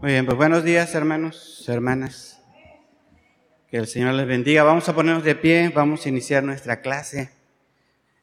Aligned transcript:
Muy 0.00 0.12
bien, 0.12 0.24
pues 0.24 0.38
buenos 0.38 0.64
días 0.64 0.94
hermanos, 0.94 1.62
hermanas. 1.68 2.42
Que 3.68 3.76
el 3.76 3.86
Señor 3.86 4.14
les 4.14 4.26
bendiga. 4.26 4.62
Vamos 4.62 4.88
a 4.88 4.94
ponernos 4.94 5.24
de 5.24 5.34
pie, 5.34 5.70
vamos 5.74 6.06
a 6.06 6.08
iniciar 6.08 6.42
nuestra 6.42 6.80
clase. 6.80 7.30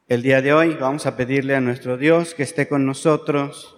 El 0.07 0.23
día 0.23 0.41
de 0.41 0.53
hoy 0.53 0.73
vamos 0.73 1.05
a 1.05 1.15
pedirle 1.15 1.55
a 1.55 1.61
nuestro 1.61 1.95
Dios 1.95 2.33
que 2.33 2.41
esté 2.41 2.67
con 2.67 2.87
nosotros 2.87 3.77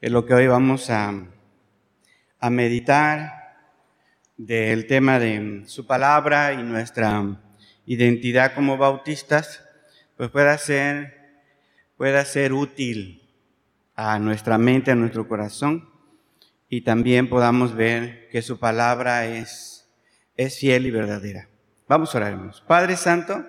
en 0.00 0.14
lo 0.14 0.24
que 0.24 0.32
hoy 0.32 0.46
vamos 0.46 0.88
a, 0.88 1.12
a 2.38 2.48
meditar 2.48 3.58
del 4.38 4.86
tema 4.86 5.18
de 5.18 5.64
su 5.66 5.86
palabra 5.86 6.54
y 6.54 6.62
nuestra 6.62 7.42
identidad 7.84 8.54
como 8.54 8.78
bautistas, 8.78 9.62
pues 10.16 10.30
pueda 10.30 10.56
ser, 10.56 11.42
pueda 11.98 12.24
ser 12.24 12.54
útil 12.54 13.28
a 13.96 14.18
nuestra 14.18 14.56
mente, 14.56 14.90
a 14.90 14.94
nuestro 14.94 15.28
corazón 15.28 15.89
y 16.72 16.82
también 16.82 17.28
podamos 17.28 17.74
ver 17.74 18.28
que 18.30 18.42
su 18.42 18.60
palabra 18.60 19.26
es, 19.26 19.90
es 20.36 20.56
fiel 20.56 20.86
y 20.86 20.92
verdadera. 20.92 21.48
Vamos 21.88 22.14
a 22.14 22.18
orarnos. 22.18 22.60
Padre 22.60 22.96
Santo, 22.96 23.44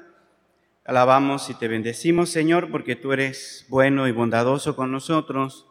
alabamos 0.84 1.48
y 1.52 1.54
te 1.54 1.68
bendecimos, 1.68 2.32
Señor, 2.32 2.72
porque 2.72 2.96
tú 2.96 3.14
eres 3.14 3.68
bueno 3.70 4.08
y 4.08 4.12
bondadoso 4.12 4.76
con 4.76 4.92
nosotros. 4.92 5.68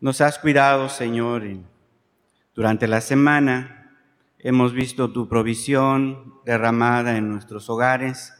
Nos 0.00 0.22
has 0.22 0.38
cuidado, 0.38 0.88
Señor, 0.88 1.42
durante 2.54 2.88
la 2.88 3.02
semana. 3.02 3.94
Hemos 4.38 4.72
visto 4.72 5.12
tu 5.12 5.28
provisión 5.28 6.40
derramada 6.46 7.18
en 7.18 7.28
nuestros 7.28 7.68
hogares, 7.68 8.32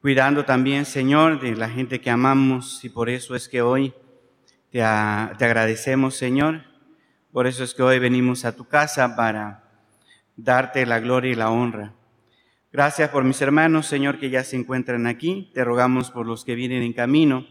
cuidando 0.00 0.46
también, 0.46 0.86
Señor, 0.86 1.40
de 1.42 1.54
la 1.54 1.68
gente 1.68 2.00
que 2.00 2.08
amamos 2.08 2.82
y 2.86 2.88
por 2.88 3.10
eso 3.10 3.34
es 3.34 3.50
que 3.50 3.60
hoy 3.60 3.92
te, 4.70 4.78
te 4.78 5.44
agradecemos, 5.44 6.16
Señor 6.16 6.73
por 7.34 7.48
eso 7.48 7.64
es 7.64 7.74
que 7.74 7.82
hoy 7.82 7.98
venimos 7.98 8.44
a 8.44 8.54
tu 8.54 8.68
casa 8.68 9.16
para 9.16 9.64
darte 10.36 10.86
la 10.86 11.00
gloria 11.00 11.32
y 11.32 11.34
la 11.34 11.50
honra. 11.50 11.92
Gracias 12.72 13.10
por 13.10 13.24
mis 13.24 13.42
hermanos, 13.42 13.86
Señor, 13.86 14.20
que 14.20 14.30
ya 14.30 14.44
se 14.44 14.54
encuentran 14.54 15.08
aquí. 15.08 15.50
Te 15.52 15.64
rogamos 15.64 16.12
por 16.12 16.26
los 16.26 16.44
que 16.44 16.54
vienen 16.54 16.84
en 16.84 16.92
camino. 16.92 17.44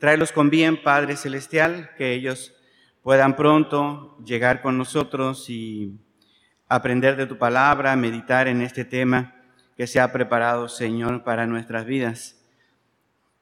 Tráelos 0.00 0.32
con 0.32 0.50
bien, 0.50 0.82
Padre 0.82 1.14
Celestial, 1.14 1.90
que 1.96 2.12
ellos 2.12 2.56
puedan 3.04 3.36
pronto 3.36 4.18
llegar 4.24 4.62
con 4.62 4.76
nosotros 4.76 5.48
y 5.48 5.96
aprender 6.66 7.14
de 7.14 7.28
tu 7.28 7.38
palabra, 7.38 7.94
meditar 7.94 8.48
en 8.48 8.62
este 8.62 8.84
tema 8.84 9.36
que 9.76 9.86
se 9.86 10.00
ha 10.00 10.10
preparado, 10.10 10.68
Señor, 10.68 11.22
para 11.22 11.46
nuestras 11.46 11.86
vidas. 11.86 12.39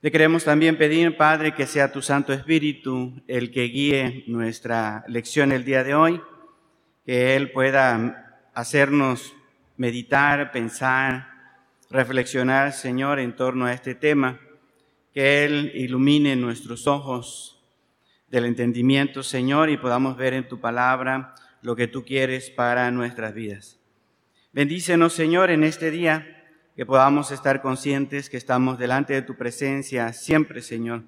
Te 0.00 0.12
queremos 0.12 0.44
también 0.44 0.78
pedir, 0.78 1.16
Padre, 1.16 1.54
que 1.54 1.66
sea 1.66 1.90
tu 1.90 2.02
Santo 2.02 2.32
Espíritu 2.32 3.20
el 3.26 3.50
que 3.50 3.64
guíe 3.64 4.22
nuestra 4.28 5.04
lección 5.08 5.50
el 5.50 5.64
día 5.64 5.82
de 5.82 5.96
hoy, 5.96 6.22
que 7.04 7.34
Él 7.34 7.50
pueda 7.50 8.46
hacernos 8.54 9.34
meditar, 9.76 10.52
pensar, 10.52 11.28
reflexionar, 11.90 12.74
Señor, 12.74 13.18
en 13.18 13.34
torno 13.34 13.66
a 13.66 13.72
este 13.72 13.96
tema, 13.96 14.38
que 15.12 15.44
Él 15.44 15.72
ilumine 15.74 16.36
nuestros 16.36 16.86
ojos 16.86 17.60
del 18.28 18.44
entendimiento, 18.44 19.24
Señor, 19.24 19.68
y 19.68 19.78
podamos 19.78 20.16
ver 20.16 20.32
en 20.32 20.46
tu 20.46 20.60
palabra 20.60 21.34
lo 21.60 21.74
que 21.74 21.88
tú 21.88 22.04
quieres 22.04 22.50
para 22.50 22.88
nuestras 22.92 23.34
vidas. 23.34 23.80
Bendícenos, 24.52 25.12
Señor, 25.12 25.50
en 25.50 25.64
este 25.64 25.90
día 25.90 26.37
que 26.78 26.86
podamos 26.86 27.32
estar 27.32 27.60
conscientes 27.60 28.30
que 28.30 28.36
estamos 28.36 28.78
delante 28.78 29.12
de 29.12 29.22
tu 29.22 29.34
presencia 29.34 30.12
siempre, 30.12 30.62
Señor, 30.62 31.02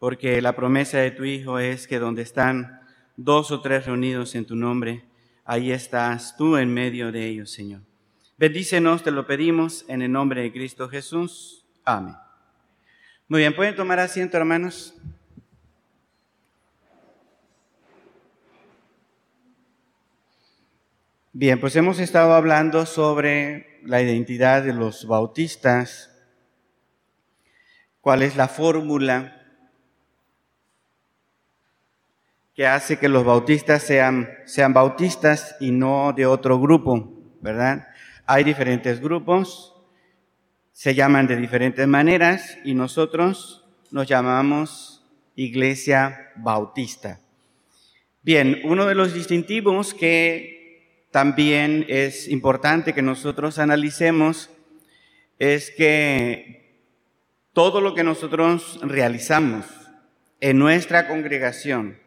porque 0.00 0.42
la 0.42 0.56
promesa 0.56 0.98
de 0.98 1.12
tu 1.12 1.22
Hijo 1.22 1.60
es 1.60 1.86
que 1.86 2.00
donde 2.00 2.22
están 2.22 2.80
dos 3.16 3.52
o 3.52 3.60
tres 3.60 3.86
reunidos 3.86 4.34
en 4.34 4.46
tu 4.46 4.56
nombre, 4.56 5.04
ahí 5.44 5.70
estás 5.70 6.36
tú 6.36 6.56
en 6.56 6.74
medio 6.74 7.12
de 7.12 7.24
ellos, 7.24 7.52
Señor. 7.52 7.82
Bendícenos, 8.36 9.04
te 9.04 9.12
lo 9.12 9.28
pedimos, 9.28 9.84
en 9.86 10.02
el 10.02 10.10
nombre 10.10 10.42
de 10.42 10.50
Cristo 10.50 10.88
Jesús. 10.88 11.64
Amén. 11.84 12.16
Muy 13.28 13.42
bien, 13.42 13.54
¿pueden 13.54 13.76
tomar 13.76 14.00
asiento, 14.00 14.38
hermanos? 14.38 14.96
Bien, 21.32 21.60
pues 21.60 21.76
hemos 21.76 22.00
estado 22.00 22.34
hablando 22.34 22.86
sobre 22.86 23.78
la 23.84 24.02
identidad 24.02 24.64
de 24.64 24.74
los 24.74 25.06
bautistas, 25.06 26.10
cuál 28.00 28.22
es 28.22 28.34
la 28.34 28.48
fórmula 28.48 29.40
que 32.52 32.66
hace 32.66 32.98
que 32.98 33.08
los 33.08 33.24
bautistas 33.24 33.84
sean, 33.84 34.28
sean 34.44 34.74
bautistas 34.74 35.54
y 35.60 35.70
no 35.70 36.12
de 36.12 36.26
otro 36.26 36.58
grupo, 36.58 37.08
¿verdad? 37.40 37.86
Hay 38.26 38.42
diferentes 38.42 39.00
grupos, 39.00 39.76
se 40.72 40.96
llaman 40.96 41.28
de 41.28 41.36
diferentes 41.36 41.86
maneras 41.86 42.58
y 42.64 42.74
nosotros 42.74 43.68
nos 43.92 44.08
llamamos 44.08 45.06
Iglesia 45.36 46.32
Bautista. 46.34 47.20
Bien, 48.20 48.60
uno 48.64 48.84
de 48.86 48.96
los 48.96 49.14
distintivos 49.14 49.94
que 49.94 50.59
también 51.10 51.84
es 51.88 52.28
importante 52.28 52.94
que 52.94 53.02
nosotros 53.02 53.58
analicemos 53.58 54.50
es 55.38 55.70
que 55.70 56.60
todo 57.52 57.80
lo 57.80 57.94
que 57.94 58.04
nosotros 58.04 58.78
realizamos 58.82 59.66
en 60.40 60.58
nuestra 60.58 61.08
congregación, 61.08 61.98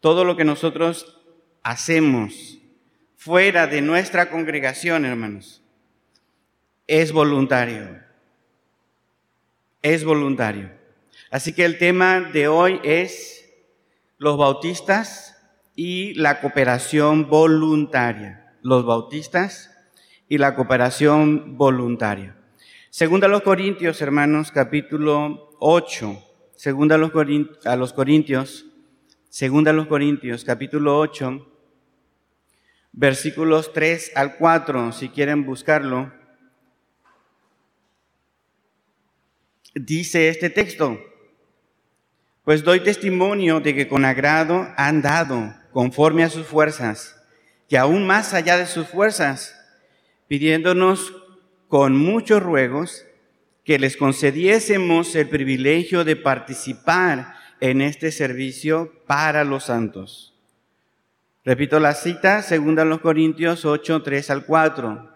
todo 0.00 0.24
lo 0.24 0.36
que 0.36 0.44
nosotros 0.44 1.20
hacemos 1.62 2.58
fuera 3.16 3.66
de 3.66 3.82
nuestra 3.82 4.30
congregación, 4.30 5.04
hermanos, 5.04 5.62
es 6.86 7.12
voluntario. 7.12 8.00
Es 9.82 10.04
voluntario. 10.04 10.70
Así 11.30 11.52
que 11.52 11.64
el 11.64 11.78
tema 11.78 12.20
de 12.20 12.48
hoy 12.48 12.80
es 12.82 13.52
los 14.18 14.38
bautistas 14.38 15.35
y 15.76 16.14
la 16.14 16.40
cooperación 16.40 17.28
voluntaria. 17.28 18.56
Los 18.62 18.84
bautistas 18.84 19.70
y 20.28 20.38
la 20.38 20.56
cooperación 20.56 21.56
voluntaria. 21.56 22.34
Segunda 22.90 23.26
a 23.26 23.30
los 23.30 23.42
Corintios, 23.42 24.00
hermanos, 24.00 24.50
capítulo 24.50 25.54
8. 25.60 26.22
Segunda 26.56 26.94
a 26.94 26.98
los, 26.98 27.12
Corintios, 27.12 28.64
segunda 29.28 29.70
a 29.70 29.74
los 29.74 29.86
Corintios, 29.86 30.42
capítulo 30.42 30.98
8, 30.98 31.46
versículos 32.92 33.74
3 33.74 34.12
al 34.14 34.38
4, 34.38 34.92
si 34.92 35.10
quieren 35.10 35.44
buscarlo. 35.44 36.14
Dice 39.74 40.30
este 40.30 40.48
texto, 40.48 40.98
pues 42.42 42.64
doy 42.64 42.80
testimonio 42.80 43.60
de 43.60 43.74
que 43.74 43.86
con 43.86 44.06
agrado 44.06 44.66
han 44.78 45.02
dado 45.02 45.54
conforme 45.76 46.24
a 46.24 46.30
sus 46.30 46.46
fuerzas, 46.46 47.22
y 47.68 47.76
aún 47.76 48.06
más 48.06 48.32
allá 48.32 48.56
de 48.56 48.64
sus 48.64 48.86
fuerzas, 48.88 49.54
pidiéndonos 50.26 51.12
con 51.68 51.94
muchos 51.94 52.42
ruegos 52.42 53.04
que 53.62 53.78
les 53.78 53.98
concediésemos 53.98 55.14
el 55.14 55.28
privilegio 55.28 56.02
de 56.02 56.16
participar 56.16 57.34
en 57.60 57.82
este 57.82 58.10
servicio 58.10 58.90
para 59.06 59.44
los 59.44 59.64
santos. 59.64 60.34
Repito 61.44 61.78
la 61.78 61.92
cita, 61.92 62.40
segunda 62.40 62.86
los 62.86 63.02
Corintios 63.02 63.66
8, 63.66 64.02
3 64.02 64.30
al 64.30 64.46
4. 64.46 65.10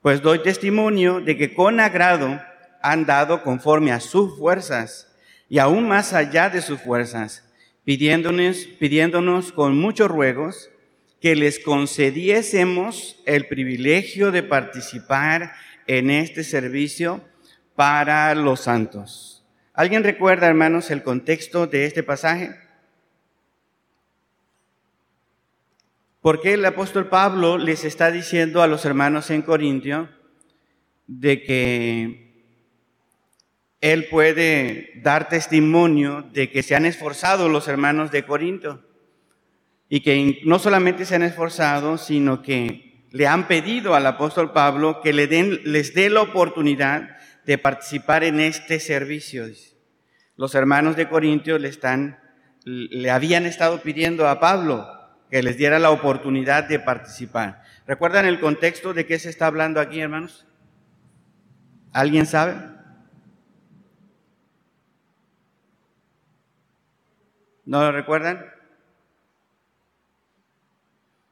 Pues 0.00 0.22
doy 0.22 0.38
testimonio 0.38 1.20
de 1.20 1.36
que 1.36 1.52
con 1.52 1.78
agrado 1.78 2.40
han 2.82 3.04
dado 3.04 3.42
conforme 3.42 3.92
a 3.92 4.00
sus 4.00 4.38
fuerzas 4.38 5.14
y 5.50 5.58
aún 5.58 5.86
más 5.86 6.14
allá 6.14 6.48
de 6.48 6.62
sus 6.62 6.80
fuerzas, 6.80 7.44
pidiéndonos, 7.84 8.66
pidiéndonos 8.78 9.52
con 9.52 9.76
muchos 9.76 10.10
ruegos 10.10 10.70
que 11.20 11.36
les 11.36 11.58
concediésemos 11.58 13.22
el 13.24 13.46
privilegio 13.46 14.30
de 14.30 14.42
participar 14.42 15.52
en 15.86 16.10
este 16.10 16.44
servicio 16.44 17.22
para 17.74 18.34
los 18.34 18.60
santos. 18.60 19.44
¿Alguien 19.72 20.04
recuerda, 20.04 20.46
hermanos, 20.46 20.90
el 20.90 21.02
contexto 21.02 21.66
de 21.66 21.86
este 21.86 22.02
pasaje? 22.02 22.54
¿Por 26.20 26.40
qué 26.40 26.54
el 26.54 26.64
apóstol 26.64 27.08
Pablo 27.08 27.58
les 27.58 27.84
está 27.84 28.10
diciendo 28.10 28.62
a 28.62 28.66
los 28.66 28.84
hermanos 28.84 29.30
en 29.30 29.42
Corintio 29.42 30.08
de 31.06 31.42
que 31.42 32.23
él 33.84 34.06
puede 34.06 34.92
dar 35.02 35.28
testimonio 35.28 36.22
de 36.32 36.50
que 36.50 36.62
se 36.62 36.74
han 36.74 36.86
esforzado 36.86 37.50
los 37.50 37.68
hermanos 37.68 38.10
de 38.10 38.24
Corinto 38.24 38.82
y 39.90 40.00
que 40.00 40.40
no 40.46 40.58
solamente 40.58 41.04
se 41.04 41.16
han 41.16 41.22
esforzado, 41.22 41.98
sino 41.98 42.40
que 42.40 43.04
le 43.10 43.26
han 43.26 43.46
pedido 43.46 43.94
al 43.94 44.06
apóstol 44.06 44.52
Pablo 44.52 45.02
que 45.02 45.12
le 45.12 45.26
den, 45.26 45.60
les 45.64 45.92
dé 45.92 46.08
la 46.08 46.22
oportunidad 46.22 47.18
de 47.44 47.58
participar 47.58 48.24
en 48.24 48.40
este 48.40 48.80
servicio. 48.80 49.44
Los 50.36 50.54
hermanos 50.54 50.96
de 50.96 51.06
Corintios 51.06 51.60
le 51.60 51.70
le 52.64 53.10
habían 53.10 53.44
estado 53.44 53.82
pidiendo 53.82 54.26
a 54.26 54.40
Pablo 54.40 54.88
que 55.30 55.42
les 55.42 55.58
diera 55.58 55.78
la 55.78 55.90
oportunidad 55.90 56.64
de 56.64 56.78
participar. 56.78 57.60
¿Recuerdan 57.86 58.24
el 58.24 58.40
contexto 58.40 58.94
de 58.94 59.04
qué 59.04 59.18
se 59.18 59.28
está 59.28 59.46
hablando 59.46 59.78
aquí, 59.78 60.00
hermanos? 60.00 60.46
¿Alguien 61.92 62.24
sabe? 62.24 62.73
¿No 67.66 67.80
lo 67.80 67.92
recuerdan? 67.92 68.44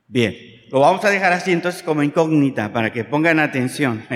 Bien, 0.08 0.37
lo 0.70 0.81
vamos 0.81 1.05
a 1.05 1.11
dejar 1.11 1.32
así 1.32 1.52
entonces 1.52 1.82
como 1.82 2.02
incógnita 2.02 2.73
para 2.73 2.93
que 2.93 3.05
pongan 3.05 3.38
atención. 3.38 4.06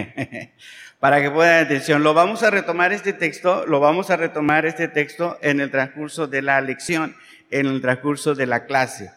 para 1.00 1.22
que 1.22 1.30
pongan 1.30 1.64
atención. 1.64 2.02
Lo 2.02 2.14
vamos 2.14 2.42
a 2.42 2.50
retomar 2.50 2.92
este 2.92 3.12
texto, 3.12 3.66
lo 3.66 3.80
vamos 3.80 4.10
a 4.10 4.16
retomar 4.16 4.66
este 4.66 4.88
texto 4.88 5.38
en 5.42 5.60
el 5.60 5.70
transcurso 5.70 6.26
de 6.26 6.42
la 6.42 6.60
lección, 6.60 7.16
en 7.50 7.66
el 7.66 7.80
transcurso 7.80 8.34
de 8.34 8.46
la 8.46 8.66
clase. 8.66 9.10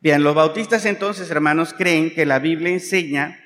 Bien, 0.00 0.22
los 0.22 0.34
bautistas 0.34 0.86
entonces, 0.86 1.30
hermanos, 1.30 1.74
creen 1.74 2.14
que 2.14 2.24
la 2.24 2.38
Biblia 2.38 2.72
enseña 2.72 3.38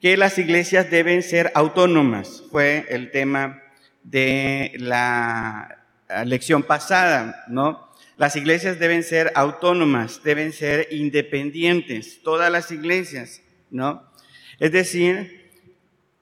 que 0.00 0.16
las 0.16 0.36
iglesias 0.38 0.90
deben 0.90 1.22
ser 1.22 1.52
autónomas. 1.54 2.42
Fue 2.50 2.86
el 2.88 3.12
tema 3.12 3.62
de 4.02 4.72
la 4.78 5.84
lección 6.24 6.64
pasada, 6.64 7.44
¿no? 7.46 7.91
Las 8.22 8.36
iglesias 8.36 8.78
deben 8.78 9.02
ser 9.02 9.32
autónomas, 9.34 10.22
deben 10.22 10.52
ser 10.52 10.86
independientes, 10.92 12.22
todas 12.22 12.52
las 12.52 12.70
iglesias, 12.70 13.42
¿no? 13.68 14.08
Es 14.60 14.70
decir, 14.70 15.50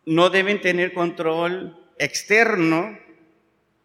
no 0.07 0.31
deben 0.31 0.63
tener 0.63 0.95
control 0.95 1.77
externo, 1.99 2.99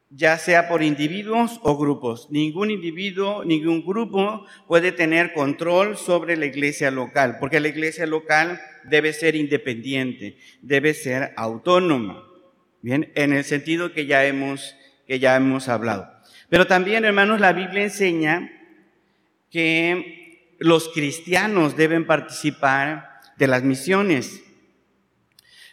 ya 0.09 0.37
sea 0.37 0.69
por 0.69 0.81
individuos 0.81 1.59
o 1.61 1.77
grupos. 1.77 2.29
Ningún 2.31 2.71
individuo, 2.71 3.43
ningún 3.43 3.85
grupo 3.85 4.45
puede 4.65 4.93
tener 4.93 5.33
control 5.33 5.97
sobre 5.97 6.37
la 6.37 6.45
iglesia 6.45 6.91
local, 6.91 7.35
porque 7.41 7.59
la 7.59 7.67
iglesia 7.67 8.05
local 8.05 8.61
debe 8.85 9.11
ser 9.11 9.35
independiente, 9.35 10.37
debe 10.61 10.93
ser 10.93 11.33
autónoma. 11.35 12.23
Bien, 12.81 13.11
en 13.15 13.33
el 13.33 13.43
sentido 13.43 13.91
que 13.91 14.05
ya 14.05 14.25
hemos, 14.25 14.73
que 15.05 15.19
ya 15.19 15.35
hemos 15.35 15.67
hablado. 15.67 16.14
Pero 16.55 16.67
también, 16.67 17.03
hermanos, 17.03 17.41
la 17.41 17.51
Biblia 17.51 17.83
enseña 17.83 18.49
que 19.51 20.55
los 20.57 20.87
cristianos 20.87 21.75
deben 21.75 22.07
participar 22.07 23.19
de 23.35 23.47
las 23.47 23.63
misiones. 23.63 24.41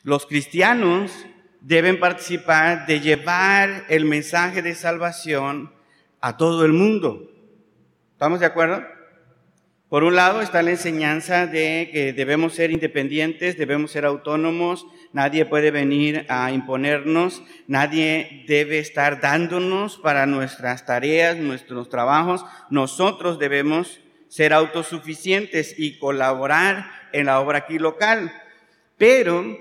Los 0.02 0.26
cristianos 0.26 1.12
deben 1.60 2.00
participar 2.00 2.86
de 2.86 2.98
llevar 2.98 3.84
el 3.90 4.06
mensaje 4.06 4.60
de 4.60 4.74
salvación 4.74 5.72
a 6.20 6.36
todo 6.36 6.64
el 6.64 6.72
mundo. 6.72 7.30
¿Estamos 8.14 8.40
de 8.40 8.46
acuerdo? 8.46 8.84
Por 9.92 10.04
un 10.04 10.16
lado 10.16 10.40
está 10.40 10.62
la 10.62 10.70
enseñanza 10.70 11.46
de 11.46 11.90
que 11.92 12.14
debemos 12.14 12.54
ser 12.54 12.70
independientes, 12.70 13.58
debemos 13.58 13.90
ser 13.90 14.06
autónomos, 14.06 14.86
nadie 15.12 15.44
puede 15.44 15.70
venir 15.70 16.24
a 16.30 16.50
imponernos, 16.50 17.42
nadie 17.66 18.42
debe 18.48 18.78
estar 18.78 19.20
dándonos 19.20 19.98
para 19.98 20.24
nuestras 20.24 20.86
tareas, 20.86 21.36
nuestros 21.36 21.90
trabajos, 21.90 22.42
nosotros 22.70 23.38
debemos 23.38 24.00
ser 24.28 24.54
autosuficientes 24.54 25.74
y 25.76 25.98
colaborar 25.98 26.86
en 27.12 27.26
la 27.26 27.38
obra 27.40 27.58
aquí 27.58 27.78
local. 27.78 28.32
Pero 28.96 29.58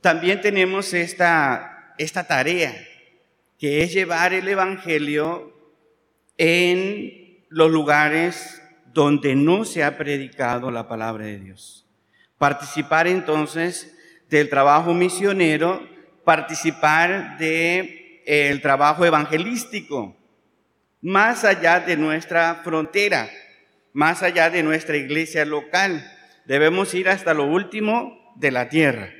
también 0.00 0.40
tenemos 0.40 0.92
esta, 0.94 1.94
esta 1.96 2.26
tarea, 2.26 2.74
que 3.56 3.84
es 3.84 3.92
llevar 3.92 4.32
el 4.32 4.48
Evangelio 4.48 5.56
en 6.38 7.44
los 7.50 7.70
lugares 7.70 8.59
donde 8.92 9.34
no 9.34 9.64
se 9.64 9.84
ha 9.84 9.96
predicado 9.96 10.70
la 10.70 10.88
palabra 10.88 11.26
de 11.26 11.38
Dios. 11.38 11.86
Participar 12.38 13.06
entonces 13.06 13.96
del 14.28 14.48
trabajo 14.48 14.94
misionero, 14.94 15.86
participar 16.24 17.38
del 17.38 18.22
el 18.26 18.60
trabajo 18.60 19.04
evangelístico, 19.04 20.16
más 21.00 21.44
allá 21.44 21.80
de 21.80 21.96
nuestra 21.96 22.60
frontera, 22.62 23.28
más 23.92 24.22
allá 24.22 24.50
de 24.50 24.62
nuestra 24.62 24.96
iglesia 24.96 25.44
local. 25.44 26.08
Debemos 26.44 26.94
ir 26.94 27.08
hasta 27.08 27.34
lo 27.34 27.46
último 27.46 28.34
de 28.36 28.50
la 28.50 28.68
tierra. 28.68 29.10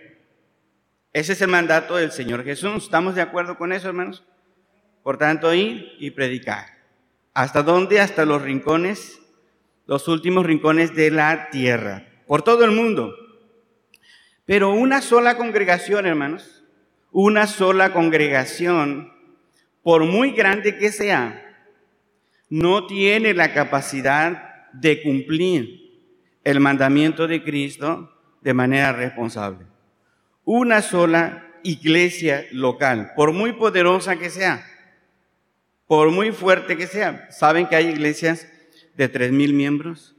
Ese 1.13 1.33
es 1.33 1.41
el 1.41 1.49
mandato 1.49 1.97
del 1.97 2.13
Señor 2.13 2.45
Jesús. 2.45 2.85
¿Estamos 2.85 3.15
de 3.15 3.23
acuerdo 3.23 3.57
con 3.59 3.73
eso, 3.73 3.89
hermanos? 3.89 4.25
Por 5.03 5.19
tanto, 5.19 5.53
ir 5.55 5.89
y 5.99 6.11
predicar. 6.13 6.67
¿Hasta 7.35 7.63
dónde? 7.63 8.01
Hasta 8.01 8.25
los 8.25 8.43
rincones 8.43 9.20
los 9.91 10.07
últimos 10.07 10.47
rincones 10.47 10.95
de 10.95 11.11
la 11.11 11.51
tierra, 11.51 12.07
por 12.29 12.43
todo 12.43 12.65
el 12.65 12.71
mundo. 12.71 13.13
Pero 14.47 14.71
una 14.71 15.03
sola 15.03 15.37
congregación, 15.37 16.07
hermanos, 16.07 16.63
una 17.11 17.49
sola 17.49 17.93
congregación, 17.93 19.13
por 19.83 20.05
muy 20.05 20.31
grande 20.31 20.79
que 20.79 20.93
sea, 20.93 21.43
no 22.49 22.87
tiene 22.87 23.35
la 23.35 23.53
capacidad 23.53 24.71
de 24.73 25.03
cumplir 25.03 25.81
el 26.45 26.61
mandamiento 26.61 27.27
de 27.27 27.43
Cristo 27.43 28.17
de 28.43 28.55
manera 28.55 28.93
responsable. 28.93 29.67
Una 30.45 30.83
sola 30.83 31.49
iglesia 31.65 32.47
local, 32.53 33.11
por 33.17 33.33
muy 33.33 33.55
poderosa 33.55 34.21
que 34.21 34.31
sea, 34.31 34.65
por 35.89 36.13
muy 36.13 36.31
fuerte 36.31 36.77
que 36.77 36.87
sea. 36.87 37.29
Saben 37.33 37.67
que 37.67 37.75
hay 37.75 37.89
iglesias 37.89 38.47
de 39.01 39.09
tres 39.09 39.33
mil 39.33 39.55
miembros. 39.55 40.15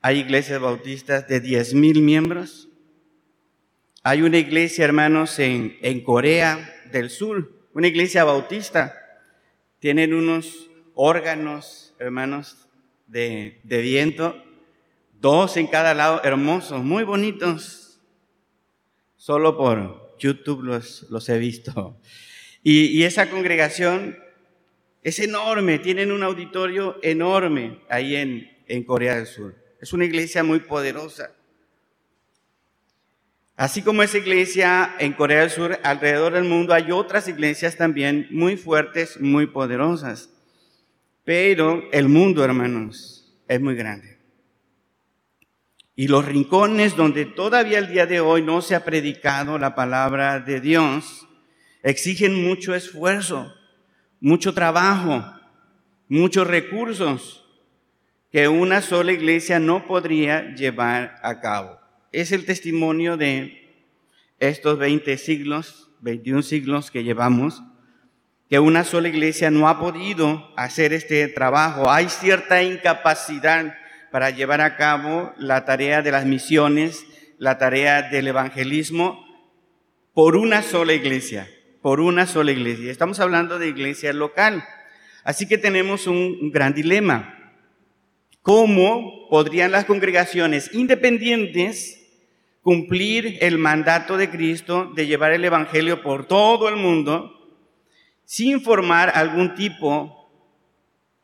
Hay 0.00 0.20
iglesias 0.20 0.58
bautistas 0.58 1.28
de 1.28 1.38
diez 1.40 1.74
mil 1.74 2.00
miembros. 2.00 2.70
Hay 4.02 4.22
una 4.22 4.38
iglesia, 4.38 4.86
hermanos, 4.86 5.38
en, 5.38 5.76
en 5.82 6.02
Corea 6.02 6.74
del 6.90 7.10
Sur, 7.10 7.68
una 7.74 7.88
iglesia 7.88 8.24
bautista. 8.24 8.96
Tienen 9.80 10.14
unos 10.14 10.70
órganos, 10.94 11.94
hermanos, 11.98 12.68
de, 13.06 13.60
de 13.64 13.82
viento, 13.82 14.42
dos 15.20 15.58
en 15.58 15.66
cada 15.66 15.92
lado, 15.92 16.22
hermosos, 16.24 16.82
muy 16.82 17.04
bonitos. 17.04 18.00
Solo 19.16 19.58
por 19.58 20.16
YouTube 20.18 20.62
los, 20.62 21.02
los 21.10 21.28
he 21.28 21.38
visto. 21.38 22.00
Y, 22.62 22.86
y 22.86 23.02
esa 23.02 23.28
congregación 23.28 24.16
es 25.02 25.18
enorme, 25.18 25.78
tienen 25.78 26.12
un 26.12 26.22
auditorio 26.22 26.98
enorme 27.02 27.80
ahí 27.88 28.16
en, 28.16 28.50
en 28.66 28.84
Corea 28.84 29.16
del 29.16 29.26
Sur. 29.26 29.54
Es 29.80 29.92
una 29.92 30.04
iglesia 30.04 30.42
muy 30.42 30.60
poderosa. 30.60 31.32
Así 33.56 33.82
como 33.82 34.02
esa 34.02 34.18
iglesia 34.18 34.94
en 34.98 35.12
Corea 35.12 35.40
del 35.40 35.50
Sur, 35.50 35.78
alrededor 35.82 36.32
del 36.32 36.44
mundo 36.44 36.72
hay 36.72 36.90
otras 36.92 37.28
iglesias 37.28 37.76
también 37.76 38.26
muy 38.30 38.56
fuertes, 38.56 39.20
muy 39.20 39.46
poderosas. 39.46 40.30
Pero 41.24 41.82
el 41.92 42.08
mundo, 42.08 42.42
hermanos, 42.42 43.38
es 43.48 43.60
muy 43.60 43.74
grande. 43.74 44.18
Y 45.94 46.08
los 46.08 46.24
rincones 46.24 46.96
donde 46.96 47.26
todavía 47.26 47.78
el 47.78 47.88
día 47.88 48.06
de 48.06 48.20
hoy 48.20 48.40
no 48.40 48.62
se 48.62 48.74
ha 48.74 48.84
predicado 48.84 49.58
la 49.58 49.74
palabra 49.74 50.40
de 50.40 50.60
Dios 50.60 51.26
exigen 51.82 52.42
mucho 52.42 52.74
esfuerzo, 52.74 53.54
mucho 54.20 54.52
trabajo, 54.52 55.24
muchos 56.08 56.46
recursos 56.46 57.44
que 58.30 58.48
una 58.48 58.82
sola 58.82 59.12
iglesia 59.12 59.58
no 59.58 59.86
podría 59.86 60.54
llevar 60.54 61.18
a 61.22 61.40
cabo. 61.40 61.80
Es 62.12 62.30
el 62.30 62.44
testimonio 62.44 63.16
de 63.16 63.86
estos 64.38 64.78
20 64.78 65.16
siglos, 65.16 65.90
21 66.00 66.42
siglos 66.42 66.90
que 66.90 67.02
llevamos, 67.02 67.62
que 68.48 68.58
una 68.58 68.84
sola 68.84 69.08
iglesia 69.08 69.50
no 69.50 69.68
ha 69.68 69.80
podido 69.80 70.52
hacer 70.56 70.92
este 70.92 71.26
trabajo. 71.28 71.90
Hay 71.90 72.08
cierta 72.08 72.62
incapacidad 72.62 73.74
para 74.12 74.30
llevar 74.30 74.60
a 74.60 74.76
cabo 74.76 75.32
la 75.38 75.64
tarea 75.64 76.02
de 76.02 76.10
las 76.10 76.26
misiones, 76.26 77.06
la 77.38 77.58
tarea 77.58 78.02
del 78.02 78.28
evangelismo, 78.28 79.24
por 80.12 80.36
una 80.36 80.62
sola 80.62 80.92
iglesia 80.92 81.48
por 81.82 82.00
una 82.00 82.26
sola 82.26 82.52
iglesia. 82.52 82.90
Estamos 82.90 83.20
hablando 83.20 83.58
de 83.58 83.68
iglesia 83.68 84.12
local. 84.12 84.64
Así 85.24 85.46
que 85.46 85.58
tenemos 85.58 86.06
un 86.06 86.50
gran 86.50 86.74
dilema. 86.74 87.36
¿Cómo 88.42 89.28
podrían 89.28 89.70
las 89.70 89.84
congregaciones 89.84 90.70
independientes 90.72 92.00
cumplir 92.62 93.38
el 93.40 93.58
mandato 93.58 94.16
de 94.16 94.30
Cristo 94.30 94.92
de 94.94 95.06
llevar 95.06 95.32
el 95.32 95.44
Evangelio 95.44 96.02
por 96.02 96.26
todo 96.26 96.68
el 96.68 96.76
mundo 96.76 97.36
sin 98.24 98.60
formar 98.60 99.12
algún 99.14 99.54
tipo, 99.54 100.30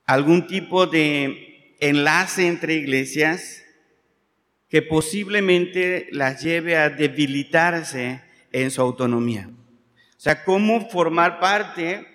algún 0.04 0.46
tipo 0.46 0.86
de 0.86 1.76
enlace 1.80 2.46
entre 2.46 2.75
iglesias 2.75 3.62
que 4.68 4.82
posiblemente 4.82 6.08
las 6.10 6.42
lleve 6.42 6.76
a 6.76 6.90
debilitarse 6.90 8.22
en 8.52 8.70
su 8.70 8.82
autonomía? 8.82 9.50
O 10.16 10.20
sea, 10.20 10.44
cómo 10.44 10.88
formar 10.88 11.40
parte 11.40 12.06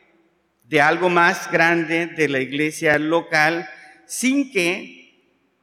de 0.63 0.81
algo 0.81 1.09
más 1.09 1.51
grande 1.51 2.07
de 2.07 2.27
la 2.27 2.39
iglesia 2.39 2.97
local 2.97 3.67
sin 4.05 4.51
que 4.51 5.01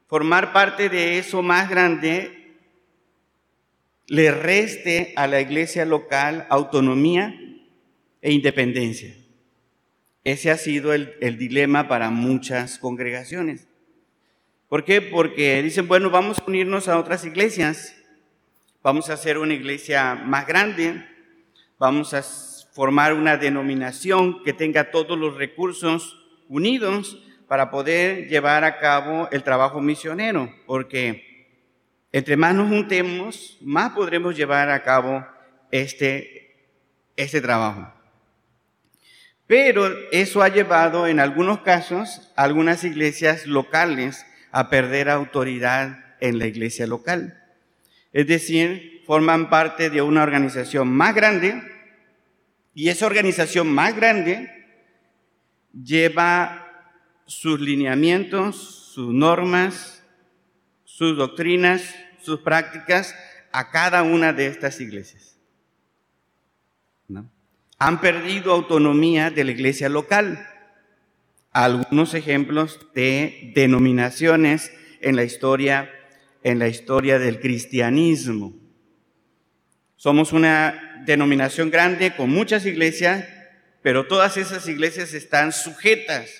formar 0.06 0.52
parte 0.52 0.88
de 0.88 1.18
eso 1.18 1.42
más 1.42 1.68
grande 1.68 2.56
le 4.06 4.30
reste 4.30 5.12
a 5.16 5.26
la 5.26 5.40
iglesia 5.40 5.84
local 5.84 6.46
autonomía 6.48 7.38
e 8.22 8.32
independencia. 8.32 9.14
Ese 10.24 10.50
ha 10.50 10.56
sido 10.56 10.92
el, 10.92 11.38
dilema 11.38 11.88
para 11.88 12.10
muchas 12.10 12.78
congregaciones. 12.78 13.68
¿Por 14.68 14.84
qué? 14.84 15.00
Porque 15.00 15.62
dicen, 15.62 15.88
bueno, 15.88 16.10
vamos 16.10 16.38
a 16.38 16.44
unirnos 16.46 16.88
a 16.88 16.98
otras 16.98 17.24
iglesias, 17.24 17.94
vamos 18.82 19.08
a 19.08 19.14
hacer 19.14 19.38
una 19.38 19.54
iglesia 19.54 20.14
más 20.14 20.46
grande, 20.46 21.02
vamos 21.78 22.14
a 22.14 22.22
formar 22.22 23.14
una 23.14 23.36
denominación 23.36 24.42
que 24.42 24.52
tenga 24.52 24.90
todos 24.90 25.18
los 25.18 25.36
recursos 25.36 26.16
unidos 26.48 27.18
para 27.46 27.70
poder 27.70 28.28
llevar 28.28 28.64
a 28.64 28.78
cabo 28.78 29.28
el 29.32 29.42
trabajo 29.42 29.80
misionero, 29.80 30.54
porque 30.66 31.28
entre 32.12 32.36
más 32.36 32.54
nos 32.54 32.68
juntemos, 32.68 33.58
más 33.60 33.92
podremos 33.92 34.36
llevar 34.36 34.70
a 34.70 34.82
cabo 34.82 35.26
este, 35.70 36.56
este 37.16 37.40
trabajo. 37.40 37.92
Pero 39.46 39.88
eso 40.12 40.42
ha 40.42 40.48
llevado 40.48 41.06
en 41.06 41.20
algunos 41.20 41.60
casos 41.60 42.32
a 42.36 42.44
algunas 42.44 42.84
iglesias 42.84 43.46
locales 43.46 44.26
a 44.52 44.68
perder 44.68 45.08
autoridad 45.08 46.04
en 46.20 46.38
la 46.38 46.46
iglesia 46.46 46.86
local. 46.86 47.42
Es 48.12 48.26
decir, 48.26 48.97
forman 49.08 49.48
parte 49.48 49.88
de 49.88 50.02
una 50.02 50.22
organización 50.22 50.86
más 50.86 51.14
grande 51.14 51.62
y 52.74 52.90
esa 52.90 53.06
organización 53.06 53.66
más 53.66 53.96
grande 53.96 54.50
lleva 55.72 56.66
sus 57.24 57.58
lineamientos, 57.58 58.90
sus 58.92 59.14
normas, 59.14 60.04
sus 60.84 61.16
doctrinas, 61.16 61.94
sus 62.20 62.40
prácticas 62.40 63.14
a 63.50 63.70
cada 63.70 64.02
una 64.02 64.34
de 64.34 64.48
estas 64.48 64.78
iglesias. 64.78 65.38
Han 67.78 68.02
perdido 68.02 68.52
autonomía 68.52 69.30
de 69.30 69.44
la 69.44 69.52
iglesia 69.52 69.88
local 69.88 70.46
algunos 71.52 72.12
ejemplos 72.12 72.78
de 72.94 73.52
denominaciones 73.54 74.70
en 75.00 75.16
la 75.16 75.24
historia, 75.24 75.90
en 76.42 76.58
la 76.58 76.68
historia 76.68 77.18
del 77.18 77.40
cristianismo. 77.40 78.67
Somos 79.98 80.32
una 80.32 81.02
denominación 81.04 81.72
grande 81.72 82.14
con 82.14 82.30
muchas 82.30 82.64
iglesias, 82.64 83.24
pero 83.82 84.06
todas 84.06 84.36
esas 84.36 84.68
iglesias 84.68 85.12
están 85.12 85.52
sujetas 85.52 86.30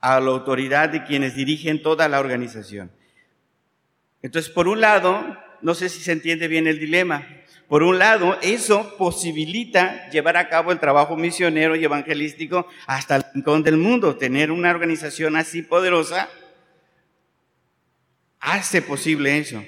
a 0.00 0.18
la 0.18 0.30
autoridad 0.30 0.88
de 0.88 1.04
quienes 1.04 1.36
dirigen 1.36 1.80
toda 1.80 2.08
la 2.08 2.18
organización. 2.18 2.90
Entonces, 4.20 4.52
por 4.52 4.66
un 4.66 4.80
lado, 4.80 5.38
no 5.62 5.76
sé 5.76 5.88
si 5.88 6.00
se 6.00 6.10
entiende 6.10 6.48
bien 6.48 6.66
el 6.66 6.80
dilema, 6.80 7.24
por 7.68 7.84
un 7.84 8.00
lado, 8.00 8.36
eso 8.42 8.96
posibilita 8.96 10.10
llevar 10.10 10.36
a 10.36 10.48
cabo 10.48 10.72
el 10.72 10.80
trabajo 10.80 11.16
misionero 11.16 11.76
y 11.76 11.84
evangelístico 11.84 12.66
hasta 12.88 13.14
el 13.14 13.24
rincón 13.32 13.62
del 13.62 13.76
mundo. 13.76 14.16
Tener 14.16 14.50
una 14.50 14.70
organización 14.70 15.36
así 15.36 15.62
poderosa 15.62 16.28
hace 18.40 18.82
posible 18.82 19.38
eso. 19.38 19.64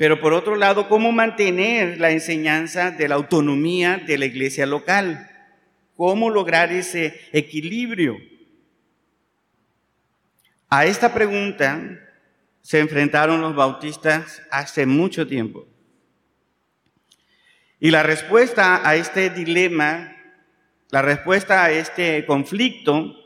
Pero 0.00 0.18
por 0.18 0.32
otro 0.32 0.56
lado, 0.56 0.88
¿cómo 0.88 1.12
mantener 1.12 2.00
la 2.00 2.10
enseñanza 2.10 2.90
de 2.90 3.06
la 3.06 3.16
autonomía 3.16 3.98
de 3.98 4.16
la 4.16 4.24
iglesia 4.24 4.64
local? 4.64 5.30
¿Cómo 5.94 6.30
lograr 6.30 6.72
ese 6.72 7.20
equilibrio? 7.32 8.16
A 10.70 10.86
esta 10.86 11.12
pregunta 11.12 12.00
se 12.62 12.78
enfrentaron 12.78 13.42
los 13.42 13.54
bautistas 13.54 14.40
hace 14.50 14.86
mucho 14.86 15.26
tiempo. 15.26 15.68
Y 17.78 17.90
la 17.90 18.02
respuesta 18.02 18.88
a 18.88 18.96
este 18.96 19.28
dilema, 19.28 20.16
la 20.88 21.02
respuesta 21.02 21.62
a 21.62 21.72
este 21.72 22.24
conflicto 22.24 23.16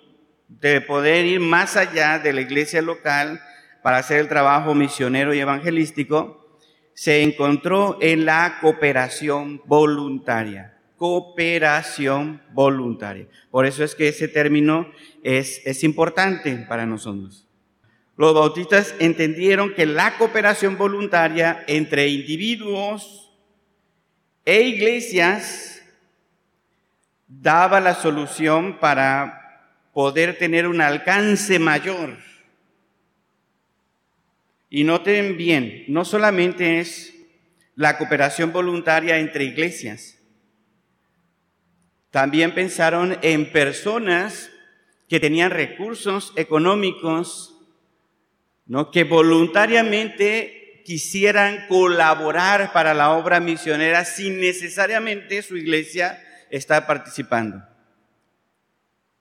de 0.49 0.81
poder 0.81 1.25
ir 1.25 1.39
más 1.39 1.77
allá 1.77 2.19
de 2.19 2.33
la 2.33 2.41
iglesia 2.41 2.83
local 2.83 3.41
para 3.85 3.99
hacer 3.99 4.19
el 4.19 4.27
trabajo 4.27 4.75
misionero 4.75 5.33
y 5.35 5.39
evangelístico, 5.39 6.44
se 6.95 7.23
encontró 7.23 7.99
en 8.01 8.25
la 8.25 8.59
cooperación 8.61 9.61
voluntaria. 9.67 10.79
Cooperación 10.97 12.41
voluntaria. 12.53 13.27
Por 13.51 13.67
eso 13.67 13.85
es 13.85 13.95
que 13.95 14.09
ese 14.09 14.29
término 14.29 14.91
es, 15.23 15.61
es 15.65 15.85
importante 15.85 16.57
para 16.69 16.87
nosotros. 16.87 17.47
Los 18.17 18.33
bautistas 18.33 18.95
entendieron 19.01 19.75
que 19.75 19.87
la 19.87 20.17
cooperación 20.17 20.79
voluntaria 20.79 21.65
entre 21.67 22.09
individuos, 22.09 23.25
e 24.45 24.63
iglesias 24.63 25.83
daba 27.27 27.81
la 27.81 27.95
solución 27.95 28.79
para 28.79 29.71
poder 29.93 30.37
tener 30.39 30.67
un 30.67 30.81
alcance 30.81 31.59
mayor. 31.59 32.19
Y 34.71 34.85
noten 34.85 35.37
bien, 35.37 35.85
no 35.89 36.05
solamente 36.05 36.81
es 36.81 37.15
la 37.77 37.99
cooperación 37.99 38.53
voluntaria 38.53 39.19
entre 39.19 39.45
iglesias, 39.45 40.19
también 42.11 42.55
pensaron 42.55 43.19
en 43.23 43.51
personas 43.51 44.51
que 45.09 45.19
tenían 45.19 45.51
recursos 45.51 46.33
económicos, 46.37 47.59
¿no? 48.67 48.91
que 48.93 49.03
voluntariamente 49.05 50.83
quisieran 50.85 51.67
colaborar 51.69 52.73
para 52.73 52.95
la 52.95 53.11
obra 53.11 53.41
misionera 53.41 54.05
sin 54.05 54.41
necesariamente 54.41 55.43
su 55.43 55.57
iglesia 55.57 56.23
estar 56.51 56.87
participando. 56.87 57.63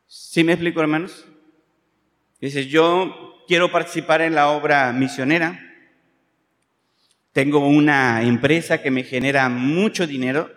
¿Sí 0.06 0.44
me 0.44 0.54
explico, 0.54 0.80
hermanos? 0.80 1.26
Dice, 2.40 2.68
yo 2.68 3.33
quiero 3.48 3.72
participar 3.72 4.22
en 4.22 4.36
la 4.36 4.50
obra 4.50 4.92
misionera. 4.94 5.60
Tengo 7.32 7.68
una 7.68 8.22
empresa 8.24 8.82
que 8.82 8.92
me 8.92 9.04
genera 9.04 9.50
mucho 9.50 10.06
dinero, 10.06 10.52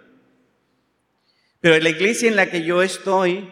pero 1.60 1.78
la 1.78 1.88
iglesia 1.88 2.28
en 2.28 2.36
la 2.36 2.50
que 2.50 2.62
yo 2.62 2.82
estoy 2.82 3.50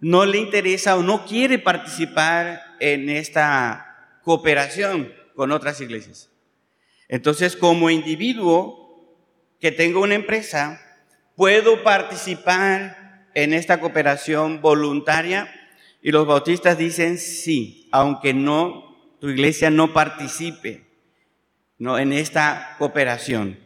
no 0.00 0.26
le 0.26 0.38
interesa 0.38 0.96
o 0.96 1.02
no 1.02 1.26
quiere 1.26 1.58
participar 1.58 2.60
en 2.80 3.08
esta 3.08 4.18
cooperación 4.22 5.12
con 5.34 5.52
otras 5.52 5.80
iglesias. 5.80 6.30
Entonces, 7.08 7.56
como 7.56 7.90
individuo 7.90 8.82
que 9.60 9.70
tengo 9.70 10.00
una 10.00 10.14
empresa, 10.14 10.80
puedo 11.36 11.82
participar 11.82 13.28
en 13.34 13.52
esta 13.52 13.80
cooperación 13.80 14.60
voluntaria 14.60 15.52
y 16.02 16.10
los 16.10 16.26
bautistas 16.26 16.78
dicen 16.78 17.18
sí, 17.18 17.81
aunque 17.92 18.34
no 18.34 19.16
tu 19.20 19.28
iglesia 19.28 19.70
no 19.70 19.92
participe 19.92 20.92
no 21.78 21.98
en 21.98 22.12
esta 22.12 22.76
cooperación. 22.78 23.58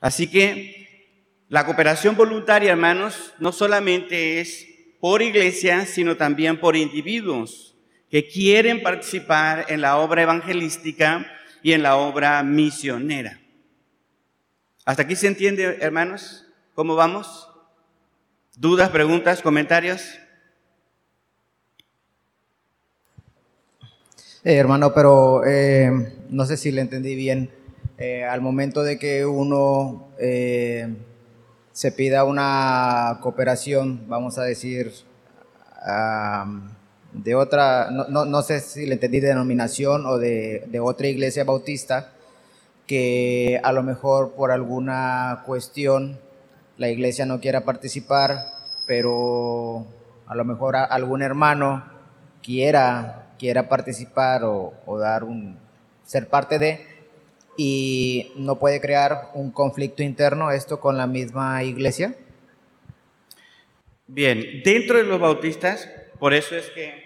Así 0.00 0.26
que 0.26 1.44
la 1.48 1.64
cooperación 1.64 2.14
voluntaria, 2.14 2.72
hermanos, 2.72 3.32
no 3.38 3.52
solamente 3.52 4.40
es 4.40 4.66
por 5.00 5.22
iglesia, 5.22 5.86
sino 5.86 6.16
también 6.16 6.58
por 6.58 6.76
individuos 6.76 7.74
que 8.10 8.28
quieren 8.28 8.82
participar 8.82 9.66
en 9.68 9.80
la 9.80 9.96
obra 9.96 10.22
evangelística 10.22 11.26
y 11.62 11.72
en 11.72 11.82
la 11.82 11.96
obra 11.96 12.42
misionera. 12.42 13.40
¿Hasta 14.84 15.02
aquí 15.02 15.16
se 15.16 15.28
entiende, 15.28 15.78
hermanos? 15.80 16.46
¿Cómo 16.74 16.96
vamos? 16.96 17.48
¿Dudas, 18.56 18.90
preguntas, 18.90 19.40
comentarios? 19.40 20.18
Eh, 24.46 24.56
hermano, 24.56 24.92
pero 24.92 25.42
eh, 25.46 25.90
no 26.28 26.44
sé 26.44 26.58
si 26.58 26.70
le 26.70 26.82
entendí 26.82 27.14
bien. 27.14 27.50
Eh, 27.96 28.24
al 28.24 28.42
momento 28.42 28.82
de 28.82 28.98
que 28.98 29.24
uno 29.24 30.08
se 31.72 31.92
pida 31.92 32.24
una 32.24 33.20
cooperación, 33.22 34.06
vamos 34.06 34.36
a 34.36 34.42
decir, 34.42 34.92
de 37.14 37.34
otra, 37.34 37.90
no, 37.90 38.26
no, 38.26 38.42
sé 38.42 38.60
si 38.60 38.84
le 38.84 38.94
entendí 38.94 39.20
de 39.20 39.28
denominación 39.28 40.04
o 40.04 40.18
de, 40.18 40.64
de, 40.68 40.78
otra 40.78 41.06
iglesia 41.06 41.44
bautista, 41.44 42.12
que 42.86 43.60
a 43.64 43.72
lo 43.72 43.82
mejor 43.82 44.34
por 44.34 44.50
alguna 44.50 45.42
cuestión 45.46 46.18
la 46.76 46.90
iglesia 46.90 47.24
no 47.24 47.40
quiera 47.40 47.64
participar, 47.64 48.40
pero 48.86 49.86
a 50.26 50.34
lo 50.34 50.44
mejor 50.44 50.76
algún 50.76 51.22
hermano 51.22 51.84
quiera, 52.42 53.23
quiera 53.38 53.68
participar 53.68 54.42
o, 54.44 54.98
dar 54.98 55.24
un, 55.24 55.58
ser 56.04 56.28
parte 56.28 56.58
de, 56.58 56.86
y 57.56 58.32
no 58.36 58.58
puede 58.58 58.80
crear 58.80 59.30
un 59.34 59.50
conflicto 59.50 60.02
interno 60.02 60.50
esto 60.50 60.80
con 60.80 60.96
la 60.96 61.06
misma 61.06 61.62
iglesia? 61.62 62.14
Bien, 64.06 64.62
dentro 64.64 64.98
de 64.98 65.04
los 65.04 65.20
bautistas, 65.20 65.88
por 66.18 66.34
eso 66.34 66.56
es 66.56 66.70
que 66.70 67.04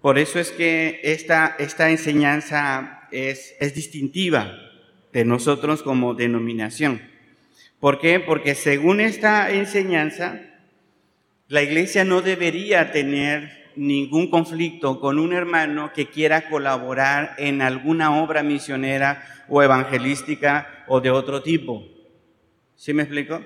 Por 0.00 0.18
eso 0.18 0.38
es 0.38 0.50
que 0.50 1.00
esta, 1.02 1.56
esta 1.58 1.90
enseñanza 1.90 3.08
es, 3.10 3.54
es 3.58 3.74
distintiva 3.74 4.52
de 5.14 5.24
nosotros 5.24 5.82
como 5.82 6.14
denominación. 6.14 7.00
¿Por 7.80 8.00
qué? 8.00 8.20
Porque 8.20 8.54
según 8.54 9.00
esta 9.00 9.50
enseñanza, 9.50 10.40
la 11.48 11.62
iglesia 11.62 12.04
no 12.04 12.20
debería 12.22 12.92
tener 12.92 13.63
ningún 13.76 14.30
conflicto 14.30 15.00
con 15.00 15.18
un 15.18 15.32
hermano 15.32 15.92
que 15.92 16.08
quiera 16.08 16.48
colaborar 16.48 17.34
en 17.38 17.62
alguna 17.62 18.22
obra 18.22 18.42
misionera 18.42 19.44
o 19.48 19.62
evangelística 19.62 20.84
o 20.86 21.00
de 21.00 21.10
otro 21.10 21.42
tipo. 21.42 21.84
¿Sí 22.76 22.92
me 22.92 23.02
explico? 23.02 23.42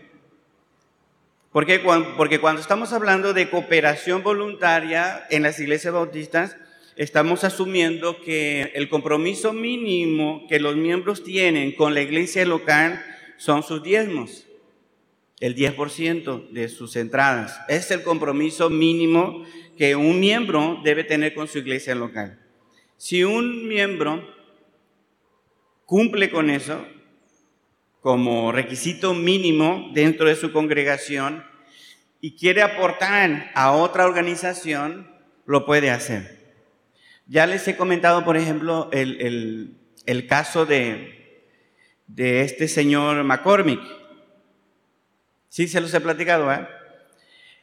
Porque 1.53 1.83
cuando, 1.83 2.17
porque 2.17 2.41
cuando 2.41 2.61
estamos 2.61 2.93
hablando 2.93 3.33
de 3.33 3.49
cooperación 3.51 4.23
voluntaria 4.23 5.27
en 5.31 5.43
las 5.43 5.59
iglesias 5.61 5.95
bautistas, 5.95 6.57
estamos 6.97 7.45
asumiendo 7.45 8.21
que 8.21 8.73
el 8.75 8.89
compromiso 8.89 9.53
mínimo 9.53 10.47
que 10.49 10.59
los 10.59 10.77
miembros 10.77 11.23
tienen 11.23 11.73
con 11.73 11.95
la 11.95 12.01
iglesia 12.01 12.45
local 12.45 13.03
son 13.37 13.63
sus 13.63 13.83
diezmos, 13.83 14.48
el 15.41 15.55
10% 15.55 16.51
de 16.51 16.69
sus 16.69 16.97
entradas. 16.97 17.61
Es 17.69 17.91
el 17.91 18.03
compromiso 18.03 18.71
mínimo 18.71 19.45
que 19.77 19.95
un 19.95 20.19
miembro 20.19 20.81
debe 20.83 21.05
tener 21.05 21.35
con 21.35 21.47
su 21.49 21.59
iglesia 21.59 21.95
local. 21.95 22.41
Si 22.97 23.23
un 23.23 23.69
miembro 23.69 24.27
cumple 25.87 26.31
con 26.31 26.51
eso 26.51 26.85
como 28.01 28.53
requisito 28.53 29.15
mínimo 29.15 29.91
dentro 29.95 30.27
de 30.27 30.35
su 30.35 30.53
congregación 30.53 31.45
y 32.21 32.37
quiere 32.37 32.63
aportar 32.63 33.51
a 33.55 33.73
otra 33.73 34.05
organización, 34.05 35.11
lo 35.47 35.65
puede 35.65 35.91
hacer. 35.91 36.39
Ya 37.27 37.47
les 37.47 37.67
he 37.69 37.77
comentado, 37.77 38.25
por 38.25 38.37
ejemplo, 38.37 38.89
el, 38.93 39.77
caso 40.29 40.67
de, 40.67 41.45
de 42.07 42.43
este 42.43 42.67
señor 42.67 43.23
McCormick. 43.23 43.81
Sí, 45.49 45.67
se 45.69 45.81
los 45.81 45.93
he 45.95 46.01
platicado, 46.01 46.53
¿eh? 46.53 46.67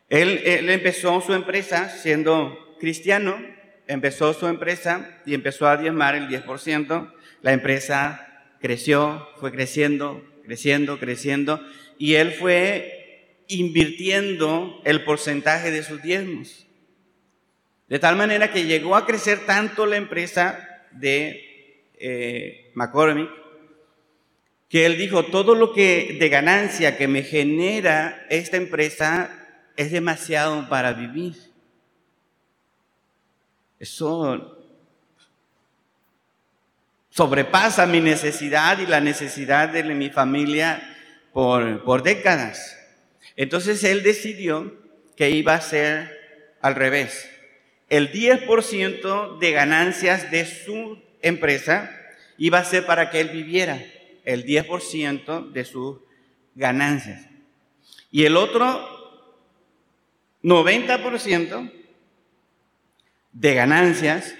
Él, 0.09 0.69
empezó 0.69 1.19
su 1.21 1.33
empresa 1.33 1.89
siendo 1.89 2.75
cristiano, 2.79 3.37
empezó 3.87 4.33
su 4.33 4.47
empresa 4.47 5.21
y 5.25 5.33
empezó 5.33 5.67
a 5.67 5.77
diezmar 5.77 6.15
el 6.15 6.27
10%. 6.27 7.13
La 7.41 7.53
empresa 7.53 8.43
creció, 8.59 9.27
fue 9.39 9.51
creciendo, 9.51 10.23
creciendo, 10.43 10.99
creciendo, 10.99 11.61
y 11.97 12.15
él 12.15 12.31
fue 12.33 13.43
invirtiendo 13.47 14.81
el 14.85 15.03
porcentaje 15.03 15.71
de 15.71 15.83
sus 15.83 16.01
diezmos. 16.01 16.67
De 17.87 17.99
tal 17.99 18.15
manera 18.15 18.51
que 18.51 18.65
llegó 18.65 18.95
a 18.95 19.05
crecer 19.05 19.45
tanto 19.45 19.85
la 19.85 19.97
empresa 19.97 20.83
de 20.91 21.91
eh, 21.99 22.71
McCormick, 22.73 23.29
que 24.69 24.85
él 24.85 24.97
dijo, 24.97 25.25
todo 25.25 25.55
lo 25.55 25.73
que 25.73 26.17
de 26.19 26.29
ganancia 26.29 26.97
que 26.97 27.07
me 27.07 27.23
genera 27.23 28.25
esta 28.29 28.57
empresa 28.57 29.29
es 29.77 29.91
demasiado 29.91 30.67
para 30.69 30.93
vivir. 30.93 31.35
Eso 33.79 34.57
sobrepasa 37.09 37.85
mi 37.85 38.01
necesidad 38.01 38.79
y 38.79 38.87
la 38.87 38.99
necesidad 38.99 39.69
de 39.69 39.83
mi 39.83 40.09
familia 40.09 40.81
por, 41.31 41.83
por 41.83 42.03
décadas. 42.03 42.77
Entonces 43.35 43.83
él 43.83 44.03
decidió 44.03 44.73
que 45.15 45.29
iba 45.29 45.53
a 45.53 45.61
ser 45.61 46.57
al 46.61 46.75
revés. 46.75 47.29
El 47.89 48.11
10% 48.11 49.37
de 49.37 49.51
ganancias 49.51 50.31
de 50.31 50.45
su 50.45 51.01
empresa 51.21 51.91
iba 52.37 52.59
a 52.59 52.65
ser 52.65 52.85
para 52.85 53.09
que 53.09 53.21
él 53.21 53.29
viviera, 53.29 53.81
el 54.25 54.45
10% 54.45 55.51
de 55.51 55.65
sus 55.65 55.97
ganancias. 56.55 57.27
Y 58.11 58.25
el 58.25 58.37
otro 58.37 58.89
90% 60.43 61.71
de 63.31 63.53
ganancias 63.53 64.35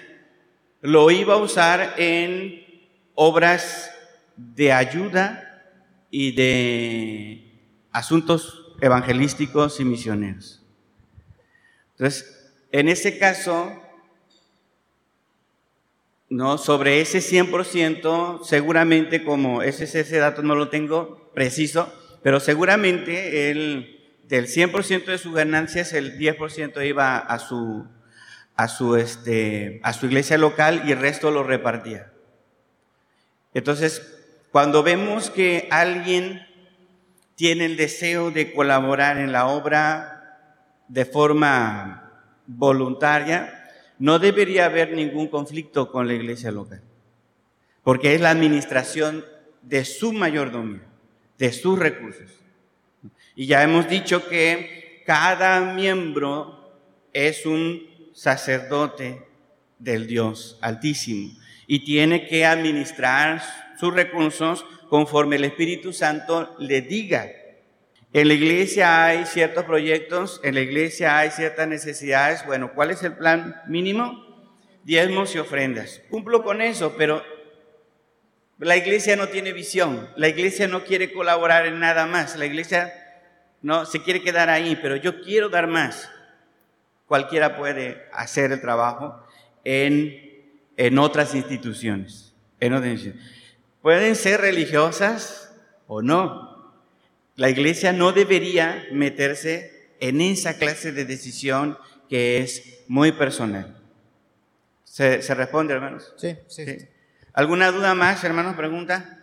lo 0.80 1.10
iba 1.10 1.34
a 1.34 1.38
usar 1.38 1.94
en 1.98 2.64
obras 3.14 3.90
de 4.36 4.72
ayuda 4.72 5.42
y 6.10 6.32
de 6.32 7.60
asuntos 7.92 8.74
evangelísticos 8.80 9.80
y 9.80 9.84
misioneros. 9.84 10.62
Entonces, 11.92 12.52
en 12.72 12.88
ese 12.88 13.18
caso, 13.18 13.82
no 16.28 16.58
sobre 16.58 17.00
ese 17.00 17.18
100%, 17.18 18.42
seguramente 18.44 19.22
como 19.22 19.62
ese, 19.62 19.84
ese 19.84 20.18
dato 20.18 20.42
no 20.42 20.54
lo 20.54 20.68
tengo 20.68 21.30
preciso, 21.34 21.92
pero 22.22 22.40
seguramente 22.40 23.50
él 23.50 23.96
del 24.24 24.48
100% 24.48 25.04
de 25.04 25.18
sus 25.18 25.34
ganancias, 25.34 25.92
el 25.92 26.18
10% 26.18 26.84
iba 26.86 27.18
a 27.18 27.38
su, 27.38 27.86
a, 28.56 28.68
su, 28.68 28.96
este, 28.96 29.80
a 29.84 29.92
su 29.92 30.06
iglesia 30.06 30.36
local 30.36 30.82
y 30.86 30.92
el 30.92 30.98
resto 30.98 31.30
lo 31.30 31.44
repartía. 31.44 32.10
Entonces, 33.54 34.02
cuando 34.50 34.82
vemos 34.82 35.30
que 35.30 35.68
alguien 35.70 36.46
tiene 37.36 37.66
el 37.66 37.76
deseo 37.76 38.30
de 38.30 38.52
colaborar 38.52 39.18
en 39.18 39.30
la 39.30 39.46
obra 39.46 40.16
de 40.88 41.04
forma 41.04 42.10
voluntaria, 42.46 43.65
no 43.98 44.18
debería 44.18 44.66
haber 44.66 44.92
ningún 44.92 45.28
conflicto 45.28 45.90
con 45.90 46.06
la 46.06 46.14
iglesia 46.14 46.50
local, 46.50 46.82
porque 47.82 48.14
es 48.14 48.20
la 48.20 48.30
administración 48.30 49.24
de 49.62 49.84
su 49.84 50.12
mayordomía, 50.12 50.82
de 51.38 51.52
sus 51.52 51.78
recursos. 51.78 52.30
Y 53.34 53.46
ya 53.46 53.62
hemos 53.62 53.88
dicho 53.88 54.28
que 54.28 55.02
cada 55.06 55.74
miembro 55.74 56.72
es 57.12 57.46
un 57.46 57.86
sacerdote 58.12 59.22
del 59.78 60.06
Dios 60.06 60.58
Altísimo 60.62 61.32
y 61.66 61.84
tiene 61.84 62.26
que 62.26 62.44
administrar 62.46 63.42
sus 63.78 63.92
recursos 63.92 64.64
conforme 64.88 65.36
el 65.36 65.44
Espíritu 65.44 65.92
Santo 65.92 66.54
le 66.58 66.80
diga. 66.82 67.30
En 68.12 68.28
la 68.28 68.34
iglesia 68.34 69.04
hay 69.04 69.26
ciertos 69.26 69.64
proyectos, 69.64 70.40
en 70.42 70.54
la 70.54 70.60
iglesia 70.60 71.18
hay 71.18 71.30
ciertas 71.30 71.68
necesidades. 71.68 72.46
Bueno, 72.46 72.72
¿cuál 72.74 72.90
es 72.90 73.02
el 73.02 73.14
plan 73.14 73.60
mínimo? 73.66 74.24
Diezmos 74.84 75.34
y 75.34 75.38
ofrendas. 75.38 76.00
Cumplo 76.08 76.42
con 76.42 76.62
eso, 76.62 76.94
pero 76.96 77.22
la 78.58 78.76
iglesia 78.76 79.16
no 79.16 79.28
tiene 79.28 79.52
visión. 79.52 80.08
La 80.16 80.28
iglesia 80.28 80.66
no 80.66 80.84
quiere 80.84 81.12
colaborar 81.12 81.66
en 81.66 81.78
nada 81.78 82.06
más. 82.06 82.36
La 82.36 82.46
iglesia 82.46 82.92
no 83.60 83.84
se 83.84 84.02
quiere 84.02 84.22
quedar 84.22 84.48
ahí, 84.48 84.78
pero 84.80 84.96
yo 84.96 85.20
quiero 85.20 85.48
dar 85.48 85.66
más. 85.66 86.08
Cualquiera 87.06 87.56
puede 87.56 88.06
hacer 88.12 88.52
el 88.52 88.60
trabajo 88.60 89.22
en, 89.64 90.52
en 90.76 90.98
otras 90.98 91.34
instituciones. 91.34 92.34
En 92.60 92.72
otras 92.72 92.92
instituciones. 92.92 93.36
Pueden 93.82 94.16
ser 94.16 94.40
religiosas 94.40 95.54
o 95.86 96.00
no. 96.00 96.55
La 97.36 97.50
iglesia 97.50 97.92
no 97.92 98.12
debería 98.12 98.86
meterse 98.92 99.90
en 100.00 100.22
esa 100.22 100.56
clase 100.58 100.92
de 100.92 101.04
decisión 101.04 101.78
que 102.08 102.38
es 102.38 102.84
muy 102.88 103.12
personal. 103.12 103.76
¿Se, 104.84 105.20
se 105.20 105.34
responde, 105.34 105.74
hermanos? 105.74 106.14
Sí, 106.16 106.36
sí, 106.48 106.64
sí. 106.64 106.88
¿Alguna 107.34 107.70
duda 107.70 107.94
más, 107.94 108.24
hermanos? 108.24 108.56
Pregunta 108.56 109.18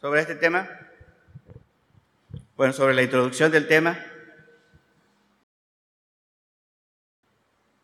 sobre 0.00 0.22
este 0.22 0.34
tema. 0.34 0.66
Bueno, 2.56 2.72
sobre 2.72 2.94
la 2.94 3.02
introducción 3.02 3.52
del 3.52 3.68
tema. 3.68 4.02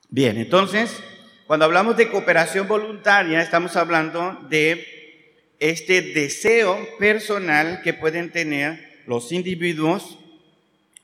Bien, 0.08 0.38
entonces, 0.38 1.02
cuando 1.46 1.66
hablamos 1.66 1.98
de 1.98 2.10
cooperación 2.10 2.66
voluntaria, 2.66 3.42
estamos 3.42 3.76
hablando 3.76 4.46
de 4.48 5.54
este 5.58 6.00
deseo 6.00 6.78
personal 6.98 7.82
que 7.82 7.92
pueden 7.92 8.30
tener 8.30 8.87
los 9.08 9.32
individuos 9.32 10.18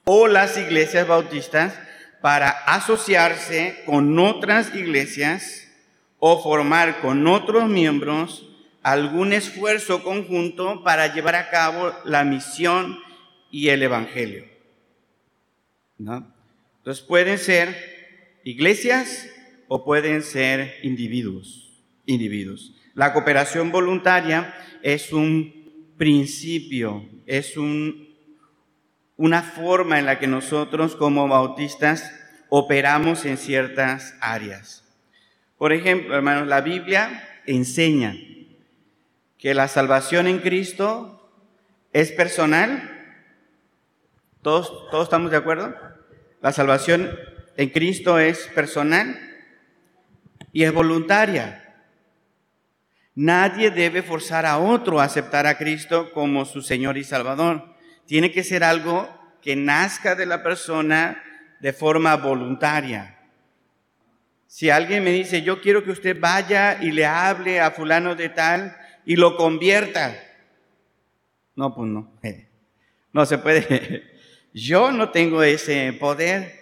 o 0.05 0.29
las 0.29 0.59
iglesias 0.59 1.09
bautistas 1.09 1.75
para 2.21 2.51
asociarse 2.51 3.83
con 3.87 4.19
otras 4.19 4.75
iglesias 4.75 5.69
o 6.19 6.43
formar 6.43 7.01
con 7.01 7.27
otros 7.27 7.69
miembros 7.69 8.47
algún 8.83 9.33
esfuerzo 9.33 10.03
conjunto 10.03 10.85
para 10.85 11.15
llevar 11.15 11.35
a 11.35 11.49
cabo 11.49 11.95
la 12.05 12.25
misión 12.25 12.99
y 13.51 13.71
el 13.71 13.83
Evangelio. 13.83 14.45
¿no? 15.97 16.31
Entonces 16.79 17.03
pueden 17.03 17.39
ser 17.39 18.41
iglesias 18.45 19.27
o 19.69 19.83
pueden 19.83 20.23
ser 20.23 20.75
individuos, 20.83 21.83
individuos. 22.05 22.75
La 22.93 23.15
cooperación 23.15 23.73
voluntaria 23.73 24.55
es 24.83 25.11
un 25.11 25.64
principio, 25.97 27.09
es 27.27 27.57
un, 27.57 28.15
una 29.17 29.43
forma 29.43 29.99
en 29.99 30.07
la 30.07 30.19
que 30.19 30.27
nosotros 30.27 30.97
como 30.97 31.29
bautistas 31.29 32.13
operamos 32.49 33.25
en 33.25 33.37
ciertas 33.37 34.17
áreas. 34.21 34.85
Por 35.59 35.73
ejemplo, 35.73 36.15
hermanos, 36.15 36.49
la 36.49 36.61
Biblia 36.61 37.29
enseña 37.47 38.17
que 39.39 39.55
la 39.55 39.69
salvación 39.69 40.27
en 40.27 40.39
Cristo 40.39 41.31
es 41.93 42.13
personal. 42.13 42.91
¿Todos, 44.43 44.91
todos 44.91 45.05
estamos 45.05 45.31
de 45.31 45.37
acuerdo? 45.37 45.75
La 46.43 46.53
salvación 46.53 47.11
en 47.57 47.71
Cristo 47.71 48.19
es 48.19 48.47
personal 48.55 49.19
y 50.53 50.65
es 50.65 50.73
voluntaria. 50.73 51.64
Nadie 53.15 53.71
debe 53.71 54.03
forzar 54.03 54.45
a 54.45 54.59
otro 54.59 55.01
a 55.01 55.05
aceptar 55.05 55.47
a 55.47 55.57
Cristo 55.57 56.11
como 56.13 56.45
su 56.45 56.63
Señor 56.63 56.99
y 56.99 57.05
Salvador. 57.05 57.75
Tiene 58.07 58.33
que 58.33 58.43
ser 58.43 58.65
algo 58.65 59.09
que 59.41 59.55
nazca 59.55 60.15
de 60.15 60.27
la 60.27 60.43
persona 60.43 61.23
de 61.61 61.73
forma 61.73 62.17
voluntaria. 62.17 63.19
Si 64.47 64.69
alguien 64.71 65.05
me 65.05 65.11
dice, 65.11 65.43
yo 65.43 65.61
quiero 65.61 65.85
que 65.85 65.93
usted 65.93 66.19
vaya 66.19 66.79
y 66.81 66.91
le 66.91 67.07
hable 67.07 67.61
a 67.61 67.71
fulano 67.71 68.15
de 68.15 68.29
tal 68.31 68.77
y 69.05 69.17
lo 69.17 69.37
convierta. 69.37 70.17
No, 71.57 71.75
pues 71.75 71.89
no. 71.89 72.13
No 73.13 73.27
se 73.27 73.39
puede. 73.39 74.11
Yo 74.55 74.93
no 74.93 75.11
tengo 75.11 75.43
ese 75.43 75.93
poder, 75.93 76.53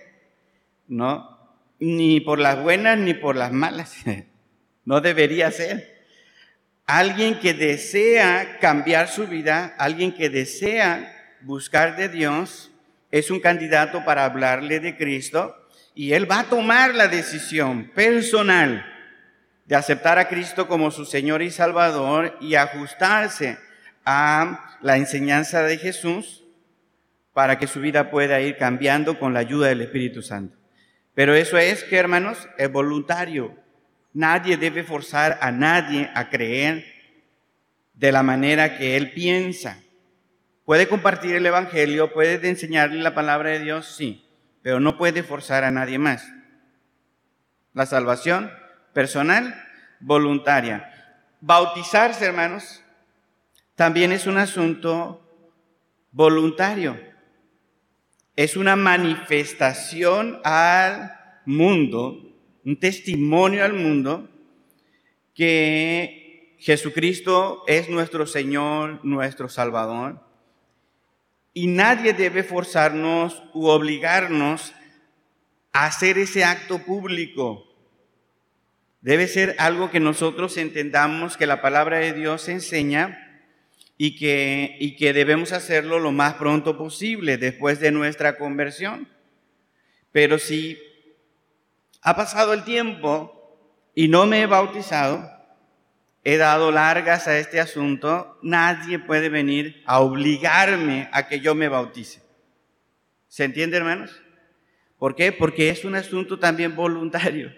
¿no? 0.88 1.38
Ni 1.78 2.20
por 2.20 2.38
las 2.38 2.62
buenas 2.62 2.98
ni 2.98 3.14
por 3.14 3.36
las 3.36 3.52
malas. 3.52 3.96
No 4.84 5.00
debería 5.00 5.48
ser 5.52 5.91
alguien 6.86 7.38
que 7.38 7.54
desea 7.54 8.58
cambiar 8.60 9.08
su 9.08 9.26
vida, 9.26 9.74
alguien 9.78 10.12
que 10.12 10.28
desea 10.28 11.36
buscar 11.42 11.96
de 11.96 12.08
Dios, 12.08 12.70
es 13.10 13.30
un 13.30 13.40
candidato 13.40 14.04
para 14.04 14.24
hablarle 14.24 14.80
de 14.80 14.96
Cristo 14.96 15.56
y 15.94 16.14
él 16.14 16.30
va 16.30 16.40
a 16.40 16.44
tomar 16.44 16.94
la 16.94 17.08
decisión 17.08 17.90
personal 17.94 18.86
de 19.66 19.76
aceptar 19.76 20.18
a 20.18 20.28
Cristo 20.28 20.66
como 20.66 20.90
su 20.90 21.04
Señor 21.04 21.42
y 21.42 21.50
Salvador 21.50 22.36
y 22.40 22.54
ajustarse 22.54 23.58
a 24.04 24.76
la 24.80 24.96
enseñanza 24.96 25.62
de 25.62 25.78
Jesús 25.78 26.44
para 27.32 27.58
que 27.58 27.66
su 27.66 27.80
vida 27.80 28.10
pueda 28.10 28.40
ir 28.40 28.56
cambiando 28.56 29.18
con 29.18 29.32
la 29.32 29.40
ayuda 29.40 29.68
del 29.68 29.82
Espíritu 29.82 30.22
Santo. 30.22 30.56
Pero 31.14 31.34
eso 31.34 31.58
es 31.58 31.84
que, 31.84 31.96
hermanos, 31.96 32.48
es 32.58 32.70
voluntario. 32.72 33.56
Nadie 34.14 34.56
debe 34.56 34.84
forzar 34.84 35.38
a 35.40 35.50
nadie 35.50 36.10
a 36.14 36.28
creer 36.28 36.84
de 37.94 38.12
la 38.12 38.22
manera 38.22 38.76
que 38.76 38.96
él 38.96 39.12
piensa. 39.12 39.78
Puede 40.64 40.88
compartir 40.88 41.34
el 41.34 41.46
Evangelio, 41.46 42.12
puede 42.12 42.48
enseñarle 42.48 43.02
la 43.02 43.14
palabra 43.14 43.50
de 43.50 43.60
Dios, 43.60 43.94
sí, 43.96 44.28
pero 44.62 44.80
no 44.80 44.98
puede 44.98 45.22
forzar 45.22 45.64
a 45.64 45.70
nadie 45.70 45.98
más. 45.98 46.30
La 47.74 47.86
salvación 47.86 48.50
personal, 48.92 49.54
voluntaria. 50.00 50.90
Bautizarse, 51.40 52.26
hermanos, 52.26 52.82
también 53.74 54.12
es 54.12 54.26
un 54.26 54.36
asunto 54.36 55.22
voluntario. 56.10 57.00
Es 58.36 58.56
una 58.56 58.76
manifestación 58.76 60.40
al 60.44 61.12
mundo 61.44 62.31
un 62.64 62.78
testimonio 62.78 63.64
al 63.64 63.72
mundo 63.74 64.28
que 65.34 66.56
Jesucristo 66.58 67.64
es 67.66 67.88
nuestro 67.88 68.26
Señor, 68.26 69.00
nuestro 69.04 69.48
Salvador. 69.48 70.20
Y 71.54 71.66
nadie 71.66 72.12
debe 72.12 72.44
forzarnos 72.44 73.42
u 73.52 73.66
obligarnos 73.66 74.72
a 75.72 75.86
hacer 75.86 76.18
ese 76.18 76.44
acto 76.44 76.78
público. 76.78 77.66
Debe 79.00 79.26
ser 79.26 79.56
algo 79.58 79.90
que 79.90 80.00
nosotros 80.00 80.56
entendamos 80.56 81.36
que 81.36 81.46
la 81.46 81.60
palabra 81.60 81.98
de 81.98 82.12
Dios 82.12 82.48
enseña 82.48 83.50
y 83.98 84.16
que, 84.16 84.76
y 84.78 84.96
que 84.96 85.12
debemos 85.12 85.52
hacerlo 85.52 85.98
lo 85.98 86.12
más 86.12 86.34
pronto 86.34 86.78
posible 86.78 87.36
después 87.38 87.80
de 87.80 87.90
nuestra 87.90 88.38
conversión. 88.38 89.08
Pero 90.12 90.38
si 90.38 90.78
ha 92.02 92.16
pasado 92.16 92.52
el 92.52 92.64
tiempo 92.64 93.38
y 93.94 94.08
no 94.08 94.26
me 94.26 94.42
he 94.42 94.46
bautizado, 94.46 95.30
he 96.24 96.36
dado 96.36 96.70
largas 96.70 97.28
a 97.28 97.38
este 97.38 97.60
asunto, 97.60 98.38
nadie 98.42 98.98
puede 98.98 99.28
venir 99.28 99.82
a 99.86 100.00
obligarme 100.00 101.08
a 101.12 101.28
que 101.28 101.40
yo 101.40 101.54
me 101.54 101.68
bautice. 101.68 102.22
¿Se 103.28 103.44
entiende, 103.44 103.76
hermanos? 103.76 104.22
¿Por 104.98 105.14
qué? 105.14 105.32
Porque 105.32 105.70
es 105.70 105.84
un 105.84 105.94
asunto 105.94 106.38
también 106.38 106.76
voluntario. 106.76 107.52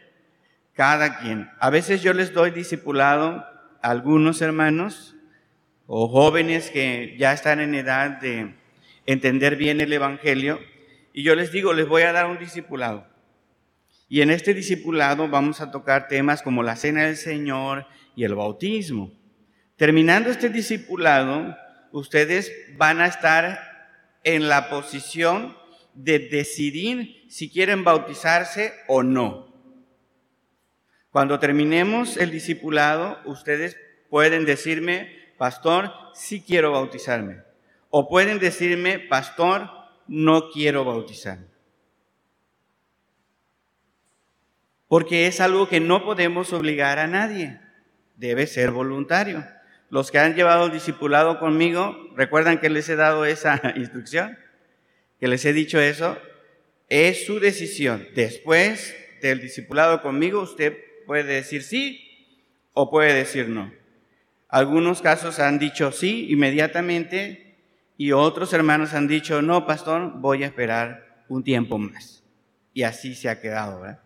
Cada 0.74 1.18
quien. 1.18 1.50
A 1.58 1.70
veces 1.70 2.02
yo 2.02 2.12
les 2.12 2.32
doy 2.32 2.50
discipulado 2.50 3.44
a 3.82 3.90
algunos 3.90 4.42
hermanos 4.42 5.14
o 5.86 6.08
jóvenes 6.08 6.70
que 6.70 7.16
ya 7.18 7.32
están 7.32 7.60
en 7.60 7.74
edad 7.74 8.10
de 8.20 8.54
entender 9.06 9.56
bien 9.56 9.80
el 9.80 9.92
Evangelio 9.92 10.58
y 11.12 11.22
yo 11.22 11.34
les 11.34 11.52
digo, 11.52 11.72
les 11.72 11.86
voy 11.86 12.02
a 12.02 12.12
dar 12.12 12.26
un 12.26 12.38
discipulado. 12.38 13.13
Y 14.14 14.22
en 14.22 14.30
este 14.30 14.54
discipulado 14.54 15.26
vamos 15.28 15.60
a 15.60 15.72
tocar 15.72 16.06
temas 16.06 16.40
como 16.40 16.62
la 16.62 16.76
cena 16.76 17.02
del 17.02 17.16
Señor 17.16 17.88
y 18.14 18.22
el 18.22 18.36
bautismo. 18.36 19.10
Terminando 19.74 20.30
este 20.30 20.50
discipulado, 20.50 21.56
ustedes 21.90 22.52
van 22.76 23.00
a 23.00 23.06
estar 23.06 23.58
en 24.22 24.48
la 24.48 24.70
posición 24.70 25.56
de 25.94 26.20
decidir 26.20 27.24
si 27.28 27.50
quieren 27.50 27.82
bautizarse 27.82 28.72
o 28.86 29.02
no. 29.02 29.52
Cuando 31.10 31.40
terminemos 31.40 32.16
el 32.16 32.30
discipulado, 32.30 33.18
ustedes 33.24 33.76
pueden 34.10 34.44
decirme, 34.44 35.08
pastor, 35.38 35.90
sí 36.14 36.40
quiero 36.40 36.70
bautizarme. 36.70 37.38
O 37.90 38.08
pueden 38.08 38.38
decirme, 38.38 39.00
pastor, 39.00 39.68
no 40.06 40.50
quiero 40.52 40.84
bautizarme. 40.84 41.53
Porque 44.88 45.26
es 45.26 45.40
algo 45.40 45.68
que 45.68 45.80
no 45.80 46.04
podemos 46.04 46.52
obligar 46.52 46.98
a 46.98 47.06
nadie, 47.06 47.60
debe 48.16 48.46
ser 48.46 48.70
voluntario. 48.70 49.44
Los 49.90 50.10
que 50.10 50.18
han 50.18 50.34
llevado 50.34 50.66
el 50.66 50.72
discipulado 50.72 51.38
conmigo, 51.38 51.96
¿recuerdan 52.16 52.58
que 52.58 52.70
les 52.70 52.88
he 52.88 52.96
dado 52.96 53.24
esa 53.24 53.60
instrucción? 53.76 54.38
Que 55.20 55.28
les 55.28 55.44
he 55.44 55.52
dicho 55.52 55.80
eso, 55.80 56.18
es 56.88 57.26
su 57.26 57.40
decisión. 57.40 58.06
Después 58.14 58.94
del 59.22 59.40
discipulado 59.40 60.02
conmigo, 60.02 60.40
usted 60.40 60.76
puede 61.06 61.24
decir 61.24 61.62
sí 61.62 62.00
o 62.72 62.90
puede 62.90 63.14
decir 63.14 63.48
no. 63.48 63.72
Algunos 64.48 65.02
casos 65.02 65.40
han 65.40 65.58
dicho 65.58 65.92
sí 65.92 66.26
inmediatamente 66.30 67.56
y 67.96 68.12
otros 68.12 68.52
hermanos 68.52 68.94
han 68.94 69.08
dicho, 69.08 69.42
no, 69.42 69.66
pastor, 69.66 70.12
voy 70.16 70.42
a 70.42 70.46
esperar 70.46 71.24
un 71.28 71.42
tiempo 71.42 71.78
más. 71.78 72.22
Y 72.72 72.82
así 72.82 73.14
se 73.14 73.28
ha 73.28 73.40
quedado, 73.40 73.80
¿verdad? 73.80 74.03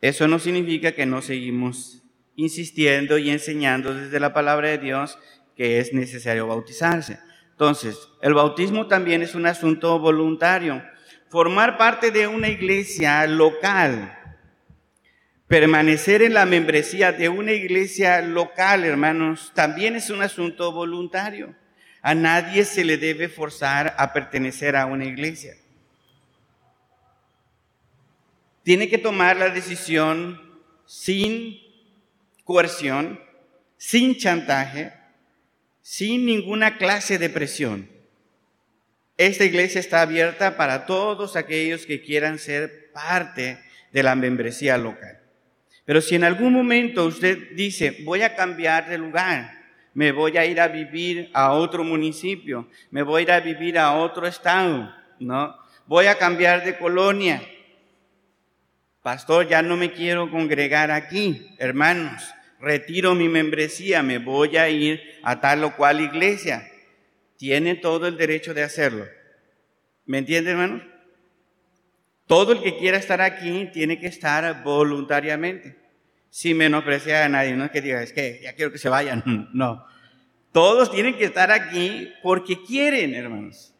Eso 0.00 0.26
no 0.28 0.38
significa 0.38 0.92
que 0.92 1.04
no 1.04 1.20
seguimos 1.20 2.02
insistiendo 2.34 3.18
y 3.18 3.30
enseñando 3.30 3.94
desde 3.94 4.18
la 4.18 4.32
palabra 4.32 4.68
de 4.68 4.78
Dios 4.78 5.18
que 5.56 5.78
es 5.78 5.92
necesario 5.92 6.46
bautizarse. 6.46 7.18
Entonces, 7.50 7.98
el 8.22 8.32
bautismo 8.32 8.86
también 8.86 9.20
es 9.20 9.34
un 9.34 9.44
asunto 9.44 9.98
voluntario. 9.98 10.82
Formar 11.28 11.76
parte 11.76 12.10
de 12.10 12.26
una 12.26 12.48
iglesia 12.48 13.26
local, 13.26 14.16
permanecer 15.46 16.22
en 16.22 16.32
la 16.32 16.46
membresía 16.46 17.12
de 17.12 17.28
una 17.28 17.52
iglesia 17.52 18.22
local, 18.22 18.84
hermanos, 18.84 19.52
también 19.54 19.96
es 19.96 20.08
un 20.08 20.22
asunto 20.22 20.72
voluntario. 20.72 21.54
A 22.00 22.14
nadie 22.14 22.64
se 22.64 22.84
le 22.84 22.96
debe 22.96 23.28
forzar 23.28 23.94
a 23.98 24.14
pertenecer 24.14 24.76
a 24.76 24.86
una 24.86 25.04
iglesia 25.04 25.59
tiene 28.70 28.88
que 28.88 28.98
tomar 28.98 29.36
la 29.36 29.50
decisión 29.50 30.40
sin 30.86 31.58
coerción, 32.44 33.18
sin 33.76 34.16
chantaje, 34.16 34.92
sin 35.82 36.24
ninguna 36.24 36.78
clase 36.78 37.18
de 37.18 37.30
presión. 37.30 37.90
Esta 39.16 39.44
iglesia 39.44 39.80
está 39.80 40.02
abierta 40.02 40.56
para 40.56 40.86
todos 40.86 41.34
aquellos 41.34 41.84
que 41.84 42.00
quieran 42.00 42.38
ser 42.38 42.92
parte 42.92 43.58
de 43.90 44.04
la 44.04 44.14
membresía 44.14 44.78
local. 44.78 45.18
Pero 45.84 46.00
si 46.00 46.14
en 46.14 46.22
algún 46.22 46.52
momento 46.52 47.06
usted 47.06 47.50
dice, 47.56 47.96
voy 48.04 48.22
a 48.22 48.36
cambiar 48.36 48.88
de 48.88 48.98
lugar, 48.98 49.50
me 49.94 50.12
voy 50.12 50.36
a 50.36 50.46
ir 50.46 50.60
a 50.60 50.68
vivir 50.68 51.28
a 51.34 51.54
otro 51.54 51.82
municipio, 51.82 52.68
me 52.92 53.02
voy 53.02 53.22
a 53.22 53.24
ir 53.24 53.32
a 53.32 53.40
vivir 53.40 53.78
a 53.80 53.94
otro 53.96 54.28
estado, 54.28 54.94
¿no? 55.18 55.56
Voy 55.88 56.06
a 56.06 56.18
cambiar 56.18 56.64
de 56.64 56.78
colonia, 56.78 57.42
Pastor, 59.02 59.48
ya 59.48 59.62
no 59.62 59.76
me 59.76 59.92
quiero 59.92 60.30
congregar 60.30 60.90
aquí, 60.90 61.54
hermanos, 61.58 62.22
retiro 62.60 63.14
mi 63.14 63.28
membresía, 63.28 64.02
me 64.02 64.18
voy 64.18 64.58
a 64.58 64.68
ir 64.68 65.00
a 65.22 65.40
tal 65.40 65.64
o 65.64 65.74
cual 65.76 66.00
iglesia. 66.00 66.68
Tiene 67.38 67.76
todo 67.76 68.06
el 68.06 68.18
derecho 68.18 68.52
de 68.52 68.62
hacerlo. 68.62 69.06
¿Me 70.04 70.18
entiende, 70.18 70.50
hermanos? 70.50 70.82
Todo 72.26 72.52
el 72.52 72.62
que 72.62 72.76
quiera 72.76 72.98
estar 72.98 73.22
aquí 73.22 73.70
tiene 73.72 73.98
que 73.98 74.06
estar 74.06 74.62
voluntariamente. 74.62 75.78
sin 76.28 76.58
menospreciar 76.58 77.24
a 77.24 77.28
nadie. 77.28 77.56
No 77.56 77.64
es 77.64 77.70
que 77.72 77.80
diga, 77.80 78.02
es 78.02 78.12
que 78.12 78.40
ya 78.42 78.52
quiero 78.54 78.70
que 78.70 78.78
se 78.78 78.88
vayan. 78.88 79.24
No. 79.52 79.84
Todos 80.52 80.90
tienen 80.90 81.16
que 81.16 81.24
estar 81.24 81.50
aquí 81.50 82.12
porque 82.22 82.62
quieren, 82.62 83.14
hermanos. 83.14 83.74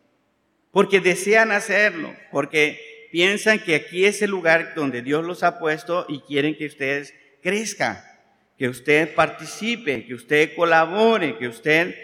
Porque 0.72 1.00
desean 1.00 1.52
hacerlo. 1.52 2.14
Porque 2.32 2.89
piensan 3.10 3.58
que 3.60 3.74
aquí 3.74 4.04
es 4.04 4.22
el 4.22 4.30
lugar 4.30 4.74
donde 4.74 5.02
Dios 5.02 5.24
los 5.24 5.42
ha 5.42 5.58
puesto 5.58 6.06
y 6.08 6.20
quieren 6.20 6.56
que 6.56 6.66
ustedes 6.66 7.14
crezcan. 7.42 7.98
Que 8.58 8.68
usted 8.68 9.14
participe, 9.14 10.04
que 10.04 10.14
usted 10.14 10.54
colabore, 10.54 11.38
que 11.38 11.48
usted 11.48 11.94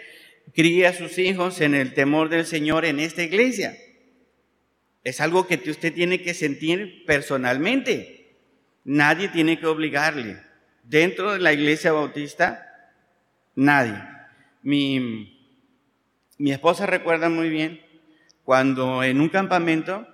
críe 0.53 0.87
a 0.87 0.93
sus 0.93 1.17
hijos 1.17 1.61
en 1.61 1.75
el 1.75 1.93
temor 1.93 2.29
del 2.29 2.45
Señor 2.45 2.85
en 2.85 2.99
esta 2.99 3.23
iglesia. 3.23 3.77
Es 5.03 5.21
algo 5.21 5.47
que 5.47 5.61
usted 5.69 5.93
tiene 5.93 6.21
que 6.21 6.33
sentir 6.33 7.03
personalmente. 7.05 8.35
Nadie 8.83 9.29
tiene 9.29 9.59
que 9.59 9.67
obligarle. 9.67 10.37
Dentro 10.83 11.33
de 11.33 11.39
la 11.39 11.53
iglesia 11.53 11.91
bautista, 11.91 12.91
nadie. 13.55 14.01
Mi, 14.63 15.53
mi 16.37 16.51
esposa 16.51 16.85
recuerda 16.85 17.29
muy 17.29 17.49
bien 17.49 17.81
cuando 18.43 19.03
en 19.03 19.21
un 19.21 19.29
campamento 19.29 20.07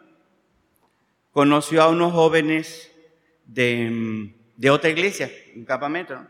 conoció 1.34 1.82
a 1.82 1.90
unos 1.90 2.14
jóvenes 2.14 2.90
de, 3.46 4.32
de 4.56 4.70
otra 4.70 4.90
iglesia, 4.90 5.30
un 5.56 5.66
campamento. 5.66 6.26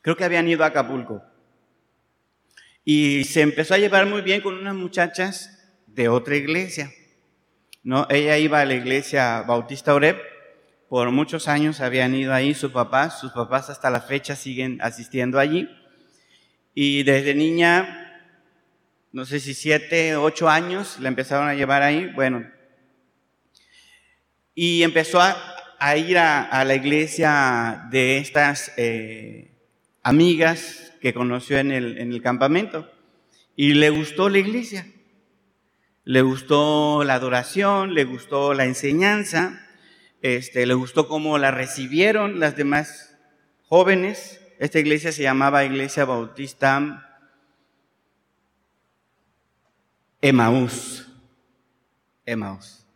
Creo 0.00 0.16
que 0.16 0.24
habían 0.24 0.48
ido 0.48 0.64
a 0.64 0.68
Acapulco. 0.68 1.22
Y 2.84 3.24
se 3.24 3.42
empezó 3.42 3.74
a 3.74 3.78
llevar 3.78 4.06
muy 4.06 4.22
bien 4.22 4.40
con 4.40 4.54
unas 4.54 4.74
muchachas 4.74 5.72
de 5.86 6.08
otra 6.08 6.36
iglesia. 6.36 6.90
¿no? 7.82 8.06
Ella 8.08 8.38
iba 8.38 8.60
a 8.60 8.64
la 8.64 8.74
iglesia 8.74 9.42
Bautista 9.42 9.94
Oreb, 9.94 10.16
por 10.88 11.10
muchos 11.10 11.48
años 11.48 11.80
habían 11.80 12.14
ido 12.14 12.34
ahí 12.34 12.54
sus 12.54 12.72
papás, 12.72 13.18
sus 13.18 13.32
papás 13.32 13.70
hasta 13.70 13.90
la 13.90 14.00
fecha 14.00 14.36
siguen 14.36 14.78
asistiendo 14.82 15.38
allí. 15.38 15.68
Y 16.74 17.02
desde 17.02 17.34
niña, 17.34 18.01
no 19.12 19.26
sé 19.26 19.40
si 19.40 19.52
siete, 19.52 20.16
ocho 20.16 20.48
años, 20.48 20.98
la 20.98 21.08
empezaron 21.08 21.46
a 21.46 21.54
llevar 21.54 21.82
ahí, 21.82 22.10
bueno. 22.14 22.50
Y 24.54 24.82
empezó 24.82 25.20
a, 25.20 25.96
ir 25.98 26.16
a, 26.16 26.64
la 26.64 26.74
iglesia 26.74 27.88
de 27.90 28.16
estas 28.16 28.72
eh, 28.78 29.50
amigas 30.02 30.94
que 31.02 31.12
conoció 31.12 31.58
en 31.58 31.72
el, 31.72 31.98
en 31.98 32.12
el 32.12 32.22
campamento. 32.22 32.90
Y 33.54 33.74
le 33.74 33.90
gustó 33.90 34.30
la 34.30 34.38
iglesia. 34.38 34.86
Le 36.04 36.22
gustó 36.22 37.04
la 37.04 37.14
adoración, 37.14 37.94
le 37.94 38.04
gustó 38.04 38.54
la 38.54 38.64
enseñanza, 38.64 39.68
este, 40.22 40.64
le 40.66 40.74
gustó 40.74 41.06
cómo 41.06 41.36
la 41.36 41.50
recibieron 41.50 42.40
las 42.40 42.56
demás 42.56 43.18
jóvenes. 43.68 44.40
Esta 44.58 44.78
iglesia 44.78 45.12
se 45.12 45.22
llamaba 45.22 45.64
Iglesia 45.64 46.06
Bautista 46.06 47.11
Emaús. 50.22 51.04
Emaús. 52.24 52.86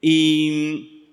Y, 0.00 1.06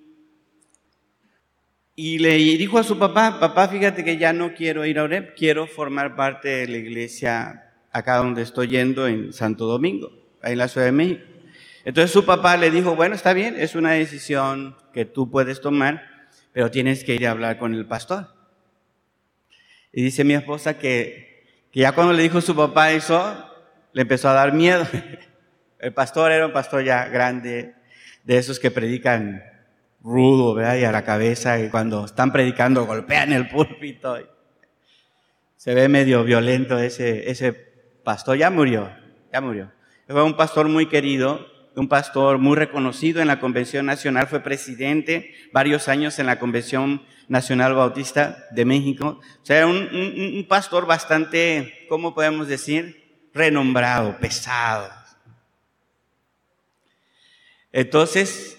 y 1.96 2.18
le 2.18 2.36
dijo 2.38 2.80
a 2.80 2.84
su 2.84 2.98
papá, 2.98 3.40
papá, 3.40 3.68
fíjate 3.68 4.04
que 4.04 4.18
ya 4.18 4.34
no 4.34 4.56
quiero 4.56 4.86
ir 4.86 4.98
a 4.98 5.04
Oreb, 5.04 5.36
quiero 5.36 5.68
formar 5.68 6.16
parte 6.16 6.50
de 6.50 6.68
la 6.68 6.78
iglesia 6.78 7.64
acá 7.92 8.18
donde 8.18 8.42
estoy 8.42 8.70
yendo 8.70 9.08
en 9.08 9.34
Santo 9.34 9.66
Domingo, 9.66 10.12
ahí 10.42 10.54
en 10.54 10.60
la 10.60 10.68
Ciudad 10.68 10.88
de 10.88 10.94
México. 10.94 11.24
Entonces 11.86 12.12
su 12.12 12.26
papá 12.26 12.58
le 12.58 12.72
dijo, 12.72 12.96
bueno, 12.96 13.14
está 13.14 13.34
bien, 13.34 13.56
es 13.58 13.76
una 13.76 13.92
decisión 13.92 14.76
que 14.94 15.06
tú 15.06 15.30
puedes 15.30 15.62
tomar, 15.62 16.30
pero 16.54 16.72
tienes 16.72 17.04
que 17.04 17.14
ir 17.14 17.28
a 17.28 17.32
hablar 17.32 17.60
con 17.60 17.76
el 17.76 17.86
pastor. 17.86 18.34
Y 19.94 20.02
dice 20.02 20.24
mi 20.24 20.34
esposa 20.34 20.80
que, 20.80 21.68
que 21.72 21.82
ya 21.82 21.92
cuando 21.92 22.14
le 22.14 22.24
dijo 22.24 22.42
su 22.42 22.56
papá 22.56 22.92
eso, 22.92 23.47
le 23.98 24.04
empezó 24.04 24.30
a 24.30 24.34
dar 24.34 24.54
miedo. 24.54 24.86
El 25.80 25.92
pastor 25.92 26.32
era 26.32 26.46
un 26.46 26.54
pastor 26.54 26.84
ya 26.84 27.06
grande, 27.06 27.74
de 28.24 28.38
esos 28.38 28.60
que 28.60 28.70
predican 28.70 29.42
rudo, 30.04 30.54
¿verdad? 30.54 30.78
Y 30.78 30.84
a 30.84 30.92
la 30.92 31.04
cabeza, 31.04 31.60
y 31.60 31.70
cuando 31.70 32.06
están 32.06 32.32
predicando 32.32 32.86
golpean 32.86 33.34
el 33.34 33.48
púlpito. 33.48 34.20
Se 35.56 35.74
ve 35.74 35.90
medio 35.90 36.24
violento 36.24 36.78
ese, 36.78 37.32
ese 37.32 37.54
pastor 38.04 38.38
ya 38.38 38.52
murió, 38.52 38.92
ya 39.34 39.42
murió. 39.42 39.72
Fue 40.08 40.22
un 40.22 40.38
pastor 40.38 40.70
muy 40.70 40.86
querido, 40.86 41.48
un 41.76 41.88
pastor 41.88 42.38
muy 42.38 42.56
reconocido 42.56 43.22
en 43.22 43.28
la 43.28 43.40
Convención 43.40 43.88
Nacional, 43.88 44.28
fue 44.28 44.42
presidente 44.42 45.34
varios 45.52 45.88
años 45.88 46.20
en 46.20 46.28
la 46.28 46.38
Convención 46.38 47.02
Nacional 47.28 47.74
Bautista 47.74 48.46
de 48.52 48.64
México. 48.64 49.20
O 49.42 49.46
sea, 49.46 49.58
era 49.58 49.68
un, 49.68 49.90
un 49.92 50.46
pastor 50.48 50.86
bastante, 50.86 51.88
¿cómo 51.90 52.14
podemos 52.14 52.48
decir? 52.48 53.07
Renombrado, 53.34 54.18
pesado. 54.18 54.90
Entonces, 57.72 58.58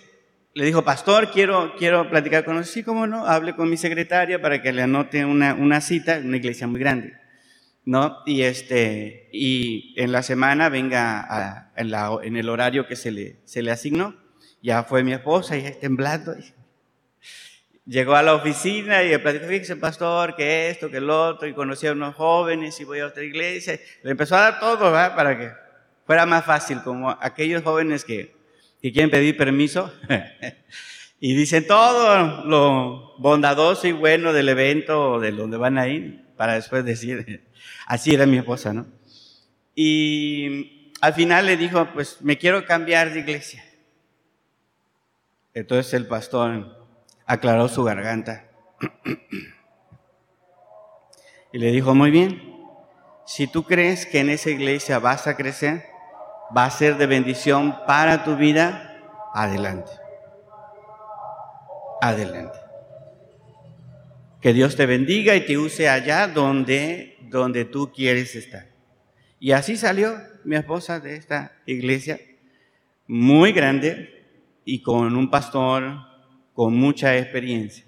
le 0.54 0.64
dijo, 0.64 0.84
pastor, 0.84 1.30
quiero, 1.30 1.74
quiero 1.76 2.08
platicar 2.10 2.44
con 2.44 2.56
usted. 2.56 2.72
Sí, 2.72 2.82
cómo 2.82 3.06
no, 3.06 3.26
hable 3.26 3.54
con 3.54 3.70
mi 3.70 3.76
secretaria 3.76 4.40
para 4.40 4.62
que 4.62 4.72
le 4.72 4.82
anote 4.82 5.24
una, 5.24 5.54
una 5.54 5.80
cita 5.80 6.16
en 6.16 6.28
una 6.28 6.36
iglesia 6.36 6.66
muy 6.66 6.80
grande. 6.80 7.14
¿no? 7.84 8.18
Y, 8.26 8.42
este, 8.42 9.30
y 9.32 9.94
en 9.96 10.12
la 10.12 10.22
semana 10.22 10.68
venga 10.68 11.72
en, 11.74 11.90
la, 11.90 12.10
en, 12.22 12.36
el 12.36 12.50
horario 12.50 12.86
que 12.86 12.96
se 12.96 13.10
le, 13.10 13.40
se 13.44 13.62
le 13.62 13.70
asignó. 13.70 14.14
Ya 14.62 14.82
fue 14.82 15.02
mi 15.02 15.12
esposa 15.12 15.56
y 15.56 15.62
temblando. 15.80 16.34
Llegó 17.88 18.14
a 18.14 18.22
la 18.22 18.34
oficina 18.34 19.02
y 19.02 19.08
le 19.08 19.18
platicó, 19.18 19.46
fíjese, 19.46 19.76
pastor, 19.76 20.36
que 20.36 20.70
esto, 20.70 20.90
que 20.90 20.98
el 20.98 21.10
otro, 21.10 21.48
y 21.48 21.54
conocí 21.54 21.86
a 21.86 21.92
unos 21.92 22.14
jóvenes 22.14 22.78
y 22.80 22.84
voy 22.84 23.00
a 23.00 23.06
otra 23.06 23.24
iglesia. 23.24 23.80
Le 24.02 24.10
empezó 24.10 24.36
a 24.36 24.42
dar 24.42 24.60
todo, 24.60 24.92
¿verdad? 24.92 25.16
Para 25.16 25.36
que 25.38 25.50
fuera 26.06 26.26
más 26.26 26.44
fácil, 26.44 26.82
como 26.82 27.10
aquellos 27.10 27.62
jóvenes 27.62 28.04
que, 28.04 28.34
que 28.80 28.92
quieren 28.92 29.10
pedir 29.10 29.36
permiso. 29.36 29.92
y 31.20 31.34
dicen 31.34 31.66
todo 31.66 32.44
lo 32.44 33.16
bondadoso 33.18 33.88
y 33.88 33.92
bueno 33.92 34.32
del 34.32 34.50
evento 34.50 35.18
de 35.18 35.32
donde 35.32 35.56
van 35.56 35.78
a 35.78 35.88
ir, 35.88 36.24
para 36.36 36.54
después 36.54 36.84
decir, 36.84 37.42
Así 37.86 38.12
era 38.12 38.26
mi 38.26 38.36
esposa, 38.36 38.74
¿no? 38.74 38.86
Y 39.74 40.92
al 41.00 41.14
final 41.14 41.46
le 41.46 41.56
dijo, 41.56 41.88
pues 41.94 42.20
me 42.20 42.36
quiero 42.36 42.64
cambiar 42.66 43.12
de 43.12 43.20
iglesia. 43.20 43.64
Entonces 45.54 45.94
el 45.94 46.06
pastor 46.06 46.77
aclaró 47.28 47.68
su 47.68 47.84
garganta 47.84 48.48
y 51.52 51.58
le 51.58 51.70
dijo, 51.70 51.94
muy 51.94 52.10
bien, 52.10 52.42
si 53.24 53.46
tú 53.46 53.62
crees 53.62 54.06
que 54.06 54.18
en 54.18 54.30
esa 54.30 54.50
iglesia 54.50 54.98
vas 54.98 55.28
a 55.28 55.36
crecer, 55.36 55.84
va 56.56 56.64
a 56.64 56.70
ser 56.70 56.96
de 56.96 57.06
bendición 57.06 57.76
para 57.86 58.24
tu 58.24 58.36
vida, 58.36 59.00
adelante. 59.34 59.92
Adelante. 62.00 62.58
Que 64.40 64.52
Dios 64.52 64.74
te 64.74 64.86
bendiga 64.86 65.36
y 65.36 65.46
te 65.46 65.58
use 65.58 65.88
allá 65.88 66.26
donde 66.26 67.18
donde 67.28 67.64
tú 67.64 67.92
quieres 67.92 68.34
estar. 68.34 68.66
Y 69.40 69.52
así 69.52 69.76
salió 69.76 70.16
mi 70.44 70.56
esposa 70.56 71.00
de 71.00 71.16
esta 71.16 71.52
iglesia, 71.66 72.18
muy 73.06 73.52
grande 73.52 74.24
y 74.64 74.82
con 74.82 75.16
un 75.16 75.30
pastor 75.30 76.07
con 76.58 76.74
mucha 76.74 77.16
experiencia. 77.16 77.84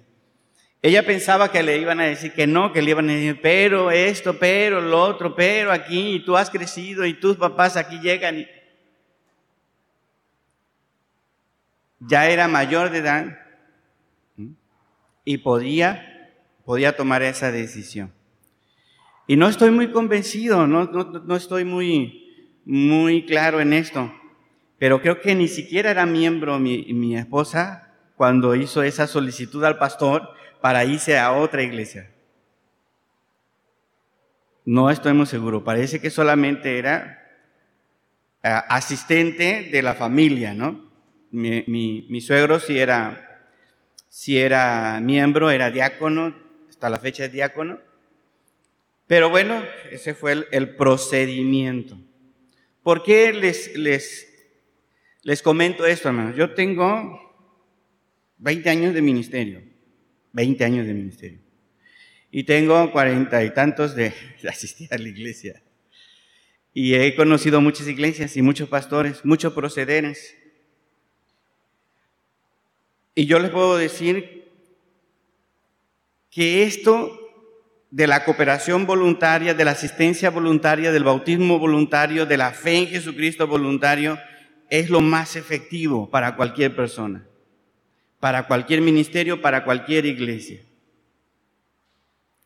Ella 0.81 1.05
pensaba 1.05 1.51
que 1.51 1.61
le 1.61 1.77
iban 1.77 1.99
a 1.99 2.05
decir 2.05 2.31
que 2.31 2.47
no, 2.47 2.71
que 2.71 2.81
le 2.81 2.91
iban 2.91 3.09
a 3.09 3.13
decir, 3.13 3.41
pero 3.41 3.91
esto, 3.91 4.39
pero 4.39 4.79
lo 4.79 5.03
otro, 5.03 5.35
pero 5.35 5.73
aquí, 5.73 6.13
y 6.13 6.19
tú 6.23 6.37
has 6.37 6.49
crecido 6.49 7.05
y 7.05 7.13
tus 7.13 7.35
papás 7.35 7.75
aquí 7.75 7.99
llegan. 7.99 8.45
Ya 11.99 12.29
era 12.29 12.47
mayor 12.47 12.91
de 12.91 12.99
edad 12.99 13.39
y 15.25 15.39
podía, 15.39 16.31
podía 16.63 16.95
tomar 16.95 17.23
esa 17.23 17.51
decisión. 17.51 18.13
Y 19.27 19.35
no 19.35 19.49
estoy 19.49 19.71
muy 19.71 19.91
convencido, 19.91 20.65
no, 20.65 20.85
no, 20.85 21.35
estoy 21.35 21.65
muy, 21.65 22.61
muy 22.63 23.25
claro 23.25 23.59
en 23.59 23.73
esto, 23.73 24.13
pero 24.79 25.01
creo 25.01 25.19
que 25.19 25.35
ni 25.35 25.49
siquiera 25.49 25.91
era 25.91 26.05
miembro 26.05 26.57
mi, 26.57 26.85
mi 26.93 27.17
esposa 27.17 27.89
cuando 28.21 28.53
hizo 28.53 28.83
esa 28.83 29.07
solicitud 29.07 29.63
al 29.63 29.79
pastor 29.79 30.29
para 30.61 30.85
irse 30.85 31.17
a 31.17 31.31
otra 31.31 31.63
iglesia. 31.63 32.11
No 34.63 34.91
estoy 34.91 35.13
muy 35.13 35.25
seguro, 35.25 35.63
parece 35.63 35.99
que 35.99 36.11
solamente 36.11 36.77
era 36.77 37.19
eh, 38.43 38.59
asistente 38.69 39.69
de 39.71 39.81
la 39.81 39.95
familia, 39.95 40.53
¿no? 40.53 40.87
Mi, 41.31 42.21
suegro 42.21 42.59
sí 42.59 42.77
era, 42.77 43.41
era 44.27 44.99
miembro, 45.01 45.49
era 45.49 45.71
diácono, 45.71 46.35
hasta 46.69 46.91
la 46.91 46.99
fecha 46.99 47.25
es 47.25 47.31
diácono, 47.31 47.79
pero 49.07 49.31
bueno, 49.31 49.63
ese 49.89 50.13
fue 50.13 50.45
el, 50.51 50.75
procedimiento. 50.75 51.97
¿Por 52.83 53.01
qué 53.01 53.33
les, 53.33 53.75
les, 53.75 54.31
les 55.23 55.41
comento 55.41 55.87
esto, 55.87 56.09
hermanos? 56.09 56.35
Yo 56.35 56.53
tengo 56.53 57.30
20 58.41 58.69
años 58.69 58.93
de 58.93 59.01
ministerio, 59.01 59.61
20 60.33 60.65
años 60.65 60.87
de 60.87 60.93
ministerio. 60.93 61.39
Y 62.31 62.43
tengo 62.43 62.91
cuarenta 62.91 63.43
y 63.43 63.53
tantos 63.53 63.95
de, 63.95 64.13
asistir 64.49 64.87
a 64.91 64.97
la 64.97 65.07
iglesia. 65.07 65.61
Y 66.73 66.95
he 66.95 67.15
conocido 67.15 67.61
muchas 67.61 67.87
iglesias 67.87 68.35
y 68.35 68.41
muchos 68.41 68.67
pastores, 68.67 69.23
muchos 69.23 69.53
procederes. 69.53 70.35
Y 73.13 73.27
yo 73.27 73.39
les 73.39 73.51
puedo 73.51 73.77
decir 73.77 74.49
que 76.31 76.63
esto 76.63 77.17
de 77.91 78.07
la 78.07 78.23
cooperación 78.23 78.87
voluntaria, 78.87 79.53
de 79.53 79.65
la 79.65 79.71
asistencia 79.71 80.29
voluntaria, 80.29 80.91
del 80.91 81.03
bautismo 81.03 81.59
voluntario, 81.59 82.25
de 82.25 82.37
la 82.37 82.51
fe 82.51 82.77
en 82.77 82.87
Jesucristo 82.87 83.45
voluntario, 83.45 84.17
es 84.69 84.89
lo 84.89 85.01
más 85.01 85.35
efectivo 85.35 86.09
para 86.09 86.37
cualquier 86.37 86.73
persona, 86.73 87.27
para 88.21 88.47
cualquier 88.47 88.79
ministerio, 88.79 89.41
para 89.41 89.65
cualquier 89.65 90.05
iglesia. 90.05 90.61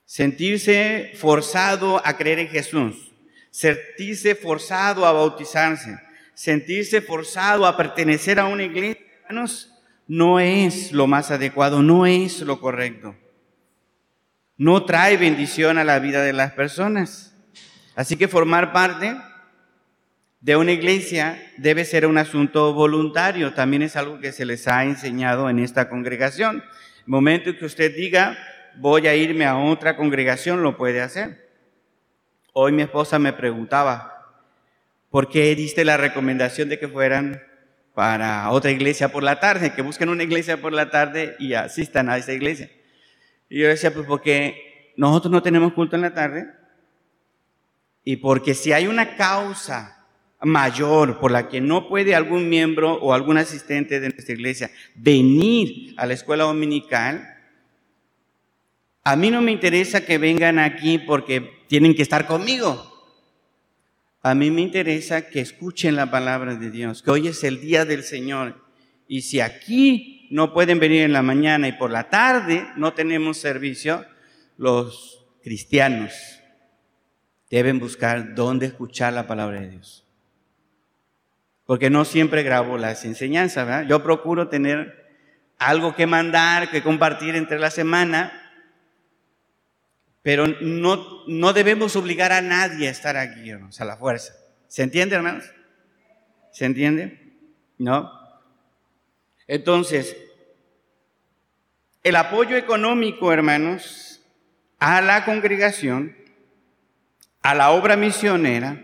Sentirse 0.06 1.12
forzado 1.16 2.02
a 2.04 2.18
creer 2.18 2.40
en 2.40 2.48
Jesús, 2.48 3.12
sentirse 3.52 4.34
forzado 4.34 5.06
a 5.06 5.12
bautizarse, 5.12 6.00
sentirse 6.34 7.02
forzado 7.02 7.68
a 7.68 7.76
pertenecer 7.76 8.40
a 8.40 8.46
una 8.46 8.64
iglesia, 8.64 9.04
hermanos, 9.28 9.70
no 10.08 10.40
es 10.40 10.94
lo 10.94 11.08
más 11.08 11.30
adecuado, 11.30 11.84
no 11.84 12.06
es 12.06 12.40
lo 12.40 12.62
correcto. 12.62 13.16
No 14.58 14.86
trae 14.86 15.18
bendición 15.18 15.78
a 15.78 15.84
la 15.84 16.00
vida 16.00 16.24
de 16.24 16.32
las 16.32 16.54
personas. 16.54 17.36
Así 17.96 18.16
que 18.16 18.30
formar 18.30 18.72
parte 18.72 19.18
de 20.41 20.56
una 20.56 20.71
iglesia 20.71 21.41
debe 21.58 21.86
ser 21.86 22.06
un 22.06 22.17
asunto 22.17 22.74
voluntario. 22.74 23.54
También 23.54 23.82
es 23.82 23.95
algo 23.95 24.19
que 24.19 24.32
se 24.32 24.45
les 24.45 24.67
ha 24.67 24.84
enseñado 24.84 25.50
en 25.50 25.60
esta 25.60 25.89
congregación. 25.89 26.58
El 26.58 27.08
momento 27.08 27.50
en 27.50 27.58
que 27.58 27.65
usted 27.65 27.95
diga, 27.95 28.38
voy 28.78 29.08
a 29.08 29.15
irme 29.15 29.45
a 29.45 29.58
otra 29.58 29.95
congregación, 29.95 30.62
lo 30.62 30.78
puede 30.78 31.02
hacer. 31.02 31.50
Hoy 32.54 32.71
mi 32.71 32.84
esposa 32.84 33.19
me 33.19 33.34
preguntaba, 33.34 34.41
¿por 35.10 35.30
qué 35.30 35.56
diste 35.56 35.84
la 35.84 35.98
recomendación 35.98 36.69
de 36.69 36.80
que 36.80 36.88
fueran 36.88 37.41
para 37.93 38.50
otra 38.52 38.71
iglesia 38.71 39.10
por 39.10 39.24
la 39.24 39.39
tarde, 39.39 39.74
que 39.74 39.82
busquen 39.82 40.10
una 40.10 40.24
iglesia 40.24 40.58
por 40.58 40.74
la 40.74 40.89
tarde 40.89 41.36
y 41.39 41.54
asistan 41.54 42.10
a 42.10 42.17
esa 42.17 42.34
iglesia? 42.34 42.69
Y 43.50 43.60
yo 43.60 43.67
decía, 43.67 43.93
pues 43.93 44.06
porque 44.06 44.93
nosotros 44.98 45.32
no 45.32 45.41
tenemos 45.41 45.74
culto 45.74 45.95
en 45.95 46.02
la 46.02 46.13
tarde 46.13 46.48
y 48.04 48.17
porque 48.17 48.54
si 48.54 48.71
hay 48.71 48.88
una 48.88 49.15
causa 49.15 49.95
mayor 50.46 51.20
por 51.20 51.32
la 51.32 51.50
que 51.50 51.60
no 51.60 51.90
puede 51.90 52.16
algún 52.16 52.48
miembro 52.48 52.94
o 52.94 53.14
algún 53.14 53.38
asistente 53.38 54.00
de 54.00 54.10
nuestra 54.10 54.34
iglesia 54.34 54.72
venir 54.96 55.94
a 55.98 56.06
la 56.06 56.14
escuela 56.14 56.46
dominical, 56.46 57.28
a 59.04 59.16
mí 59.16 59.30
no 59.30 59.42
me 59.42 59.52
interesa 59.52 60.06
que 60.06 60.18
vengan 60.18 60.60
aquí 60.60 60.98
porque 60.98 61.64
tienen 61.68 61.96
que 61.96 62.02
estar 62.02 62.26
conmigo. 62.26 62.92
A 64.22 64.34
mí 64.34 64.50
me 64.50 64.62
interesa 64.62 65.30
que 65.30 65.42
escuchen 65.42 65.96
la 65.96 66.10
palabra 66.10 66.56
de 66.56 66.72
Dios, 66.72 67.04
que 67.04 67.12
hoy 67.12 67.28
es 67.28 67.44
el 67.44 67.62
día 67.62 67.86
del 67.86 68.04
Señor. 68.04 68.64
Y 69.08 69.22
si 69.22 69.40
aquí 69.40 70.28
no 70.32 70.54
pueden 70.54 70.80
venir 70.80 71.04
en 71.04 71.14
la 71.14 71.22
mañana 71.22 71.68
y 71.68 71.74
por 71.74 71.92
la 71.92 72.10
tarde 72.10 72.66
no 72.78 72.94
tenemos 72.94 73.38
servicio, 73.38 74.06
los 74.58 75.26
cristianos 75.44 76.14
deben 77.52 77.80
buscar 77.80 78.34
dónde 78.34 78.66
escuchar 78.66 79.14
la 79.14 79.28
palabra 79.28 79.62
de 79.62 79.70
Dios 79.70 80.05
porque 81.65 81.89
no 81.89 82.06
siempre 82.06 82.43
grabo 82.43 82.78
las 82.78 83.06
enseñanzas, 83.06 83.65
¿verdad? 83.65 83.86
Yo 83.88 84.04
procuro 84.04 84.49
tener 84.49 85.06
algo 85.58 85.95
que 85.95 86.06
mandar, 86.06 86.69
que 86.69 86.84
compartir 86.84 87.36
entre 87.36 87.60
la 87.60 87.71
semana, 87.71 88.41
pero 90.21 90.47
no, 90.62 91.23
no 91.28 91.54
debemos 91.54 91.95
obligar 91.95 92.32
a 92.32 92.41
nadie 92.41 92.88
a 92.88 92.91
estar 92.91 93.17
aquí, 93.17 93.49
hermanos, 93.49 93.80
a 93.82 93.86
la 93.86 93.97
fuerza. 93.97 94.34
¿Se 94.67 94.84
entiende, 94.84 95.15
hermanos? 95.15 95.45
¿Se 96.51 96.65
entiende? 96.65 97.34
¿No? 97.78 98.12
Entonces, 99.47 100.15
el 102.04 102.15
apoyo 102.15 102.56
económico, 102.58 103.32
hermanos, 103.32 104.21
a 104.80 105.01
la 105.01 105.25
congregación, 105.25 106.15
a 107.41 107.56
la 107.56 107.71
obra 107.71 107.95
misionera, 107.95 108.84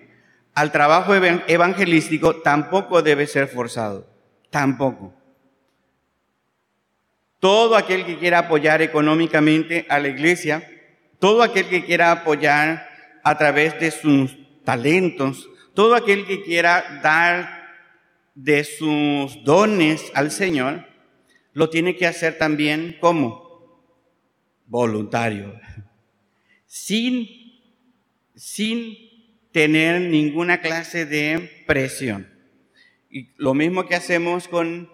al 0.54 0.72
trabajo 0.72 1.14
evangelístico 1.16 2.38
tampoco 2.38 3.02
debe 3.02 3.28
ser 3.28 3.48
forzado, 3.48 4.08
tampoco. 4.50 5.14
Todo 7.40 7.76
aquel 7.76 8.06
que 8.06 8.18
quiera 8.18 8.40
apoyar 8.40 8.82
económicamente 8.82 9.86
a 9.90 10.00
la 10.00 10.10
iglesia, 10.10 10.68
todo 11.20 11.42
aquel 11.42 11.68
que 11.70 11.86
quiera 11.86 12.12
apoyar 12.12 12.88
a 13.24 13.38
través 13.38 13.80
de 13.80 13.92
sus 13.92 14.38
talentos, 14.64 15.50
todo 15.74 15.96
aquel 15.96 16.26
que 16.26 16.44
quiera 16.44 17.00
dar 17.02 17.62
de 18.36 18.64
sus 18.64 19.44
dones 19.44 20.12
al 20.14 20.32
Señor, 20.32 20.86
lo 21.54 21.70
tiene 21.70 21.96
que 21.96 22.08
hacer 22.08 22.38
también 22.38 22.98
como 23.00 23.50
voluntario, 24.68 25.60
sin, 26.66 27.28
sin 28.36 29.11
tener 29.52 30.02
ninguna 30.02 30.62
clase 30.62 31.06
de 31.06 31.64
presión. 31.66 32.28
Y 33.10 33.30
lo 33.38 33.54
mismo 33.54 33.88
que 33.88 33.96
hacemos 33.96 34.48
con 34.48 34.90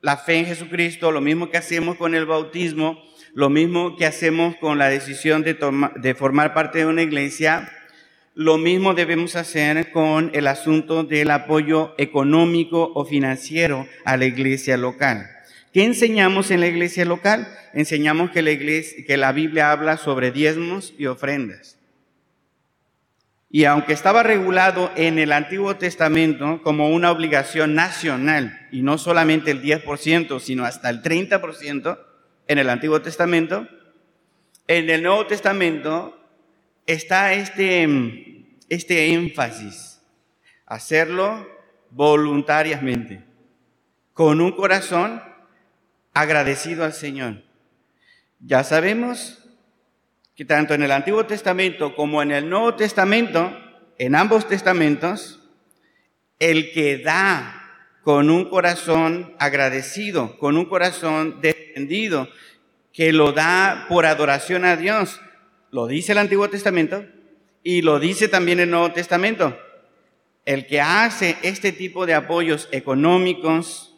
la 0.00 0.16
fe 0.16 0.36
en 0.38 0.46
Jesucristo, 0.46 1.12
lo 1.12 1.20
mismo 1.20 1.50
que 1.50 1.56
hacemos 1.56 1.96
con 1.96 2.14
el 2.14 2.26
bautismo, 2.26 3.02
lo 3.34 3.50
mismo 3.50 3.96
que 3.96 4.06
hacemos 4.06 4.56
con 4.56 4.78
la 4.78 4.88
decisión 4.88 5.42
de, 5.42 5.56
de 5.96 6.14
formar 6.14 6.54
parte 6.54 6.78
de 6.78 6.86
una 6.86 7.02
iglesia, 7.02 7.72
lo 8.34 8.56
mismo 8.56 8.94
debemos 8.94 9.34
hacer 9.34 9.90
con 9.90 10.30
el 10.32 10.46
asunto 10.46 11.02
del 11.02 11.30
apoyo 11.30 11.94
económico 11.98 12.92
o 12.94 13.04
financiero 13.04 13.88
a 14.04 14.16
la 14.16 14.26
iglesia 14.26 14.76
local. 14.76 15.28
¿Qué 15.72 15.84
enseñamos 15.84 16.50
en 16.50 16.60
la 16.60 16.68
iglesia 16.68 17.04
local? 17.04 17.48
Enseñamos 17.74 18.30
que 18.30 18.42
la, 18.42 18.52
iglesia, 18.52 19.04
que 19.06 19.16
la 19.16 19.32
Biblia 19.32 19.72
habla 19.72 19.96
sobre 19.96 20.30
diezmos 20.30 20.94
y 20.96 21.06
ofrendas. 21.06 21.77
Y 23.50 23.64
aunque 23.64 23.94
estaba 23.94 24.22
regulado 24.22 24.90
en 24.94 25.18
el 25.18 25.32
Antiguo 25.32 25.76
Testamento 25.76 26.60
como 26.62 26.90
una 26.90 27.10
obligación 27.10 27.74
nacional, 27.74 28.68
y 28.70 28.82
no 28.82 28.98
solamente 28.98 29.50
el 29.50 29.62
10%, 29.62 30.38
sino 30.40 30.64
hasta 30.64 30.90
el 30.90 31.02
30% 31.02 31.98
en 32.46 32.58
el 32.58 32.68
Antiguo 32.68 33.00
Testamento, 33.00 33.66
en 34.66 34.90
el 34.90 35.02
Nuevo 35.02 35.26
Testamento 35.26 36.14
está 36.86 37.32
este, 37.32 38.44
este 38.68 39.12
énfasis, 39.14 40.02
hacerlo 40.66 41.48
voluntariamente, 41.90 43.24
con 44.12 44.42
un 44.42 44.52
corazón 44.52 45.22
agradecido 46.12 46.84
al 46.84 46.92
Señor. 46.92 47.42
Ya 48.40 48.62
sabemos 48.62 49.37
que 50.38 50.44
tanto 50.44 50.72
en 50.72 50.84
el 50.84 50.92
Antiguo 50.92 51.26
Testamento 51.26 51.96
como 51.96 52.22
en 52.22 52.30
el 52.30 52.48
Nuevo 52.48 52.76
Testamento, 52.76 53.58
en 53.98 54.14
ambos 54.14 54.46
testamentos, 54.46 55.40
el 56.38 56.70
que 56.70 56.98
da 56.98 57.96
con 58.04 58.30
un 58.30 58.48
corazón 58.48 59.34
agradecido, 59.40 60.38
con 60.38 60.56
un 60.56 60.66
corazón 60.66 61.40
defendido, 61.40 62.28
que 62.92 63.12
lo 63.12 63.32
da 63.32 63.86
por 63.88 64.06
adoración 64.06 64.64
a 64.64 64.76
Dios, 64.76 65.20
lo 65.72 65.88
dice 65.88 66.12
el 66.12 66.18
Antiguo 66.18 66.48
Testamento 66.48 67.04
y 67.64 67.82
lo 67.82 67.98
dice 67.98 68.28
también 68.28 68.60
el 68.60 68.70
Nuevo 68.70 68.92
Testamento. 68.92 69.58
El 70.44 70.68
que 70.68 70.80
hace 70.80 71.36
este 71.42 71.72
tipo 71.72 72.06
de 72.06 72.14
apoyos 72.14 72.68
económicos, 72.70 73.92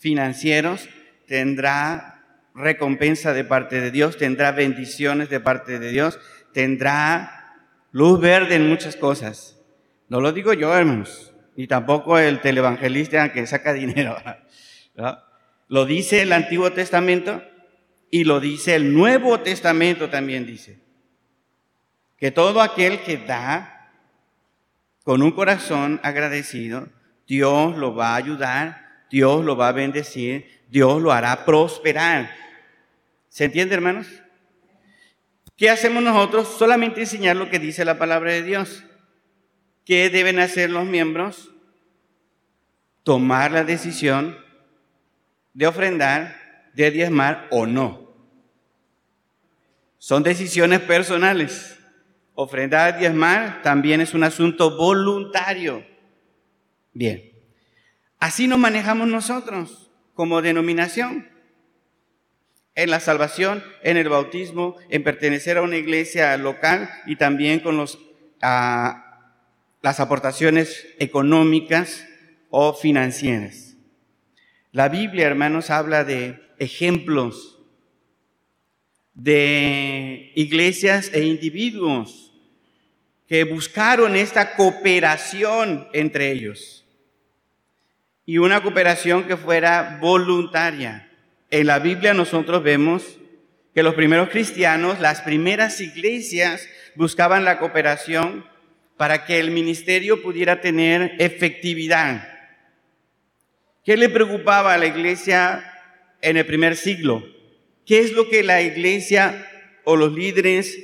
financieros, 0.00 0.88
tendrá 1.28 2.13
recompensa 2.54 3.32
de 3.32 3.44
parte 3.44 3.80
de 3.80 3.90
Dios, 3.90 4.16
tendrá 4.16 4.52
bendiciones 4.52 5.28
de 5.28 5.40
parte 5.40 5.78
de 5.78 5.90
Dios, 5.90 6.18
tendrá 6.52 7.56
luz 7.90 8.20
verde 8.20 8.54
en 8.54 8.68
muchas 8.68 8.96
cosas. 8.96 9.60
No 10.08 10.20
lo 10.20 10.32
digo 10.32 10.52
yo, 10.52 10.74
hermanos, 10.74 11.32
ni 11.56 11.66
tampoco 11.66 12.18
el 12.18 12.40
televangelista 12.40 13.32
que 13.32 13.46
saca 13.46 13.72
dinero. 13.74 14.16
Lo 15.68 15.86
dice 15.86 16.22
el 16.22 16.32
Antiguo 16.32 16.72
Testamento 16.72 17.42
y 18.10 18.24
lo 18.24 18.38
dice 18.38 18.76
el 18.76 18.94
Nuevo 18.94 19.40
Testamento 19.40 20.08
también 20.10 20.46
dice. 20.46 20.78
Que 22.16 22.30
todo 22.30 22.62
aquel 22.62 23.00
que 23.02 23.16
da 23.18 23.90
con 25.02 25.22
un 25.22 25.32
corazón 25.32 26.00
agradecido, 26.02 26.88
Dios 27.26 27.76
lo 27.76 27.94
va 27.94 28.12
a 28.12 28.16
ayudar, 28.16 29.06
Dios 29.10 29.44
lo 29.44 29.56
va 29.56 29.68
a 29.68 29.72
bendecir, 29.72 30.63
Dios 30.74 31.00
lo 31.00 31.12
hará 31.12 31.44
prosperar. 31.44 32.34
¿Se 33.28 33.44
entiende, 33.44 33.76
hermanos? 33.76 34.08
¿Qué 35.56 35.70
hacemos 35.70 36.02
nosotros? 36.02 36.48
Solamente 36.58 36.98
enseñar 36.98 37.36
lo 37.36 37.48
que 37.48 37.60
dice 37.60 37.84
la 37.84 37.96
palabra 37.96 38.32
de 38.32 38.42
Dios. 38.42 38.82
¿Qué 39.84 40.10
deben 40.10 40.40
hacer 40.40 40.70
los 40.70 40.84
miembros? 40.84 41.52
Tomar 43.04 43.52
la 43.52 43.62
decisión 43.62 44.36
de 45.52 45.68
ofrendar 45.68 46.34
de 46.74 46.90
diezmar 46.90 47.46
o 47.52 47.66
no. 47.66 48.12
Son 49.98 50.24
decisiones 50.24 50.80
personales. 50.80 51.78
Ofrendar, 52.34 52.98
diezmar 52.98 53.62
también 53.62 54.00
es 54.00 54.12
un 54.12 54.24
asunto 54.24 54.76
voluntario. 54.76 55.86
Bien, 56.92 57.30
así 58.18 58.48
nos 58.48 58.58
manejamos 58.58 59.06
nosotros 59.06 59.83
como 60.14 60.42
denominación. 60.42 61.28
En 62.76 62.90
la 62.90 62.98
salvación, 62.98 63.62
en 63.82 63.96
el 63.96 64.08
bautismo, 64.08 64.76
en 64.88 65.04
pertenecer 65.04 65.58
a 65.58 65.62
una 65.62 65.76
iglesia 65.76 66.36
local 66.36 66.90
y 67.06 67.16
también 67.16 67.60
con 67.60 67.76
los, 67.76 67.98
las 68.40 70.00
aportaciones 70.00 70.86
económicas 70.98 72.04
o 72.50 72.74
financieras. 72.74 73.76
La 74.72 74.88
Biblia, 74.88 75.26
hermanos, 75.26 75.70
habla 75.70 76.02
de 76.02 76.40
ejemplos 76.58 77.60
de 79.14 80.32
iglesias 80.34 81.12
e 81.14 81.24
individuos 81.24 82.32
que 83.28 83.44
buscaron 83.44 84.16
esta 84.16 84.56
cooperación 84.56 85.88
entre 85.92 86.32
ellos 86.32 86.83
y 88.26 88.38
una 88.38 88.62
cooperación 88.62 89.24
que 89.24 89.36
fuera 89.36 89.98
voluntaria. 90.00 91.10
En 91.50 91.66
la 91.66 91.78
Biblia 91.78 92.14
nosotros 92.14 92.62
vemos 92.62 93.18
que 93.74 93.82
los 93.82 93.94
primeros 93.94 94.30
cristianos, 94.30 95.00
las 95.00 95.20
primeras 95.20 95.80
iglesias 95.80 96.68
buscaban 96.94 97.44
la 97.44 97.58
cooperación 97.58 98.46
para 98.96 99.24
que 99.24 99.40
el 99.40 99.50
ministerio 99.50 100.22
pudiera 100.22 100.60
tener 100.60 101.16
efectividad. 101.18 102.28
¿Qué 103.84 103.96
le 103.96 104.08
preocupaba 104.08 104.74
a 104.74 104.78
la 104.78 104.86
iglesia 104.86 105.64
en 106.22 106.36
el 106.36 106.46
primer 106.46 106.76
siglo? 106.76 107.24
¿Qué 107.84 108.00
es 108.00 108.12
lo 108.12 108.28
que 108.28 108.42
la 108.42 108.62
iglesia 108.62 109.46
o 109.84 109.96
los 109.96 110.12
líderes 110.14 110.78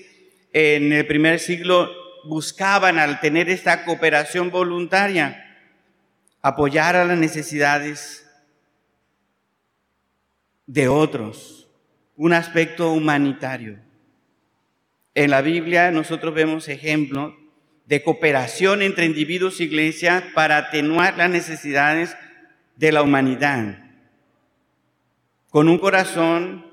en 0.52 0.92
el 0.92 1.06
primer 1.06 1.38
siglo 1.38 1.90
buscaban 2.24 2.98
al 2.98 3.20
tener 3.20 3.48
esta 3.48 3.84
cooperación 3.84 4.50
voluntaria? 4.50 5.49
Apoyar 6.42 6.96
a 6.96 7.04
las 7.04 7.18
necesidades 7.18 8.26
de 10.66 10.88
otros, 10.88 11.68
un 12.16 12.32
aspecto 12.32 12.92
humanitario. 12.92 13.78
En 15.14 15.30
la 15.30 15.42
Biblia 15.42 15.90
nosotros 15.90 16.34
vemos 16.34 16.68
ejemplos 16.68 17.34
de 17.86 18.02
cooperación 18.02 18.82
entre 18.82 19.06
individuos 19.06 19.60
e 19.60 19.64
iglesias 19.64 20.22
para 20.34 20.56
atenuar 20.56 21.16
las 21.16 21.30
necesidades 21.30 22.16
de 22.76 22.92
la 22.92 23.02
humanidad. 23.02 23.78
Con 25.48 25.68
un 25.68 25.78
corazón 25.78 26.70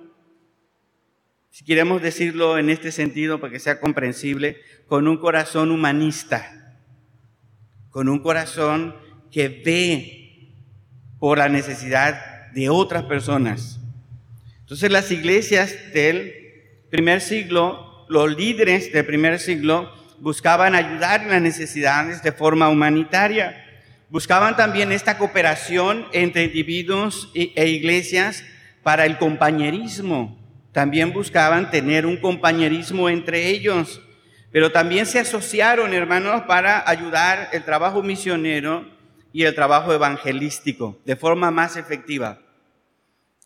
si 1.58 1.66
queremos 1.66 2.04
decirlo 2.04 2.60
en 2.60 2.70
este 2.70 2.92
sentido 2.92 3.40
para 3.40 3.52
que 3.52 3.60
sea 3.60 3.80
comprensible, 3.80 4.58
con 4.86 5.08
un 5.08 5.18
corazón 5.18 5.72
humanista, 5.72 6.78
con 7.90 8.10
un 8.10 8.20
corazón 8.20 8.96
que 9.32 9.50
ve 9.50 10.54
por 11.20 11.38
la 11.38 11.50
necesidad 11.50 12.52
de 12.52 12.70
otras 12.70 13.04
personas. 13.04 13.80
Entonces 14.62 14.92
las 14.92 15.12
iglesias 15.12 15.76
del 15.94 16.34
primer 16.90 17.22
siglo, 17.22 18.06
los 18.10 18.36
líderes 18.36 18.92
del 18.92 19.06
primer 19.06 19.40
siglo, 19.40 19.92
buscaban 20.20 20.76
ayudar 20.76 21.22
en 21.22 21.30
las 21.30 21.42
necesidades 21.42 22.24
de 22.24 22.32
forma 22.32 22.70
humanitaria. 22.70 23.64
Buscaban 24.10 24.56
también 24.56 24.92
esta 24.92 25.18
cooperación 25.18 26.08
entre 26.14 26.46
individuos 26.46 27.32
e 27.34 27.68
iglesias 27.68 28.44
para 28.84 29.06
el 29.06 29.18
compañerismo, 29.18 30.38
también 30.72 31.12
buscaban 31.12 31.72
tener 31.72 32.06
un 32.06 32.18
compañerismo 32.18 33.10
entre 33.10 33.48
ellos, 33.48 34.00
pero 34.52 34.72
también 34.72 35.06
se 35.06 35.20
asociaron, 35.20 35.94
hermanos, 35.94 36.44
para 36.44 36.88
ayudar 36.88 37.50
el 37.52 37.64
trabajo 37.64 38.04
misionero 38.04 38.86
y 39.34 39.44
el 39.44 39.56
trabajo 39.56 39.94
evangelístico 39.94 41.00
de 41.06 41.16
forma 41.16 41.52
más 41.52 41.78
efectiva. 41.78 42.40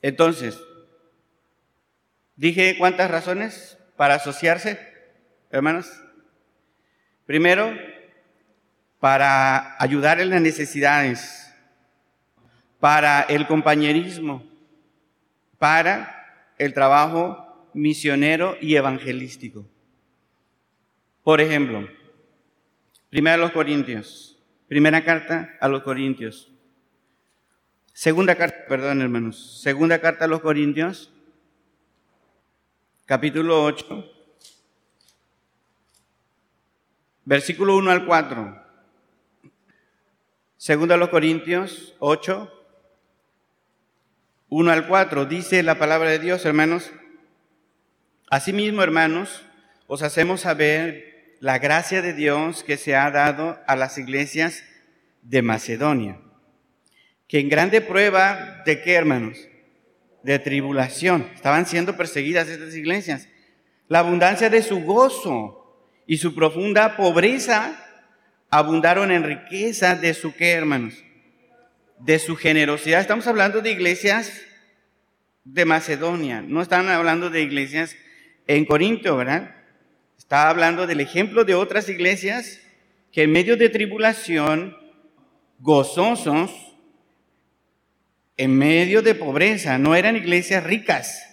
Entonces, 0.01 0.59
dije 2.35 2.75
cuántas 2.77 3.11
razones 3.11 3.77
para 3.97 4.15
asociarse, 4.15 4.79
hermanos. 5.51 5.87
Primero, 7.25 7.71
para 8.99 9.81
ayudar 9.81 10.19
en 10.19 10.29
las 10.29 10.41
necesidades, 10.41 11.53
para 12.79 13.21
el 13.21 13.47
compañerismo, 13.47 14.43
para 15.57 16.53
el 16.57 16.73
trabajo 16.73 17.69
misionero 17.73 18.57
y 18.59 18.75
evangelístico. 18.75 19.65
Por 21.23 21.41
ejemplo, 21.41 21.87
primera 23.09 23.35
a 23.35 23.39
los 23.39 23.51
Corintios, 23.51 24.30
primera 24.71 25.03
carta 25.03 25.57
a 25.59 25.67
los 25.67 25.83
Corintios. 25.83 26.49
Segunda 27.91 28.35
carta, 28.35 28.55
perdón 28.69 29.01
hermanos, 29.01 29.59
segunda 29.61 29.99
carta 29.99 30.23
a 30.23 30.27
los 30.29 30.39
Corintios, 30.39 31.11
capítulo 33.05 33.65
8, 33.65 34.09
versículo 37.25 37.75
1 37.75 37.91
al 37.91 38.05
4. 38.05 38.63
Segunda 40.55 40.95
a 40.95 40.97
los 40.97 41.09
Corintios 41.09 41.93
8, 41.99 42.49
1 44.47 44.71
al 44.71 44.87
4, 44.87 45.25
dice 45.25 45.63
la 45.63 45.77
palabra 45.77 46.11
de 46.11 46.19
Dios, 46.19 46.45
hermanos. 46.45 46.93
Asimismo, 48.29 48.83
hermanos, 48.83 49.43
os 49.87 50.01
hacemos 50.01 50.39
saber 50.39 51.10
la 51.41 51.59
gracia 51.59 52.01
de 52.01 52.13
Dios 52.13 52.63
que 52.63 52.77
se 52.77 52.95
ha 52.95 53.11
dado 53.11 53.59
a 53.67 53.75
las 53.75 53.97
iglesias 53.97 54.63
de 55.23 55.41
Macedonia, 55.41 56.17
que 57.27 57.39
en 57.39 57.49
grande 57.49 57.81
prueba 57.81 58.61
de 58.65 58.81
qué, 58.81 58.93
hermanos? 58.93 59.37
De 60.23 60.39
tribulación. 60.39 61.27
Estaban 61.35 61.65
siendo 61.65 61.97
perseguidas 61.97 62.47
estas 62.47 62.73
iglesias. 62.75 63.27
La 63.89 63.99
abundancia 63.99 64.49
de 64.49 64.61
su 64.61 64.81
gozo 64.81 65.83
y 66.07 66.19
su 66.19 66.33
profunda 66.33 66.95
pobreza 66.95 67.75
abundaron 68.49 69.11
en 69.11 69.23
riqueza 69.23 69.95
de 69.95 70.13
su 70.13 70.33
qué, 70.33 70.51
hermanos? 70.51 70.93
de 72.03 72.19
su 72.19 72.35
generosidad. 72.35 72.99
Estamos 72.99 73.27
hablando 73.27 73.61
de 73.61 73.71
iglesias 73.71 74.41
de 75.43 75.65
Macedonia, 75.65 76.41
no 76.41 76.61
están 76.61 76.87
hablando 76.89 77.29
de 77.29 77.41
iglesias 77.41 77.95
en 78.47 78.65
Corinto, 78.65 79.17
¿verdad? 79.17 79.60
Está 80.21 80.49
hablando 80.49 80.85
del 80.85 80.99
ejemplo 80.99 81.45
de 81.45 81.55
otras 81.55 81.89
iglesias 81.89 82.61
que 83.11 83.23
en 83.23 83.31
medio 83.31 83.57
de 83.57 83.69
tribulación, 83.69 84.77
gozosos, 85.57 86.51
en 88.37 88.55
medio 88.55 89.01
de 89.01 89.15
pobreza, 89.15 89.79
no 89.79 89.95
eran 89.95 90.15
iglesias 90.15 90.63
ricas, 90.63 91.23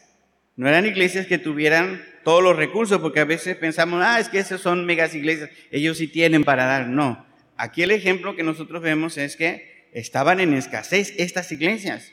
no 0.57 0.67
eran 0.67 0.87
iglesias 0.87 1.27
que 1.27 1.37
tuvieran 1.37 2.03
todos 2.25 2.43
los 2.43 2.57
recursos, 2.57 2.99
porque 2.99 3.21
a 3.21 3.27
veces 3.27 3.57
pensamos, 3.57 4.03
ah, 4.03 4.21
es 4.21 4.31
que 4.31 4.39
esas 4.39 4.63
son 4.63 4.87
megas 4.87 5.15
iglesias, 5.15 5.51
ellos 5.71 5.99
sí 5.99 6.09
tienen 6.09 6.43
para 6.43 6.65
dar. 6.65 6.89
No, 6.89 7.27
aquí 7.59 7.83
el 7.83 7.91
ejemplo 7.91 8.35
que 8.35 8.43
nosotros 8.43 8.81
vemos 8.81 9.19
es 9.19 9.37
que 9.37 9.77
Estaban 9.93 10.41
en 10.41 10.55
escasez 10.55 11.15
estas 11.17 11.51
iglesias, 11.51 12.13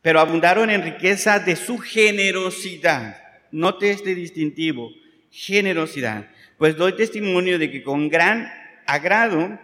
pero 0.00 0.20
abundaron 0.20 0.70
en 0.70 0.82
riqueza 0.82 1.38
de 1.38 1.56
su 1.56 1.78
generosidad. 1.78 3.22
Note 3.50 3.90
este 3.90 4.14
distintivo, 4.14 4.90
generosidad. 5.32 6.28
Pues 6.58 6.76
doy 6.76 6.94
testimonio 6.94 7.58
de 7.58 7.70
que 7.70 7.82
con 7.82 8.08
gran 8.08 8.52
agrado, 8.86 9.58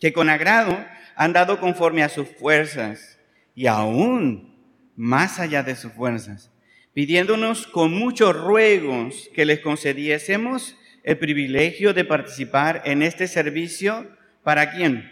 que 0.00 0.12
con 0.12 0.30
agrado 0.30 0.82
han 1.16 1.34
dado 1.34 1.60
conforme 1.60 2.02
a 2.02 2.08
sus 2.08 2.28
fuerzas 2.28 3.18
y 3.54 3.66
aún 3.66 4.56
más 4.96 5.40
allá 5.40 5.62
de 5.62 5.76
sus 5.76 5.92
fuerzas, 5.92 6.50
pidiéndonos 6.94 7.66
con 7.66 7.92
muchos 7.92 8.34
ruegos 8.34 9.28
que 9.34 9.44
les 9.44 9.60
concediésemos 9.60 10.76
el 11.02 11.18
privilegio 11.18 11.92
de 11.92 12.04
participar 12.04 12.82
en 12.84 13.02
este 13.02 13.26
servicio. 13.26 14.06
¿Para 14.42 14.70
quién? 14.70 15.10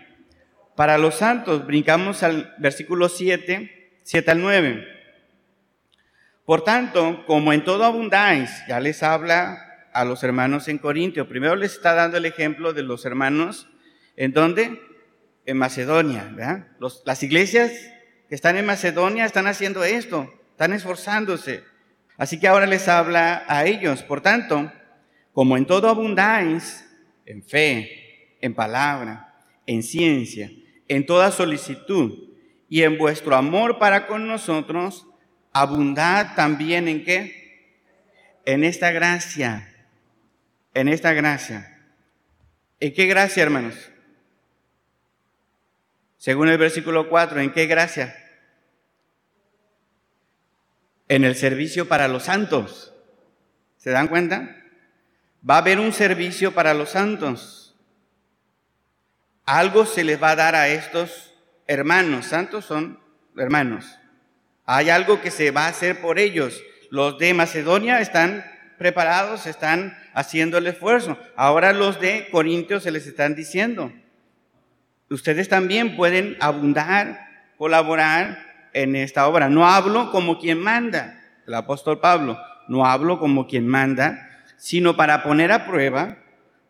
Para 0.76 0.98
los 0.98 1.16
santos, 1.16 1.66
brincamos 1.66 2.22
al 2.22 2.54
versículo 2.58 3.08
7, 3.08 3.98
7 4.02 4.30
al 4.30 4.40
9. 4.40 4.86
Por 6.44 6.64
tanto, 6.64 7.24
como 7.26 7.52
en 7.52 7.64
todo 7.64 7.84
abundáis, 7.84 8.50
ya 8.68 8.80
les 8.80 9.02
habla 9.02 9.69
a 9.92 10.04
los 10.04 10.22
hermanos 10.22 10.68
en 10.68 10.78
Corintio. 10.78 11.28
Primero 11.28 11.56
les 11.56 11.72
está 11.72 11.94
dando 11.94 12.16
el 12.16 12.26
ejemplo 12.26 12.72
de 12.72 12.82
los 12.82 13.04
hermanos, 13.04 13.68
¿en 14.16 14.32
dónde? 14.32 14.80
En 15.46 15.56
Macedonia, 15.56 16.30
¿verdad? 16.34 16.68
las 17.04 17.22
iglesias 17.22 17.72
que 18.28 18.34
están 18.34 18.56
en 18.56 18.66
Macedonia 18.66 19.24
están 19.24 19.46
haciendo 19.46 19.82
esto, 19.82 20.32
están 20.52 20.72
esforzándose. 20.72 21.64
Así 22.16 22.38
que 22.38 22.46
ahora 22.46 22.66
les 22.66 22.86
habla 22.86 23.44
a 23.48 23.64
ellos. 23.64 24.02
Por 24.02 24.20
tanto, 24.20 24.70
como 25.32 25.56
en 25.56 25.66
todo 25.66 25.88
abundáis, 25.88 26.86
en 27.26 27.42
fe, 27.42 28.36
en 28.40 28.54
palabra, 28.54 29.34
en 29.66 29.82
ciencia, 29.82 30.50
en 30.88 31.06
toda 31.06 31.30
solicitud 31.30 32.30
y 32.68 32.82
en 32.82 32.98
vuestro 32.98 33.34
amor 33.36 33.78
para 33.78 34.06
con 34.06 34.26
nosotros, 34.26 35.06
abundad 35.52 36.34
también 36.34 36.88
en 36.88 37.04
qué? 37.04 37.40
En 38.44 38.64
esta 38.64 38.90
gracia, 38.90 39.69
en 40.74 40.88
esta 40.88 41.12
gracia. 41.12 41.78
¿En 42.78 42.92
qué 42.94 43.06
gracia, 43.06 43.42
hermanos? 43.42 43.74
Según 46.16 46.48
el 46.48 46.58
versículo 46.58 47.08
4, 47.08 47.40
¿en 47.40 47.52
qué 47.52 47.66
gracia? 47.66 48.14
En 51.08 51.24
el 51.24 51.34
servicio 51.34 51.88
para 51.88 52.08
los 52.08 52.24
santos. 52.24 52.94
¿Se 53.76 53.90
dan 53.90 54.08
cuenta? 54.08 54.56
Va 55.48 55.54
a 55.54 55.58
haber 55.58 55.80
un 55.80 55.92
servicio 55.92 56.52
para 56.52 56.74
los 56.74 56.90
santos. 56.90 57.74
Algo 59.46 59.86
se 59.86 60.04
les 60.04 60.22
va 60.22 60.30
a 60.30 60.36
dar 60.36 60.54
a 60.54 60.68
estos 60.68 61.34
hermanos. 61.66 62.26
Santos 62.26 62.66
son 62.66 63.00
hermanos. 63.36 63.98
Hay 64.66 64.90
algo 64.90 65.20
que 65.20 65.30
se 65.30 65.50
va 65.50 65.64
a 65.64 65.70
hacer 65.70 66.00
por 66.00 66.18
ellos. 66.18 66.62
Los 66.90 67.18
de 67.18 67.34
Macedonia 67.34 68.00
están 68.00 68.44
preparados, 68.80 69.46
están 69.46 69.94
haciendo 70.14 70.56
el 70.56 70.66
esfuerzo. 70.66 71.18
Ahora 71.36 71.74
los 71.74 72.00
de 72.00 72.28
Corintios 72.30 72.82
se 72.82 72.90
les 72.90 73.06
están 73.06 73.34
diciendo, 73.34 73.92
ustedes 75.10 75.50
también 75.50 75.96
pueden 75.96 76.38
abundar, 76.40 77.20
colaborar 77.58 78.70
en 78.72 78.96
esta 78.96 79.28
obra. 79.28 79.50
No 79.50 79.68
hablo 79.68 80.10
como 80.10 80.38
quien 80.38 80.58
manda, 80.60 81.20
el 81.46 81.52
apóstol 81.52 82.00
Pablo, 82.00 82.38
no 82.68 82.86
hablo 82.86 83.18
como 83.18 83.46
quien 83.46 83.68
manda, 83.68 84.30
sino 84.56 84.96
para 84.96 85.22
poner 85.22 85.52
a 85.52 85.66
prueba, 85.66 86.16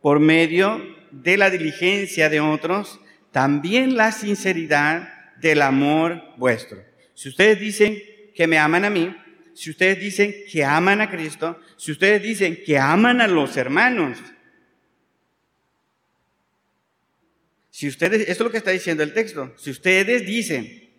por 0.03 0.19
medio 0.19 0.83
de 1.13 1.37
la 1.37 1.49
diligencia 1.49 2.29
de 2.29 2.41
otros, 2.41 2.99
también 3.31 3.97
la 3.97 4.11
sinceridad 4.11 5.37
del 5.37 5.63
amor 5.63 6.21
vuestro. 6.37 6.83
Si 7.15 7.29
ustedes 7.29 7.61
dicen 7.61 7.97
que 8.35 8.49
me 8.49 8.59
aman 8.59 8.85
a 8.85 8.91
mí, 8.91 9.15
si 9.55 9.71
ustedes 9.71 9.99
dicen 9.99 10.35
que 10.51 10.65
aman 10.65 11.01
a 11.01 11.11
Cristo, 11.11 11.61
si 11.77 11.93
ustedes 11.93 12.23
dicen 12.23 12.59
que 12.65 12.79
aman 12.79 13.21
a 13.21 13.29
los 13.29 13.57
hermanos, 13.57 14.19
si 17.71 17.89
ustedes, 17.89 18.23
esto 18.23 18.33
es 18.33 18.41
lo 18.41 18.51
que 18.51 18.59
está 18.59 18.71
diciendo 18.71 19.03
el 19.03 19.15
texto, 19.15 19.55
si 19.57 19.71
ustedes 19.71 20.27
dicen 20.27 20.91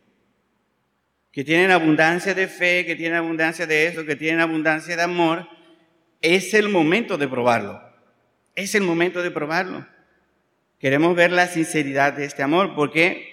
que 1.32 1.44
tienen 1.44 1.72
abundancia 1.72 2.34
de 2.34 2.48
fe, 2.48 2.86
que 2.86 2.96
tienen 2.96 3.18
abundancia 3.18 3.66
de 3.66 3.88
eso, 3.88 4.06
que 4.06 4.16
tienen 4.16 4.42
abundancia 4.42 4.96
de 4.96 5.04
amor, 5.04 5.48
es 6.22 6.54
el 6.54 6.70
momento 6.70 7.18
de 7.18 7.28
probarlo. 7.28 7.82
Es 8.56 8.76
el 8.76 8.84
momento 8.84 9.22
de 9.24 9.32
probarlo. 9.32 9.88
Queremos 10.80 11.16
ver 11.16 11.32
la 11.32 11.48
sinceridad 11.48 12.14
de 12.14 12.26
este 12.26 12.44
amor 12.44 12.76
porque 12.76 13.31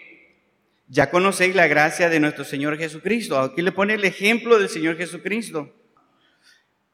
ya 0.89 1.11
conocéis 1.11 1.55
la 1.55 1.67
gracia 1.67 2.09
de 2.09 2.19
nuestro 2.19 2.45
Señor 2.45 2.79
Jesucristo. 2.79 3.39
Aquí 3.39 3.63
le 3.63 3.73
pone 3.73 3.95
el 3.95 4.05
ejemplo 4.05 4.59
del 4.59 4.69
Señor 4.69 4.97
Jesucristo. 4.97 5.75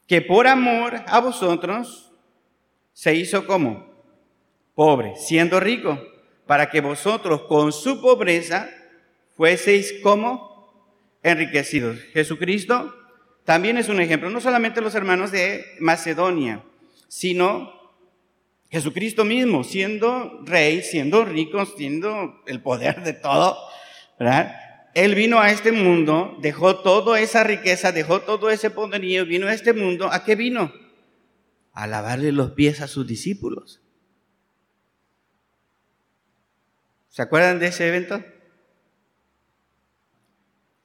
Que 0.07 0.21
por 0.21 0.47
amor 0.47 1.03
a 1.07 1.21
vosotros 1.21 2.13
se 2.93 3.15
hizo 3.15 3.47
como 3.47 3.95
pobre, 4.75 5.15
siendo 5.17 5.61
rico, 5.61 6.03
para 6.47 6.69
que 6.69 6.81
vosotros 6.81 7.43
con 7.43 7.73
su 7.73 8.01
pobreza 8.01 8.69
fueseis 9.37 9.95
como 10.03 10.93
enriquecidos. 11.23 11.99
Jesucristo 12.13 12.95
también 13.45 13.79
es 13.79 13.89
un 13.89 14.01
ejemplo, 14.01 14.29
no 14.31 14.41
solamente 14.41 14.81
los 14.81 14.95
hermanos 14.95 15.31
de 15.31 15.65
Macedonia, 15.79 16.63
sino 17.09 17.73
Jesucristo 18.71 19.25
mismo, 19.25 19.63
siendo 19.63 20.41
rey, 20.45 20.83
siendo 20.83 21.25
rico, 21.25 21.65
siendo 21.65 22.43
el 22.47 22.61
poder 22.61 23.05
de 23.05 23.13
todo, 23.13 23.57
Él 24.19 25.15
vino 25.15 25.41
a 25.41 25.51
este 25.51 25.73
mundo, 25.73 26.37
dejó 26.41 26.81
toda 26.81 27.21
esa 27.21 27.43
riqueza, 27.43 27.93
dejó 27.93 28.21
todo 28.21 28.51
ese 28.51 28.71
poderío, 28.71 29.27
vino 29.27 29.49
a 29.49 29.55
este 29.55 29.73
mundo. 29.73 30.09
¿A 30.13 30.25
qué 30.25 30.37
vino? 30.37 30.73
A 31.73 31.87
lavarle 31.87 32.31
los 32.33 32.53
pies 32.53 32.81
a 32.81 32.87
sus 32.87 33.07
discípulos. 33.07 33.83
¿Se 37.09 37.23
acuerdan 37.23 37.59
de 37.59 37.69
ese 37.69 37.89
evento? 37.89 38.25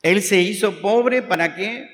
Él 0.01 0.21
se 0.21 0.41
hizo 0.41 0.81
pobre 0.81 1.21
para 1.21 1.55
qué? 1.55 1.89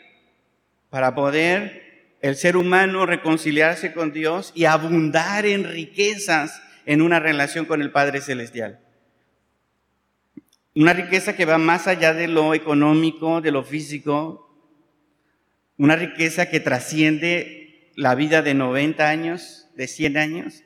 Para 0.90 1.16
poder 1.16 2.18
el 2.22 2.36
ser 2.36 2.56
humano 2.58 3.06
reconciliarse 3.06 3.94
con 3.94 4.12
Dios 4.12 4.52
y 4.56 4.66
abundar 4.66 5.46
en 5.46 5.64
riquezas 5.64 6.62
en 6.86 7.02
una 7.02 7.20
relación 7.20 7.66
con 7.66 7.82
el 7.82 7.92
Padre 7.92 8.22
Celestial. 8.22 8.85
Una 10.76 10.94
riqueza 10.94 11.36
que 11.36 11.46
va 11.46 11.58
más 11.58 11.88
allá 11.88 12.14
de 12.14 12.28
lo 12.28 12.54
económico, 12.54 13.40
de 13.40 13.52
lo 13.52 13.64
físico, 13.64 14.46
una 15.78 15.96
riqueza 15.96 16.50
que 16.50 16.60
trasciende 16.60 17.92
la 17.96 18.14
vida 18.14 18.42
de 18.42 18.54
90 18.54 19.08
años, 19.08 19.68
de 19.76 19.88
100 19.88 20.18
años. 20.18 20.64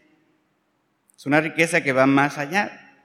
Es 1.16 1.26
una 1.26 1.42
riqueza 1.42 1.84
que 1.84 1.94
va 1.94 2.08
más 2.08 2.38
allá. 2.38 2.98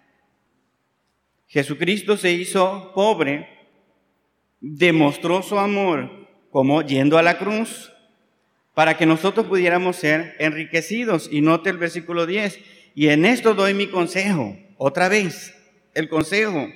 Jesucristo 1.46 2.16
se 2.16 2.32
hizo 2.32 2.92
pobre 2.94 3.48
demostró 4.66 5.42
su 5.42 5.58
amor 5.58 6.26
como 6.50 6.80
yendo 6.80 7.18
a 7.18 7.22
la 7.22 7.36
cruz 7.36 7.92
para 8.72 8.96
que 8.96 9.04
nosotros 9.04 9.46
pudiéramos 9.46 9.96
ser 9.96 10.34
enriquecidos. 10.38 11.28
Y 11.30 11.42
note 11.42 11.68
el 11.68 11.76
versículo 11.76 12.24
10. 12.24 12.58
Y 12.94 13.08
en 13.08 13.26
esto 13.26 13.54
doy 13.54 13.74
mi 13.74 13.88
consejo, 13.88 14.56
otra 14.78 15.08
vez, 15.08 15.54
el 15.94 16.08
consejo, 16.08 16.68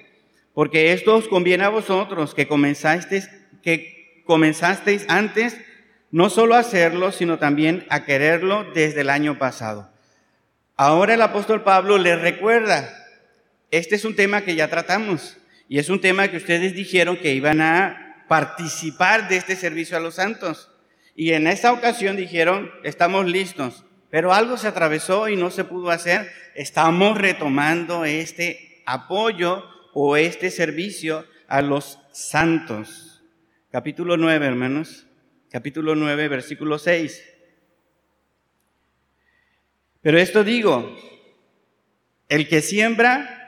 porque 0.59 0.93
esto 0.93 1.15
os 1.15 1.29
conviene 1.29 1.63
a 1.63 1.69
vosotros 1.69 2.35
que 2.35 2.49
comenzasteis, 2.49 3.31
que 3.63 4.25
comenzasteis 4.27 5.07
antes 5.09 5.57
no 6.11 6.31
solo 6.31 6.57
a 6.57 6.59
hacerlo, 6.59 7.13
sino 7.13 7.39
también 7.39 7.87
a 7.91 8.05
quererlo 8.05 8.65
desde 8.75 9.03
el 9.03 9.11
año 9.11 9.39
pasado. 9.39 9.89
Ahora 10.75 11.15
el 11.15 11.23
apóstol 11.23 11.63
Pablo 11.63 11.97
le 11.97 12.17
recuerda, 12.17 12.93
este 13.71 13.95
es 13.95 14.05
un 14.05 14.17
tema 14.17 14.41
que 14.41 14.57
ya 14.57 14.67
tratamos. 14.67 15.37
Y 15.69 15.79
es 15.79 15.91
un 15.91 16.01
tema 16.01 16.27
que 16.27 16.39
ustedes 16.39 16.75
dijeron 16.75 17.19
que 17.19 17.35
iban 17.35 17.61
a 17.61 18.25
participar 18.27 19.29
de 19.29 19.37
este 19.37 19.55
servicio 19.55 19.97
a 19.97 20.01
los 20.01 20.17
santos. 20.17 20.73
Y 21.15 21.35
en 21.35 21.47
esta 21.47 21.73
ocasión 21.73 22.17
dijeron, 22.17 22.73
estamos 22.83 23.27
listos, 23.27 23.85
pero 24.11 24.35
algo 24.35 24.57
se 24.57 24.67
atravesó 24.67 25.29
y 25.29 25.37
no 25.37 25.53
se 25.53 25.63
pudo 25.63 25.91
hacer. 25.91 26.29
Estamos 26.57 27.17
retomando 27.17 28.05
este 28.05 28.83
apoyo 28.87 29.78
o 29.95 30.17
este 30.17 30.51
servicio 30.51 31.27
a 31.47 31.63
los 31.63 31.99
santos. 32.13 33.23
Capítulo 33.71 34.17
9, 34.17 34.47
hermanos. 34.47 35.07
Capítulo 35.51 35.95
9, 35.95 36.29
versículo 36.29 36.79
6. 36.79 37.25
Pero 40.03 40.19
esto 40.19 40.45
digo, 40.45 40.97
el 42.29 42.49
que 42.49 42.61
siembra 42.61 43.39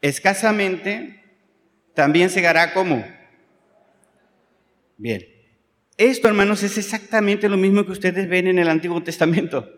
escasamente, 0.00 1.22
también 1.94 2.30
segará 2.30 2.72
como. 2.72 3.04
Bien. 4.96 5.26
Esto, 5.96 6.28
hermanos, 6.28 6.62
es 6.62 6.78
exactamente 6.78 7.48
lo 7.48 7.56
mismo 7.56 7.84
que 7.84 7.92
ustedes 7.92 8.28
ven 8.28 8.46
en 8.46 8.58
el 8.58 8.68
Antiguo 8.68 9.02
Testamento. 9.02 9.68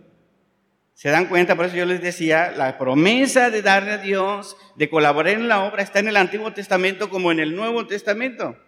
¿Se 1.01 1.09
dan 1.09 1.29
cuenta? 1.29 1.57
Por 1.57 1.65
eso 1.65 1.77
yo 1.77 1.87
les 1.87 2.03
decía, 2.03 2.53
la 2.55 2.77
promesa 2.77 3.49
de 3.49 3.63
darle 3.63 3.93
a 3.93 3.97
Dios, 3.97 4.59
de 4.77 4.91
colaborar 4.91 5.33
en 5.33 5.49
la 5.49 5.65
obra, 5.65 5.83
está 5.83 5.99
en 5.99 6.09
el 6.09 6.17
Antiguo 6.19 6.53
Testamento 6.53 7.09
como 7.09 7.33
en 7.33 7.41
el 7.41 7.57
Nuevo 7.57 7.87
Testamento. 7.87 8.59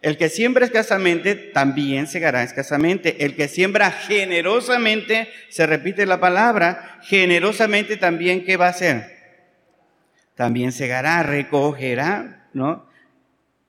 El 0.00 0.16
que 0.16 0.30
siembra 0.30 0.64
escasamente, 0.64 1.34
también 1.34 2.06
segará 2.06 2.44
escasamente. 2.44 3.26
El 3.26 3.36
que 3.36 3.46
siembra 3.46 3.90
generosamente, 3.90 5.28
se 5.50 5.66
repite 5.66 6.06
la 6.06 6.18
palabra, 6.18 6.98
generosamente 7.02 7.98
también, 7.98 8.46
¿qué 8.46 8.56
va 8.56 8.68
a 8.68 8.70
hacer? 8.70 9.14
También 10.34 10.72
segará, 10.72 11.22
recogerá, 11.22 12.48
¿no? 12.54 12.88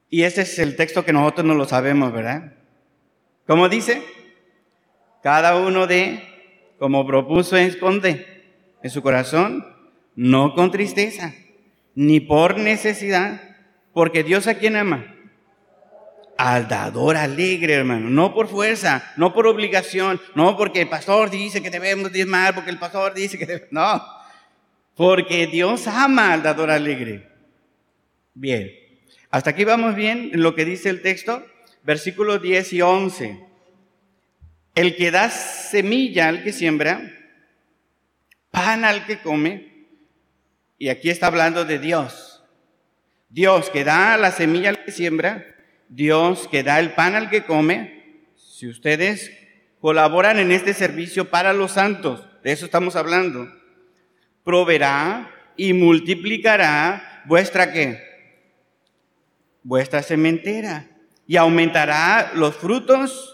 Y 0.10 0.24
ese 0.24 0.44
es 0.44 0.60
el 0.60 0.78
texto 0.78 1.04
que 1.04 1.12
nosotros 1.12 1.46
no 1.46 1.56
lo 1.56 1.66
sabemos, 1.66 2.14
¿verdad? 2.14 2.54
¿Cómo 3.46 3.68
dice? 3.68 4.02
Cada 5.22 5.58
uno 5.58 5.88
de, 5.88 6.33
como 6.84 7.08
propuso 7.08 7.56
esconde 7.56 8.44
en 8.84 8.90
su 8.90 9.02
corazón, 9.02 9.66
no 10.18 10.54
con 10.54 10.70
tristeza, 10.70 11.34
ni 11.96 12.20
por 12.20 12.58
necesidad, 12.60 13.40
porque 13.94 14.22
Dios 14.22 14.48
a 14.48 14.56
quien 14.56 14.76
ama. 14.76 15.16
Al 16.38 16.68
dador 16.68 17.16
alegre, 17.16 17.76
hermano, 17.76 18.10
no 18.10 18.34
por 18.34 18.50
fuerza, 18.50 19.02
no 19.16 19.34
por 19.34 19.48
obligación, 19.48 20.20
no 20.36 20.58
porque 20.58 20.82
el 20.82 20.90
pastor 20.90 21.30
dice 21.30 21.64
que 21.64 21.70
debemos 21.70 22.12
diezmar, 22.12 22.54
porque 22.54 22.72
el 22.72 22.80
pastor 22.80 23.14
dice 23.14 23.38
que 23.38 23.46
debemos, 23.46 23.72
no, 23.72 24.04
porque 24.94 25.48
Dios 25.48 25.88
ama 25.88 26.34
al 26.34 26.44
dador 26.44 26.70
alegre. 26.70 27.30
Bien, 28.34 28.70
hasta 29.30 29.52
aquí 29.52 29.64
vamos 29.64 29.96
bien 29.96 30.32
en 30.34 30.44
lo 30.44 30.54
que 30.54 30.66
dice 30.66 30.90
el 30.90 31.02
texto, 31.02 31.46
versículos 31.84 32.42
10 32.42 32.74
y 32.74 32.82
11. 32.82 33.53
El 34.76 34.96
que 34.96 35.12
da 35.12 35.30
semilla 35.30 36.30
al 36.30 36.44
que 36.44 36.52
siembra, 36.52 37.12
pan 38.50 38.86
al 38.86 39.06
que 39.06 39.20
come, 39.20 39.88
y 40.80 40.90
aquí 40.90 41.10
está 41.10 41.28
hablando 41.28 41.64
de 41.64 41.78
Dios. 41.78 42.44
Dios 43.30 43.70
que 43.70 43.84
da 43.84 44.18
la 44.18 44.32
semilla 44.32 44.70
al 44.70 44.84
que 44.84 44.92
siembra, 44.92 45.46
Dios 45.90 46.48
que 46.48 46.64
da 46.64 46.80
el 46.80 46.94
pan 46.94 47.14
al 47.16 47.30
que 47.30 47.44
come, 47.44 48.26
si 48.36 48.68
ustedes 48.68 49.32
colaboran 49.80 50.40
en 50.40 50.52
este 50.52 50.74
servicio 50.74 51.30
para 51.30 51.54
los 51.54 51.74
santos, 51.74 52.28
de 52.44 52.52
eso 52.52 52.66
estamos 52.66 52.96
hablando, 52.96 53.48
proveerá 54.44 55.32
y 55.56 55.74
multiplicará 55.74 57.24
vuestra 57.26 57.72
qué? 57.72 58.02
Vuestra 59.62 60.02
sementera 60.02 60.90
y 61.28 61.38
aumentará 61.38 62.32
los 62.34 62.56
frutos 62.56 63.33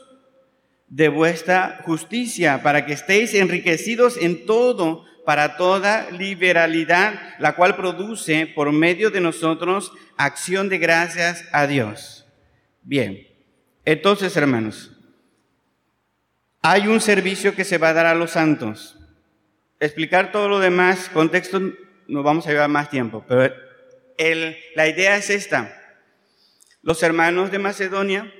de 0.90 1.10
vuestra 1.10 1.82
justicia 1.86 2.62
para 2.64 2.86
que 2.86 2.94
estéis 2.94 3.34
enriquecidos 3.34 4.18
en 4.18 4.46
todo 4.46 5.06
para 5.30 5.58
toda 5.58 6.10
liberalidad, 6.10 7.36
la 7.38 7.56
cual 7.56 7.76
produce 7.76 8.48
por 8.48 8.72
medio 8.72 9.12
de 9.12 9.22
nosotros 9.22 9.92
acción 10.18 10.70
de 10.70 10.80
gracias 10.80 11.46
a 11.52 11.68
Dios. 11.68 12.26
Bien, 12.82 13.28
entonces 13.86 14.36
hermanos, 14.36 14.92
hay 16.64 16.88
un 16.88 17.00
servicio 17.00 17.54
que 17.54 17.64
se 17.64 17.78
va 17.78 17.90
a 17.90 17.94
dar 17.94 18.08
a 18.08 18.16
los 18.16 18.32
santos. 18.32 18.98
Explicar 19.80 20.32
todo 20.32 20.50
lo 20.50 20.60
demás, 20.60 21.10
contexto, 21.14 21.62
nos 22.08 22.24
vamos 22.24 22.48
a 22.48 22.50
llevar 22.50 22.70
más 22.70 22.90
tiempo, 22.90 23.24
pero 23.28 23.54
el, 24.18 24.58
la 24.76 24.88
idea 24.88 25.16
es 25.16 25.30
esta. 25.30 25.76
Los 26.82 27.04
hermanos 27.04 27.52
de 27.52 27.60
Macedonia, 27.60 28.34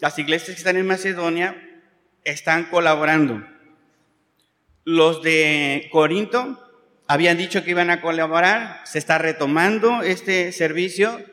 las 0.00 0.18
iglesias 0.18 0.54
que 0.54 0.60
están 0.60 0.78
en 0.78 0.86
Macedonia, 0.86 1.71
están 2.24 2.64
colaborando. 2.64 3.42
Los 4.84 5.22
de 5.22 5.88
Corinto 5.92 6.58
habían 7.06 7.36
dicho 7.36 7.62
que 7.62 7.70
iban 7.70 7.90
a 7.90 8.00
colaborar, 8.00 8.80
se 8.84 8.98
está 8.98 9.18
retomando 9.18 10.02
este 10.02 10.52
servicio 10.52 11.24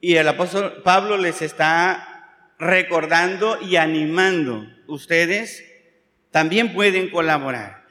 y 0.00 0.16
el 0.16 0.28
apóstol 0.28 0.82
Pablo 0.82 1.16
les 1.16 1.42
está 1.42 2.54
recordando 2.58 3.58
y 3.60 3.76
animando. 3.76 4.66
Ustedes 4.86 5.64
también 6.30 6.72
pueden 6.72 7.10
colaborar. 7.10 7.84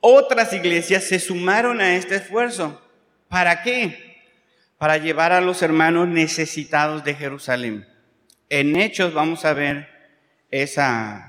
Otras 0.00 0.52
iglesias 0.52 1.04
se 1.04 1.18
sumaron 1.18 1.80
a 1.80 1.96
este 1.96 2.16
esfuerzo. 2.16 2.80
¿Para 3.28 3.62
qué? 3.62 4.22
Para 4.78 4.96
llevar 4.96 5.32
a 5.32 5.40
los 5.40 5.62
hermanos 5.62 6.08
necesitados 6.08 7.04
de 7.04 7.14
Jerusalén. 7.14 7.86
En 8.48 8.76
Hechos 8.76 9.12
vamos 9.12 9.44
a 9.44 9.52
ver 9.52 9.88
esa, 10.50 11.27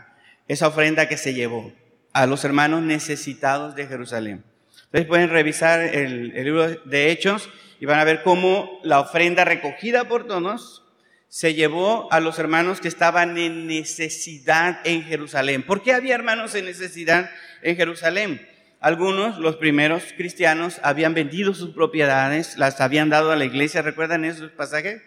esa 0.49 0.67
ofrenda 0.67 1.07
que 1.07 1.15
se 1.15 1.33
llevó 1.33 1.71
a 2.11 2.25
los 2.25 2.43
hermanos 2.43 2.81
necesitados 2.81 3.75
de 3.75 3.87
Jerusalén. 3.87 4.43
Ustedes 4.85 5.05
pueden 5.05 5.29
revisar 5.29 5.79
el, 5.79 6.33
el 6.35 6.43
libro 6.43 6.67
de 6.67 7.11
Hechos 7.11 7.49
y 7.79 7.85
van 7.85 7.99
a 7.99 8.03
ver 8.03 8.23
cómo 8.23 8.81
la 8.83 8.99
ofrenda 8.99 9.45
recogida 9.45 10.09
por 10.09 10.27
todos 10.27 10.83
se 11.29 11.53
llevó 11.53 12.11
a 12.11 12.19
los 12.19 12.39
hermanos 12.39 12.81
que 12.81 12.87
estaban 12.87 13.37
en 13.37 13.67
necesidad 13.67 14.79
en 14.83 15.03
Jerusalén. 15.03 15.63
¿Por 15.63 15.83
qué 15.83 15.93
había 15.93 16.15
hermanos 16.15 16.55
en 16.55 16.65
necesidad 16.65 17.29
en 17.61 17.75
Jerusalén? 17.75 18.45
Algunos, 18.79 19.37
los 19.37 19.57
primeros 19.57 20.03
cristianos, 20.17 20.79
habían 20.81 21.13
vendido 21.13 21.53
sus 21.53 21.75
propiedades, 21.75 22.57
las 22.57 22.81
habían 22.81 23.09
dado 23.09 23.31
a 23.31 23.35
la 23.35 23.45
iglesia, 23.45 23.83
¿recuerdan 23.83 24.25
esos 24.25 24.51
pasajes? 24.51 25.03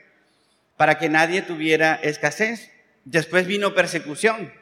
Para 0.77 0.99
que 0.99 1.09
nadie 1.09 1.43
tuviera 1.43 1.95
escasez. 1.95 2.71
Después 3.05 3.47
vino 3.47 3.75
persecución. 3.75 4.53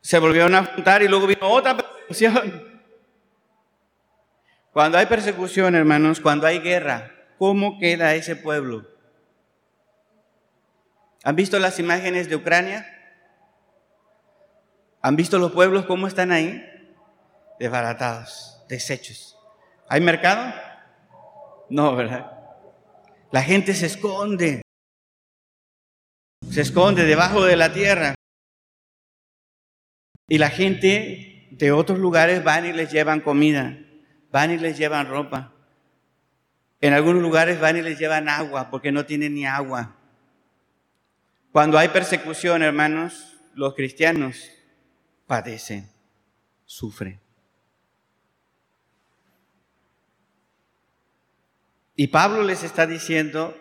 Se 0.00 0.18
volvieron 0.18 0.54
a 0.54 0.64
juntar 0.64 1.02
y 1.02 1.08
luego 1.08 1.26
vino 1.26 1.48
otra 1.48 1.76
persecución. 1.76 2.70
Cuando 4.72 4.98
hay 4.98 5.06
persecución, 5.06 5.74
hermanos, 5.74 6.20
cuando 6.20 6.46
hay 6.46 6.60
guerra, 6.60 7.12
¿cómo 7.38 7.78
queda 7.78 8.14
ese 8.14 8.36
pueblo? 8.36 8.86
¿Han 11.24 11.36
visto 11.36 11.58
las 11.58 11.78
imágenes 11.78 12.28
de 12.28 12.36
Ucrania? 12.36 12.86
¿Han 15.02 15.16
visto 15.16 15.38
los 15.38 15.52
pueblos 15.52 15.86
cómo 15.86 16.06
están 16.06 16.30
ahí? 16.30 16.64
Desbaratados, 17.58 18.64
deshechos. 18.68 19.36
¿Hay 19.88 20.00
mercado? 20.00 20.54
No, 21.68 21.94
¿verdad? 21.94 22.30
La 23.32 23.42
gente 23.42 23.74
se 23.74 23.86
esconde. 23.86 24.62
Se 26.50 26.62
esconde 26.62 27.04
debajo 27.04 27.44
de 27.44 27.56
la 27.56 27.72
tierra. 27.72 28.14
Y 30.30 30.38
la 30.38 30.48
gente 30.48 31.48
de 31.50 31.72
otros 31.72 31.98
lugares 31.98 32.44
van 32.44 32.64
y 32.64 32.72
les 32.72 32.92
llevan 32.92 33.20
comida, 33.20 33.76
van 34.30 34.52
y 34.52 34.58
les 34.58 34.78
llevan 34.78 35.08
ropa. 35.08 35.52
En 36.80 36.92
algunos 36.92 37.20
lugares 37.20 37.58
van 37.58 37.76
y 37.76 37.82
les 37.82 37.98
llevan 37.98 38.28
agua 38.28 38.70
porque 38.70 38.92
no 38.92 39.04
tienen 39.04 39.34
ni 39.34 39.44
agua. 39.44 39.96
Cuando 41.50 41.78
hay 41.78 41.88
persecución, 41.88 42.62
hermanos, 42.62 43.40
los 43.56 43.74
cristianos 43.74 44.52
padecen, 45.26 45.90
sufren. 46.64 47.18
Y 51.96 52.06
Pablo 52.06 52.44
les 52.44 52.62
está 52.62 52.86
diciendo, 52.86 53.60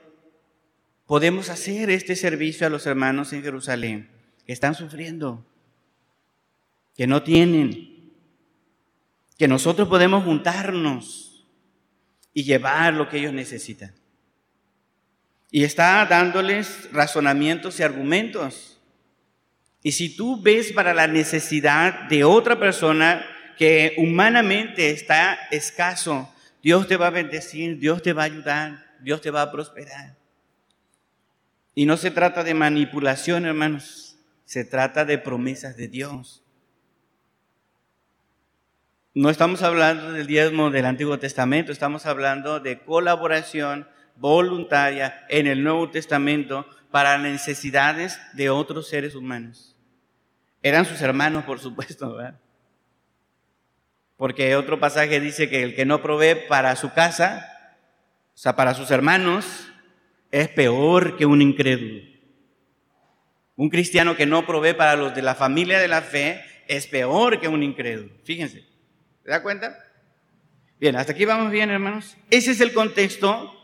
podemos 1.08 1.50
hacer 1.50 1.90
este 1.90 2.16
servicio 2.16 2.68
a 2.68 2.70
los 2.70 2.86
hermanos 2.86 3.34
en 3.34 3.42
Jerusalén 3.42 4.12
que 4.46 4.54
están 4.54 4.76
sufriendo, 4.76 5.49
que 7.00 7.08
no 7.08 7.24
tienen, 7.24 8.12
que 9.38 9.48
nosotros 9.48 9.88
podemos 9.88 10.26
juntarnos 10.26 11.48
y 12.34 12.44
llevar 12.44 12.94
lo 12.94 13.08
que 13.08 13.20
ellos 13.20 13.32
necesitan. 13.32 13.96
Y 15.50 15.64
está 15.64 16.06
dándoles 16.06 16.92
razonamientos 16.92 17.80
y 17.80 17.84
argumentos. 17.84 18.82
Y 19.82 19.94
si 19.94 20.14
tú 20.14 20.42
ves 20.42 20.74
para 20.74 20.94
la 20.94 21.08
necesidad 21.08 22.10
de 22.10 22.26
otra 22.26 22.60
persona 22.60 23.26
que 23.58 23.94
humanamente 23.96 24.92
está 24.92 25.40
escaso, 25.52 26.30
Dios 26.62 26.86
te 26.90 26.98
va 26.98 27.08
a 27.08 27.12
bendecir, 27.12 27.80
Dios 27.80 28.02
te 28.02 28.12
va 28.12 28.24
a 28.24 28.26
ayudar, 28.26 28.98
Dios 29.00 29.22
te 29.22 29.32
va 29.32 29.44
a 29.44 29.52
prosperar. 29.54 30.18
Y 31.76 31.86
no 31.86 31.96
se 31.96 32.12
trata 32.12 32.44
de 32.44 32.56
manipulación, 32.56 33.46
hermanos, 33.46 34.18
se 34.44 34.66
trata 34.66 35.06
de 35.06 35.18
promesas 35.18 35.78
de 35.78 35.88
Dios. 35.88 36.44
No 39.16 39.32
estamos 39.32 39.64
hablando 39.64 40.12
del 40.12 40.28
diezmo 40.28 40.70
del 40.70 40.86
Antiguo 40.86 41.18
Testamento, 41.18 41.72
estamos 41.72 42.06
hablando 42.06 42.60
de 42.60 42.78
colaboración 42.78 43.88
voluntaria 44.16 45.26
en 45.30 45.48
el 45.48 45.64
Nuevo 45.64 45.90
Testamento 45.90 46.68
para 46.92 47.18
necesidades 47.18 48.22
de 48.34 48.52
otros 48.52 48.88
seres 48.88 49.16
humanos. 49.16 49.76
Eran 50.62 50.86
sus 50.86 51.02
hermanos, 51.02 51.44
por 51.46 51.60
supuesto, 51.60 52.16
¿verdad? 52.16 52.40
Porque 54.16 54.56
otro 54.56 54.80
pasaje 54.80 55.20
dice 55.20 55.50
que 55.50 55.64
el 55.64 55.74
que 55.74 55.86
no 55.86 56.04
provee 56.04 56.48
para 56.48 56.76
su 56.76 56.94
casa, 56.94 57.48
o 58.36 58.38
sea, 58.38 58.56
para 58.56 58.76
sus 58.76 58.92
hermanos, 58.92 59.72
es 60.30 60.50
peor 60.50 61.18
que 61.18 61.26
un 61.26 61.42
incrédulo. 61.42 62.04
Un 63.56 63.70
cristiano 63.70 64.16
que 64.16 64.28
no 64.28 64.46
provee 64.46 64.74
para 64.74 64.96
los 64.96 65.16
de 65.16 65.24
la 65.24 65.34
familia 65.34 65.80
de 65.80 65.88
la 65.88 66.04
fe 66.04 66.44
es 66.68 66.86
peor 66.86 67.40
que 67.40 67.48
un 67.48 67.64
incrédulo. 67.64 68.14
Fíjense, 68.24 68.69
¿se 69.30 69.34
da 69.34 69.44
cuenta? 69.44 69.78
Bien, 70.80 70.96
hasta 70.96 71.12
aquí 71.12 71.24
vamos 71.24 71.52
bien, 71.52 71.70
hermanos. 71.70 72.18
Ese 72.32 72.50
es 72.50 72.62
el 72.62 72.74
contexto 72.74 73.56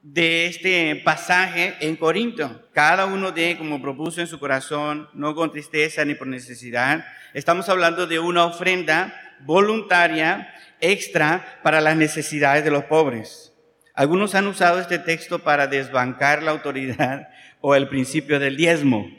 de 0.00 0.46
este 0.46 0.96
pasaje 1.04 1.74
en 1.80 1.96
Corinto. 1.96 2.66
Cada 2.72 3.04
uno 3.04 3.30
de, 3.30 3.58
como 3.58 3.82
propuso 3.82 4.22
en 4.22 4.26
su 4.26 4.38
corazón, 4.38 5.10
no 5.12 5.34
con 5.34 5.52
tristeza 5.52 6.02
ni 6.06 6.14
por 6.14 6.28
necesidad. 6.28 7.04
Estamos 7.34 7.68
hablando 7.68 8.06
de 8.06 8.20
una 8.20 8.46
ofrenda 8.46 9.14
voluntaria 9.40 10.50
extra 10.80 11.60
para 11.62 11.82
las 11.82 11.94
necesidades 11.94 12.64
de 12.64 12.70
los 12.70 12.84
pobres. 12.84 13.52
Algunos 13.92 14.34
han 14.34 14.46
usado 14.46 14.80
este 14.80 14.98
texto 14.98 15.40
para 15.40 15.66
desbancar 15.66 16.42
la 16.42 16.52
autoridad 16.52 17.28
o 17.60 17.74
el 17.74 17.90
principio 17.90 18.38
del 18.38 18.56
diezmo. 18.56 19.10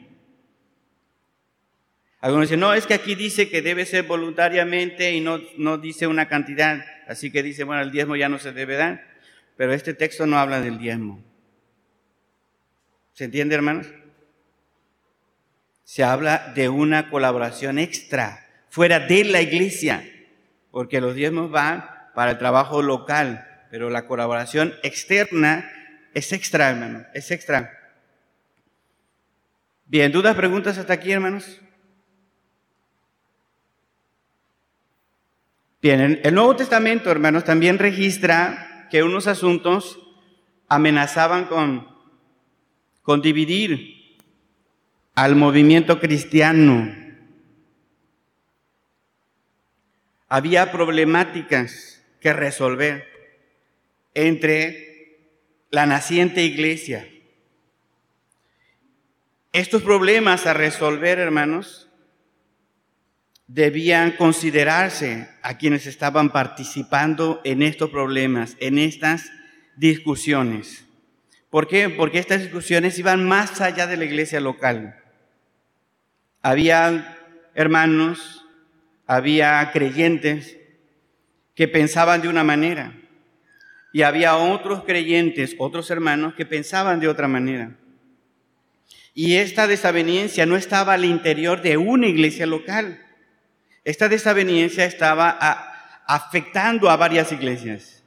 Algunos 2.27 2.49
dicen, 2.49 2.59
no, 2.59 2.73
es 2.73 2.85
que 2.85 2.93
aquí 2.93 3.15
dice 3.15 3.47
que 3.47 3.61
debe 3.61 3.85
ser 3.85 4.03
voluntariamente 4.03 5.13
y 5.13 5.21
no, 5.21 5.39
no 5.57 5.77
dice 5.77 6.07
una 6.07 6.27
cantidad, 6.27 6.83
así 7.07 7.31
que 7.31 7.41
dice, 7.41 7.63
bueno, 7.63 7.81
el 7.81 7.89
diezmo 7.89 8.17
ya 8.17 8.27
no 8.27 8.37
se 8.37 8.51
debe 8.51 8.75
dar. 8.75 9.01
Pero 9.55 9.71
este 9.71 9.93
texto 9.93 10.25
no 10.25 10.37
habla 10.37 10.59
del 10.59 10.77
diezmo. 10.77 11.23
¿Se 13.13 13.23
entiende, 13.23 13.55
hermanos? 13.55 13.87
Se 15.85 16.03
habla 16.03 16.51
de 16.53 16.67
una 16.67 17.09
colaboración 17.09 17.79
extra, 17.79 18.45
fuera 18.67 18.99
de 18.99 19.23
la 19.23 19.41
iglesia, 19.41 20.03
porque 20.71 20.99
los 20.99 21.15
diezmos 21.15 21.49
van 21.49 21.89
para 22.13 22.31
el 22.31 22.37
trabajo 22.39 22.81
local, 22.81 23.47
pero 23.71 23.89
la 23.89 24.05
colaboración 24.05 24.73
externa 24.83 25.71
es 26.13 26.33
extra, 26.33 26.71
hermano, 26.71 27.05
es 27.13 27.31
extra. 27.31 27.71
Bien, 29.85 30.11
¿dudas, 30.11 30.35
preguntas 30.35 30.77
hasta 30.77 30.91
aquí, 30.91 31.13
hermanos? 31.13 31.61
Bien, 35.87 36.19
el 36.21 36.35
Nuevo 36.35 36.53
Testamento, 36.53 37.09
hermanos, 37.09 37.45
también 37.45 37.79
registra 37.79 38.89
que 38.91 39.03
unos 39.03 39.25
asuntos 39.25 39.97
amenazaban 40.67 41.45
con, 41.45 41.87
con 43.03 43.21
dividir 43.21 44.17
al 45.15 45.37
movimiento 45.37 46.01
cristiano. 46.01 46.93
Había 50.27 50.73
problemáticas 50.73 52.03
que 52.19 52.33
resolver 52.33 53.05
entre 54.13 55.21
la 55.69 55.85
naciente 55.85 56.43
iglesia. 56.43 57.07
Estos 59.53 59.83
problemas 59.83 60.47
a 60.47 60.53
resolver, 60.53 61.17
hermanos, 61.17 61.86
debían 63.47 64.11
considerarse 64.11 65.29
a 65.41 65.57
quienes 65.57 65.87
estaban 65.87 66.31
participando 66.31 67.41
en 67.45 67.61
estos 67.61 67.89
problemas, 67.89 68.57
en 68.59 68.77
estas 68.77 69.31
discusiones. 69.77 70.85
¿Por 71.49 71.67
qué? 71.67 71.89
Porque 71.89 72.19
estas 72.19 72.41
discusiones 72.41 72.99
iban 72.99 73.25
más 73.25 73.61
allá 73.61 73.87
de 73.87 73.95
la 73.95 74.05
iglesia 74.05 74.41
local. 74.41 75.01
Había 76.41 77.17
hermanos, 77.55 78.45
había 79.05 79.71
creyentes 79.71 80.57
que 81.55 81.67
pensaban 81.67 82.21
de 82.21 82.27
una 82.27 82.43
manera 82.43 82.93
y 83.93 84.01
había 84.01 84.35
otros 84.35 84.83
creyentes, 84.83 85.55
otros 85.57 85.89
hermanos 85.89 86.35
que 86.35 86.45
pensaban 86.45 86.99
de 86.99 87.07
otra 87.07 87.29
manera. 87.29 87.77
Y 89.13 89.37
esta 89.37 89.65
desaveniencia 89.65 90.45
no 90.45 90.57
estaba 90.57 90.93
al 90.93 91.05
interior 91.05 91.61
de 91.61 91.77
una 91.77 92.07
iglesia 92.07 92.45
local 92.45 93.06
esta 93.87 94.09
desaveniencia 94.09 94.83
estaba 94.83 95.37
afectando 96.05 96.89
a 96.89 96.97
varias 96.97 97.31
iglesias. 97.31 98.03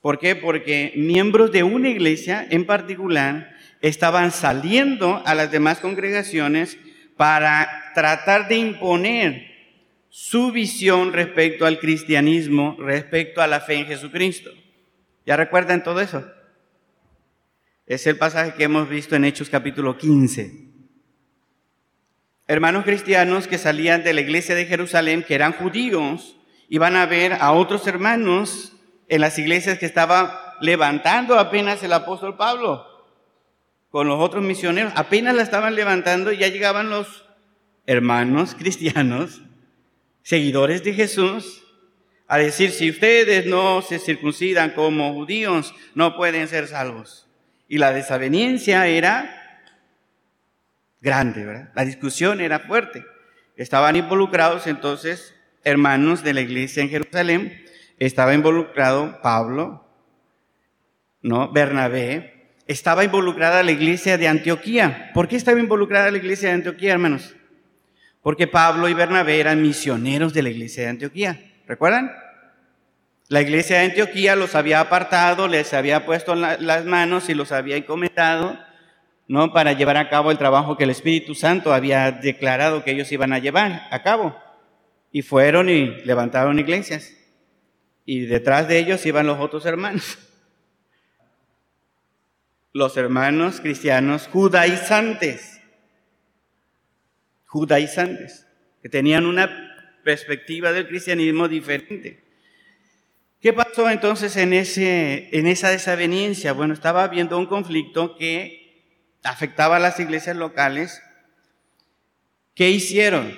¿Por 0.00 0.18
qué? 0.18 0.34
Porque 0.34 0.94
miembros 0.96 1.52
de 1.52 1.62
una 1.62 1.90
iglesia 1.90 2.46
en 2.48 2.64
particular 2.64 3.54
estaban 3.82 4.32
saliendo 4.32 5.22
a 5.26 5.34
las 5.34 5.50
demás 5.50 5.80
congregaciones 5.80 6.78
para 7.18 7.92
tratar 7.94 8.48
de 8.48 8.56
imponer 8.56 9.42
su 10.08 10.52
visión 10.52 11.12
respecto 11.12 11.66
al 11.66 11.80
cristianismo, 11.80 12.74
respecto 12.78 13.42
a 13.42 13.46
la 13.46 13.60
fe 13.60 13.74
en 13.74 13.86
Jesucristo. 13.86 14.52
¿Ya 15.26 15.36
recuerdan 15.36 15.82
todo 15.82 16.00
eso? 16.00 16.24
Es 17.84 18.06
el 18.06 18.16
pasaje 18.16 18.54
que 18.54 18.64
hemos 18.64 18.88
visto 18.88 19.16
en 19.16 19.26
Hechos 19.26 19.50
capítulo 19.50 19.98
15 19.98 20.73
hermanos 22.46 22.84
cristianos 22.84 23.46
que 23.46 23.58
salían 23.58 24.04
de 24.04 24.12
la 24.12 24.20
iglesia 24.20 24.54
de 24.54 24.66
Jerusalén, 24.66 25.22
que 25.22 25.34
eran 25.34 25.52
judíos, 25.52 26.36
iban 26.68 26.96
a 26.96 27.06
ver 27.06 27.34
a 27.34 27.52
otros 27.52 27.86
hermanos 27.86 28.72
en 29.08 29.20
las 29.20 29.38
iglesias 29.38 29.78
que 29.78 29.86
estaba 29.86 30.56
levantando 30.60 31.38
apenas 31.38 31.82
el 31.82 31.92
apóstol 31.92 32.36
Pablo 32.36 32.86
con 33.90 34.08
los 34.08 34.20
otros 34.20 34.42
misioneros. 34.42 34.92
Apenas 34.96 35.34
la 35.34 35.42
estaban 35.42 35.76
levantando 35.76 36.32
y 36.32 36.38
ya 36.38 36.48
llegaban 36.48 36.90
los 36.90 37.24
hermanos 37.86 38.54
cristianos, 38.58 39.42
seguidores 40.22 40.82
de 40.82 40.94
Jesús, 40.94 41.62
a 42.26 42.38
decir, 42.38 42.70
si 42.70 42.90
ustedes 42.90 43.46
no 43.46 43.82
se 43.82 43.98
circuncidan 43.98 44.70
como 44.70 45.12
judíos, 45.12 45.74
no 45.94 46.16
pueden 46.16 46.48
ser 46.48 46.66
salvos. 46.66 47.28
Y 47.68 47.78
la 47.78 47.92
desaveniencia 47.92 48.86
era 48.86 49.43
grande, 51.04 51.44
¿verdad? 51.44 51.70
La 51.76 51.84
discusión 51.84 52.40
era 52.40 52.58
fuerte. 52.58 53.04
Estaban 53.56 53.94
involucrados 53.94 54.66
entonces 54.66 55.34
hermanos 55.62 56.22
de 56.22 56.34
la 56.34 56.40
iglesia 56.40 56.82
en 56.82 56.90
Jerusalén, 56.90 57.64
estaba 57.98 58.34
involucrado 58.34 59.20
Pablo, 59.22 59.86
¿no? 61.22 61.50
Bernabé, 61.52 62.58
estaba 62.66 63.04
involucrada 63.04 63.62
la 63.62 63.72
iglesia 63.72 64.18
de 64.18 64.28
Antioquía. 64.28 65.10
¿Por 65.14 65.28
qué 65.28 65.36
estaba 65.36 65.58
involucrada 65.58 66.10
la 66.10 66.18
iglesia 66.18 66.48
de 66.50 66.56
Antioquía, 66.56 66.92
hermanos? 66.92 67.34
Porque 68.22 68.46
Pablo 68.46 68.88
y 68.88 68.94
Bernabé 68.94 69.40
eran 69.40 69.62
misioneros 69.62 70.32
de 70.34 70.42
la 70.42 70.50
iglesia 70.50 70.84
de 70.84 70.88
Antioquía. 70.90 71.52
¿Recuerdan? 71.66 72.12
La 73.28 73.40
iglesia 73.40 73.78
de 73.78 73.86
Antioquía 73.86 74.36
los 74.36 74.54
había 74.54 74.80
apartado, 74.80 75.48
les 75.48 75.72
había 75.72 76.04
puesto 76.04 76.34
las 76.34 76.84
manos 76.84 77.28
y 77.28 77.34
los 77.34 77.52
había 77.52 77.76
encomendado 77.76 78.58
¿no? 79.26 79.52
Para 79.52 79.72
llevar 79.72 79.96
a 79.96 80.08
cabo 80.08 80.30
el 80.30 80.38
trabajo 80.38 80.76
que 80.76 80.84
el 80.84 80.90
Espíritu 80.90 81.34
Santo 81.34 81.72
había 81.72 82.12
declarado 82.12 82.84
que 82.84 82.90
ellos 82.90 83.10
iban 83.12 83.32
a 83.32 83.38
llevar 83.38 83.86
a 83.90 84.02
cabo. 84.02 84.36
Y 85.10 85.22
fueron 85.22 85.68
y 85.68 85.86
levantaron 86.04 86.58
iglesias. 86.58 87.14
Y 88.04 88.26
detrás 88.26 88.68
de 88.68 88.78
ellos 88.78 89.04
iban 89.06 89.26
los 89.26 89.40
otros 89.40 89.64
hermanos. 89.66 90.18
Los 92.72 92.96
hermanos 92.96 93.60
cristianos 93.60 94.26
judaizantes. 94.26 95.60
Judaizantes. 97.46 98.46
Que 98.82 98.88
tenían 98.88 99.26
una 99.26 99.48
perspectiva 100.04 100.72
del 100.72 100.88
cristianismo 100.88 101.48
diferente. 101.48 102.24
¿Qué 103.40 103.52
pasó 103.52 103.88
entonces 103.90 104.36
en, 104.36 104.52
ese, 104.52 105.28
en 105.32 105.46
esa 105.46 105.70
desaveniencia? 105.70 106.52
Bueno, 106.52 106.74
estaba 106.74 107.04
habiendo 107.04 107.38
un 107.38 107.46
conflicto 107.46 108.16
que 108.16 108.63
afectaba 109.24 109.76
a 109.76 109.80
las 109.80 109.98
iglesias 109.98 110.36
locales, 110.36 111.02
¿qué 112.54 112.70
hicieron? 112.70 113.36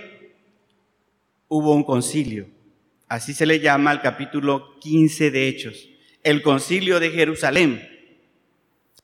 Hubo 1.48 1.74
un 1.74 1.84
concilio. 1.84 2.48
Así 3.08 3.34
se 3.34 3.46
le 3.46 3.60
llama 3.60 3.92
al 3.92 4.02
capítulo 4.02 4.78
15 4.80 5.30
de 5.30 5.48
Hechos, 5.48 5.88
el 6.24 6.42
concilio 6.42 6.98
de 6.98 7.10
Jerusalén. 7.10 7.88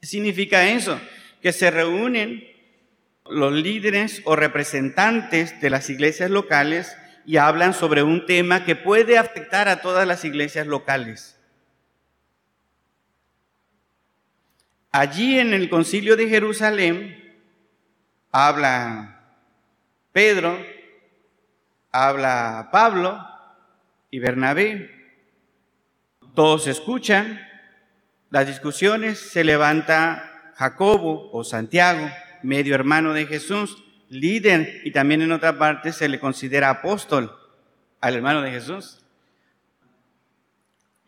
¿Qué 0.00 0.06
significa 0.06 0.68
eso? 0.68 1.00
Que 1.40 1.52
se 1.52 1.70
reúnen 1.70 2.44
los 3.30 3.52
líderes 3.52 4.20
o 4.24 4.34
representantes 4.34 5.60
de 5.60 5.70
las 5.70 5.88
iglesias 5.88 6.30
locales 6.30 6.96
y 7.24 7.36
hablan 7.36 7.74
sobre 7.74 8.02
un 8.02 8.26
tema 8.26 8.64
que 8.64 8.74
puede 8.74 9.18
afectar 9.18 9.68
a 9.68 9.80
todas 9.80 10.06
las 10.06 10.24
iglesias 10.24 10.66
locales. 10.66 11.38
Allí 14.92 15.38
en 15.38 15.54
el 15.54 15.70
concilio 15.70 16.16
de 16.16 16.28
Jerusalén 16.28 17.34
habla 18.30 19.22
Pedro, 20.12 20.54
habla 21.90 22.68
Pablo 22.70 23.26
y 24.10 24.18
Bernabé. 24.18 24.90
Todos 26.34 26.66
escuchan 26.66 27.40
las 28.28 28.46
discusiones, 28.46 29.18
se 29.18 29.44
levanta 29.44 30.52
Jacobo 30.56 31.30
o 31.32 31.42
Santiago, 31.42 32.10
medio 32.42 32.74
hermano 32.74 33.14
de 33.14 33.24
Jesús, 33.26 33.82
líder 34.10 34.82
y 34.84 34.90
también 34.90 35.22
en 35.22 35.32
otra 35.32 35.58
parte 35.58 35.92
se 35.92 36.10
le 36.10 36.20
considera 36.20 36.68
apóstol 36.68 37.34
al 38.02 38.14
hermano 38.14 38.42
de 38.42 38.50
Jesús. 38.50 39.01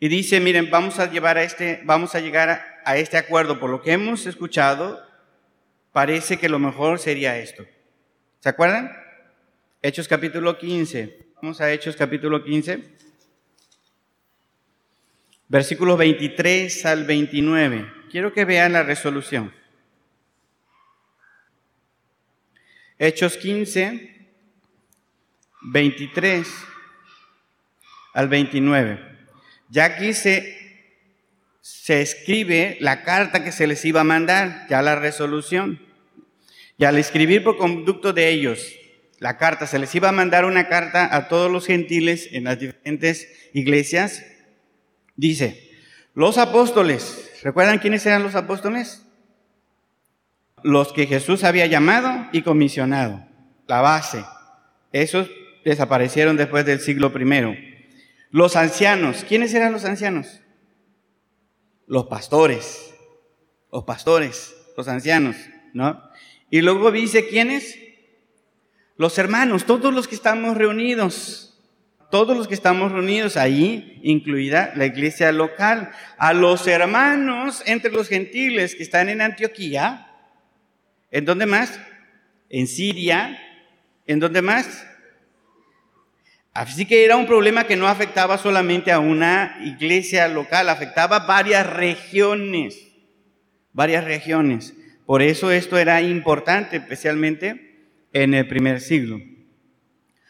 Y 0.05 0.07
dice, 0.07 0.39
miren, 0.39 0.69
vamos 0.69 0.99
a 0.99 1.09
llevar 1.09 1.39
a 1.39 1.43
este, 1.43 1.81
vamos 1.83 2.13
a 2.13 2.19
llegar 2.19 2.49
a 2.51 2.75
a 2.85 2.97
este 2.97 3.17
acuerdo, 3.17 3.59
por 3.59 3.71
lo 3.71 3.81
que 3.81 3.91
hemos 3.91 4.27
escuchado, 4.27 5.03
parece 5.91 6.37
que 6.37 6.47
lo 6.47 6.59
mejor 6.59 6.99
sería 6.99 7.37
esto. 7.39 7.65
¿Se 8.39 8.47
acuerdan? 8.47 8.95
Hechos 9.81 10.07
capítulo 10.07 10.57
15. 10.59 11.33
Vamos 11.41 11.59
a 11.59 11.71
Hechos 11.71 11.95
capítulo 11.95 12.43
15. 12.43 12.83
Versículos 15.47 15.97
23 15.97 16.85
al 16.85 17.05
29. 17.05 17.91
Quiero 18.11 18.31
que 18.31 18.45
vean 18.45 18.73
la 18.73 18.83
resolución. 18.83 19.51
Hechos 22.99 23.35
15, 23.37 24.27
23 25.61 26.47
al 28.13 28.27
29. 28.27 29.14
Ya 29.69 29.85
aquí 29.85 30.13
se 30.13 30.65
se 31.65 32.01
escribe 32.01 32.77
la 32.79 33.01
carta 33.01 33.43
que 33.43 33.51
se 33.51 33.65
les 33.65 33.83
iba 33.85 34.01
a 34.01 34.03
mandar, 34.03 34.67
ya 34.69 34.83
la 34.83 34.95
resolución. 34.95 35.79
Y 36.77 36.85
al 36.85 36.97
escribir 36.97 37.43
por 37.43 37.57
conducto 37.57 38.13
de 38.13 38.29
ellos 38.29 38.75
la 39.17 39.37
carta, 39.37 39.65
se 39.65 39.79
les 39.79 39.93
iba 39.95 40.09
a 40.09 40.11
mandar 40.11 40.45
una 40.45 40.67
carta 40.67 41.15
a 41.15 41.27
todos 41.27 41.51
los 41.51 41.65
gentiles 41.65 42.29
en 42.31 42.43
las 42.43 42.59
diferentes 42.59 43.27
iglesias, 43.53 44.23
dice, 45.15 45.71
los 46.13 46.37
apóstoles, 46.37 47.31
¿recuerdan 47.43 47.79
quiénes 47.79 48.05
eran 48.05 48.21
los 48.21 48.35
apóstoles? 48.35 49.03
Los 50.61 50.93
que 50.93 51.07
Jesús 51.07 51.43
había 51.43 51.65
llamado 51.65 52.27
y 52.31 52.43
comisionado, 52.43 53.25
la 53.67 53.81
base. 53.81 54.23
Esos 54.91 55.29
desaparecieron 55.63 56.37
después 56.37 56.65
del 56.65 56.79
siglo 56.79 57.11
primero. 57.11 57.55
Los 58.35 58.57
ancianos, 58.57 59.23
¿quiénes 59.25 59.53
eran 59.53 59.71
los 59.71 59.85
ancianos? 59.85 60.41
los 61.87 62.07
pastores, 62.07 62.93
los 63.71 63.85
pastores, 63.85 64.53
los 64.75 64.89
ancianos, 64.89 65.37
¿no? 65.73 66.01
Y 66.49 66.61
luego 66.61 66.91
dice, 66.91 67.29
¿quiénes? 67.29 67.79
Los 68.97 69.17
hermanos, 69.19 69.65
todos 69.65 69.93
los 69.93 70.09
que 70.09 70.15
estamos 70.15 70.57
reunidos, 70.57 71.63
todos 72.11 72.35
los 72.35 72.49
que 72.49 72.55
estamos 72.55 72.91
reunidos 72.91 73.37
ahí, 73.37 74.01
incluida 74.03 74.73
la 74.75 74.85
iglesia 74.85 75.31
local, 75.31 75.91
a 76.17 76.33
los 76.33 76.67
hermanos 76.67 77.63
entre 77.65 77.89
los 77.89 78.09
gentiles 78.09 78.75
que 78.75 78.83
están 78.83 79.07
en 79.07 79.21
Antioquía, 79.21 80.11
¿En 81.09 81.23
dónde 81.23 81.45
más? 81.45 81.79
En 82.49 82.67
Siria. 82.67 83.39
¿En 84.05 84.19
dónde 84.19 84.41
más? 84.41 84.85
Así 86.55 86.85
que 86.85 87.03
era 87.03 87.17
un 87.17 87.27
problema 87.27 87.65
que 87.65 87.75
no 87.75 87.85
afectaba 87.85 88.37
solamente 88.37 88.93
a 88.93 88.99
una 88.99 89.57
iglesia 89.61 90.29
local, 90.29 90.69
afectaba 90.69 91.19
varias 91.19 91.67
regiones, 91.69 92.93
varias 93.73 94.05
regiones. 94.05 94.73
Por 95.05 95.21
eso 95.21 95.51
esto 95.51 95.77
era 95.77 96.01
importante, 96.01 96.77
especialmente 96.77 97.91
en 98.13 98.33
el 98.33 98.47
primer 98.47 98.79
siglo. 98.79 99.19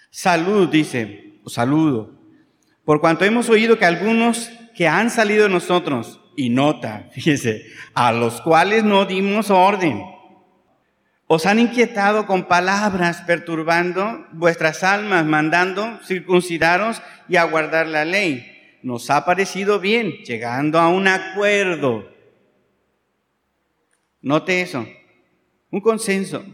Salud, 0.10 0.68
dice, 0.68 1.36
saludo. 1.46 2.20
Por 2.84 3.02
cuanto 3.02 3.24
hemos 3.24 3.48
oído 3.48 3.78
que 3.78 3.86
algunos 3.86 4.52
que 4.76 4.88
han 4.88 5.12
salido 5.12 5.44
de 5.44 5.50
nosotros, 5.50 6.22
y 6.36 6.50
nota, 6.50 7.08
fíjese, 7.14 7.68
a 7.94 8.12
los 8.12 8.42
cuales 8.42 8.84
no 8.84 9.06
dimos 9.06 9.52
orden, 9.52 10.02
os 11.28 11.46
han 11.46 11.60
inquietado 11.60 12.28
con 12.28 12.48
palabras, 12.48 13.22
perturbando 13.22 14.28
vuestras 14.32 14.84
almas, 14.84 15.26
mandando 15.26 16.00
circuncidaros 16.06 17.02
y 17.28 17.38
aguardar 17.38 17.88
la 17.88 18.06
ley. 18.06 18.80
Nos 18.84 19.10
ha 19.10 19.26
parecido 19.26 19.80
bien, 19.80 20.12
llegando 20.24 20.80
a 20.80 20.90
un 20.90 21.08
acuerdo. 21.08 22.12
Note 24.22 24.62
eso, 24.62 24.88
un 25.72 25.82
consenso, 25.82 26.46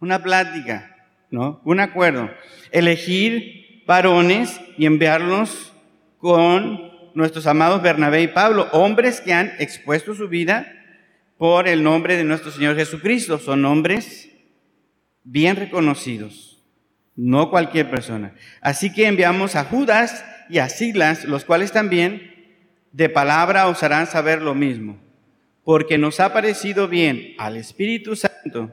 una 0.00 0.22
plática, 0.22 0.94
¿no? 1.30 1.62
Un 1.64 1.80
acuerdo. 1.80 2.30
Elegir 2.70 3.84
varones 3.86 4.60
y 4.76 4.84
enviarlos 4.84 5.72
con 6.18 6.92
nuestros 7.14 7.46
amados 7.46 7.82
Bernabé 7.82 8.22
y 8.22 8.28
Pablo, 8.28 8.68
hombres 8.72 9.20
que 9.20 9.32
han 9.32 9.52
expuesto 9.58 10.14
su 10.14 10.28
vida 10.28 10.81
por 11.42 11.66
el 11.66 11.82
nombre 11.82 12.16
de 12.16 12.22
nuestro 12.22 12.52
Señor 12.52 12.76
Jesucristo. 12.76 13.36
Son 13.36 13.62
nombres 13.62 14.30
bien 15.24 15.56
reconocidos, 15.56 16.62
no 17.16 17.50
cualquier 17.50 17.90
persona. 17.90 18.36
Así 18.60 18.92
que 18.92 19.08
enviamos 19.08 19.56
a 19.56 19.64
Judas 19.64 20.24
y 20.48 20.58
a 20.58 20.68
Silas, 20.68 21.24
los 21.24 21.44
cuales 21.44 21.72
también 21.72 22.30
de 22.92 23.08
palabra 23.08 23.66
os 23.66 23.82
harán 23.82 24.06
saber 24.06 24.40
lo 24.40 24.54
mismo, 24.54 25.00
porque 25.64 25.98
nos 25.98 26.20
ha 26.20 26.32
parecido 26.32 26.86
bien 26.86 27.34
al 27.38 27.56
Espíritu 27.56 28.14
Santo 28.14 28.72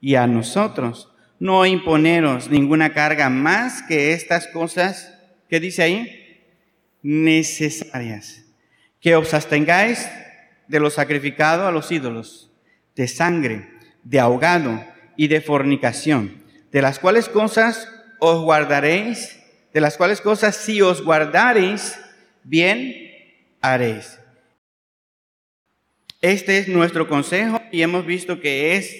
y 0.00 0.16
a 0.16 0.26
nosotros 0.26 1.12
no 1.38 1.64
imponeros 1.64 2.50
ninguna 2.50 2.92
carga 2.92 3.30
más 3.30 3.82
que 3.82 4.14
estas 4.14 4.48
cosas, 4.48 5.16
¿qué 5.48 5.60
dice 5.60 5.84
ahí? 5.84 6.42
Necesarias. 7.02 8.46
Que 9.00 9.14
os 9.14 9.32
abstengáis 9.32 10.08
de 10.70 10.78
lo 10.78 10.88
sacrificado 10.88 11.66
a 11.66 11.72
los 11.72 11.90
ídolos, 11.90 12.48
de 12.94 13.08
sangre, 13.08 13.68
de 14.04 14.20
ahogado 14.20 14.84
y 15.16 15.26
de 15.26 15.40
fornicación, 15.40 16.44
de 16.70 16.80
las 16.80 17.00
cuales 17.00 17.28
cosas 17.28 17.88
os 18.20 18.44
guardaréis, 18.44 19.40
de 19.74 19.80
las 19.80 19.96
cuales 19.96 20.20
cosas 20.20 20.54
si 20.54 20.80
os 20.80 21.02
guardaréis, 21.02 21.98
bien 22.44 22.94
haréis. 23.60 24.20
Este 26.20 26.58
es 26.58 26.68
nuestro 26.68 27.08
consejo 27.08 27.60
y 27.72 27.82
hemos 27.82 28.06
visto 28.06 28.40
que 28.40 28.76
es 28.76 28.94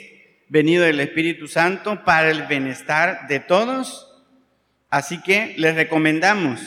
venido 0.48 0.82
del 0.82 0.98
Espíritu 0.98 1.46
Santo 1.46 2.04
para 2.04 2.32
el 2.32 2.48
bienestar 2.48 3.28
de 3.28 3.38
todos. 3.38 4.08
Así 4.88 5.22
que 5.22 5.54
les 5.56 5.76
recomendamos, 5.76 6.60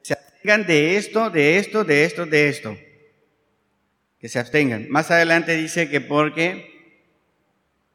se 0.00 0.14
abstengan 0.14 0.66
de 0.66 0.96
esto, 0.96 1.28
de 1.28 1.58
esto, 1.58 1.84
de 1.84 2.04
esto, 2.04 2.24
de 2.24 2.48
esto 2.48 2.87
que 4.20 4.28
se 4.28 4.38
abstengan. 4.38 4.88
Más 4.88 5.10
adelante 5.10 5.56
dice 5.56 5.88
que 5.88 6.00
porque 6.00 6.78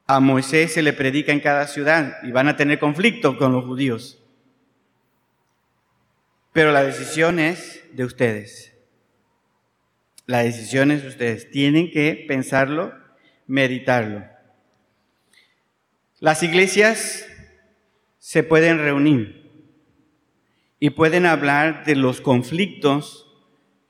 a 0.05 0.19
Moisés 0.19 0.73
se 0.73 0.81
le 0.81 0.93
predica 0.93 1.31
en 1.31 1.39
cada 1.39 1.67
ciudad 1.67 2.17
y 2.23 2.31
van 2.31 2.47
a 2.47 2.55
tener 2.55 2.79
conflicto 2.79 3.37
con 3.37 3.51
los 3.51 3.65
judíos. 3.65 4.21
Pero 6.51 6.71
la 6.71 6.83
decisión 6.83 7.39
es 7.39 7.83
de 7.93 8.05
ustedes. 8.05 8.73
La 10.25 10.43
decisión 10.43 10.91
es 10.91 11.01
de 11.01 11.09
ustedes. 11.09 11.49
Tienen 11.49 11.91
que 11.91 12.25
pensarlo, 12.27 12.93
meditarlo. 13.47 14.25
Las 16.19 16.43
iglesias 16.43 17.25
se 18.19 18.43
pueden 18.43 18.77
reunir 18.77 19.51
y 20.79 20.91
pueden 20.91 21.25
hablar 21.25 21.85
de 21.85 21.95
los 21.95 22.21
conflictos 22.21 23.22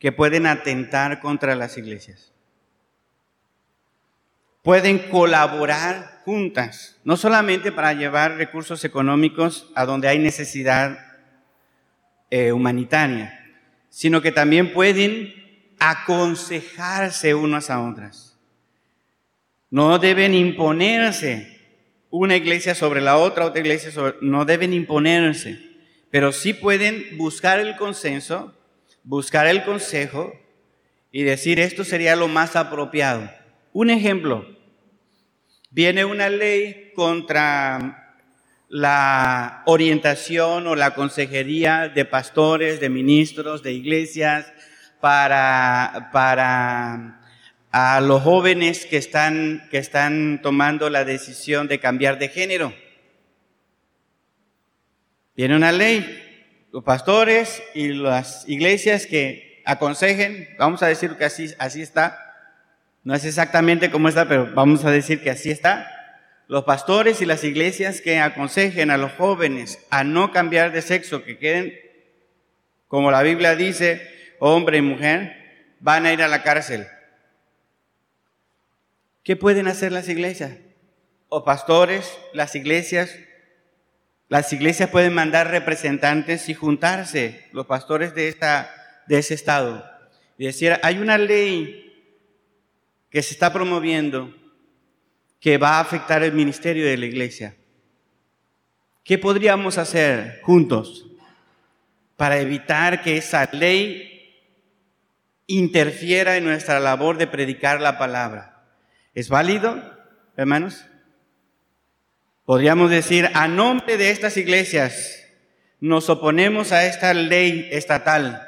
que 0.03 0.11
pueden 0.11 0.47
atentar 0.47 1.21
contra 1.21 1.55
las 1.55 1.77
iglesias. 1.77 2.33
Pueden 4.61 4.99
colaborar 5.09 6.19
juntas, 6.25 6.99
no 7.05 7.15
solamente 7.15 7.71
para 7.71 7.93
llevar 7.93 8.35
recursos 8.35 8.83
económicos 8.83 9.71
a 9.75 9.85
donde 9.85 10.09
hay 10.09 10.19
necesidad 10.19 10.99
eh, 12.29 12.51
humanitaria, 12.51 13.55
sino 13.87 14.21
que 14.21 14.33
también 14.33 14.73
pueden 14.73 15.33
aconsejarse 15.79 17.33
unas 17.33 17.69
a 17.69 17.81
otras. 17.81 18.37
No 19.69 19.99
deben 19.99 20.33
imponerse 20.33 21.61
una 22.09 22.35
iglesia 22.35 22.75
sobre 22.75 22.99
la 22.99 23.15
otra, 23.15 23.45
otra 23.45 23.61
iglesia 23.61 23.89
sobre, 23.89 24.17
no 24.19 24.43
deben 24.43 24.73
imponerse, 24.73 25.61
pero 26.11 26.33
sí 26.33 26.53
pueden 26.53 27.17
buscar 27.17 27.61
el 27.61 27.77
consenso 27.77 28.53
buscar 29.03 29.47
el 29.47 29.63
consejo 29.63 30.33
y 31.11 31.23
decir 31.23 31.59
esto 31.59 31.83
sería 31.83 32.15
lo 32.15 32.27
más 32.27 32.55
apropiado. 32.55 33.29
Un 33.71 33.89
ejemplo, 33.89 34.45
viene 35.69 36.05
una 36.05 36.29
ley 36.29 36.91
contra 36.95 38.17
la 38.69 39.61
orientación 39.65 40.65
o 40.67 40.75
la 40.75 40.95
consejería 40.95 41.89
de 41.89 42.05
pastores, 42.05 42.79
de 42.79 42.89
ministros, 42.89 43.61
de 43.61 43.73
iglesias, 43.73 44.51
para, 44.99 46.09
para 46.11 47.19
a 47.73 47.99
los 48.01 48.21
jóvenes 48.21 48.85
que 48.85 48.97
están, 48.97 49.67
que 49.69 49.79
están 49.79 50.41
tomando 50.41 50.89
la 50.89 51.03
decisión 51.03 51.67
de 51.67 51.79
cambiar 51.79 52.19
de 52.19 52.29
género. 52.29 52.73
Viene 55.35 55.55
una 55.55 55.71
ley, 55.71 56.22
los 56.73 56.83
pastores 56.83 57.61
y 57.75 57.89
las 57.89 58.49
iglesias 58.49 59.05
que 59.05 59.61
aconsejen, 59.63 60.49
vamos 60.57 60.81
a 60.81 60.87
decir 60.87 61.11
que 61.17 61.23
así, 61.23 61.81
está, 61.83 62.17
no 63.03 63.13
es 63.13 63.25
exactamente 63.25 63.91
como 63.91 64.09
está, 64.09 64.27
pero 64.27 64.51
vamos 64.55 64.83
a 64.83 64.89
decir 64.89 65.21
que 65.21 65.29
así 65.29 65.51
está. 65.51 65.87
Los 66.47 66.63
pastores 66.63 67.21
y 67.21 67.27
las 67.27 67.43
iglesias 67.43 68.01
que 68.01 68.19
aconsejen 68.19 68.89
a 68.89 68.97
los 68.97 69.11
jóvenes 69.11 69.85
a 69.91 70.03
no 70.03 70.31
cambiar 70.31 70.71
de 70.71 70.81
sexo, 70.81 71.23
que 71.23 71.37
queden, 71.37 71.75
como 72.87 73.11
la 73.11 73.21
Biblia 73.21 73.55
dice, 73.55 74.01
hombre 74.39 74.79
y 74.79 74.81
mujer, 74.81 75.75
van 75.79 76.07
a 76.07 76.13
ir 76.13 76.23
a 76.23 76.27
la 76.27 76.41
cárcel. 76.41 76.87
¿Qué 79.23 79.35
pueden 79.35 79.67
hacer 79.67 79.91
las 79.91 80.09
iglesias? 80.09 80.53
O 81.29 81.43
pastores, 81.43 82.17
las 82.33 82.55
iglesias, 82.55 83.15
las 84.29 84.51
iglesias 84.53 84.89
pueden 84.89 85.13
mandar 85.13 85.51
representantes 85.51 86.49
y 86.49 86.53
juntarse, 86.53 87.47
los 87.51 87.65
pastores 87.65 88.15
de, 88.15 88.29
esta, 88.29 88.69
de 89.07 89.19
ese 89.19 89.33
estado, 89.33 89.85
y 90.37 90.45
decir, 90.45 90.77
hay 90.81 90.97
una 90.97 91.17
ley 91.17 91.83
que 93.09 93.21
se 93.21 93.33
está 93.33 93.53
promoviendo 93.53 94.33
que 95.39 95.57
va 95.57 95.77
a 95.77 95.81
afectar 95.81 96.23
el 96.23 96.33
ministerio 96.33 96.85
de 96.85 96.97
la 96.97 97.05
iglesia. 97.05 97.55
¿Qué 99.03 99.17
podríamos 99.17 99.77
hacer 99.77 100.39
juntos 100.41 101.05
para 102.15 102.39
evitar 102.39 103.01
que 103.03 103.17
esa 103.17 103.49
ley 103.51 104.39
interfiera 105.45 106.37
en 106.37 106.45
nuestra 106.45 106.79
labor 106.79 107.17
de 107.17 107.27
predicar 107.27 107.81
la 107.81 107.97
palabra? 107.97 108.63
¿Es 109.13 109.27
válido, 109.29 109.83
hermanos? 110.37 110.85
Podríamos 112.45 112.89
decir, 112.89 113.29
a 113.33 113.47
nombre 113.47 113.97
de 113.97 114.11
estas 114.11 114.35
iglesias, 114.35 115.25
nos 115.79 116.09
oponemos 116.09 116.71
a 116.71 116.85
esta 116.85 117.13
ley 117.13 117.69
estatal. 117.71 118.47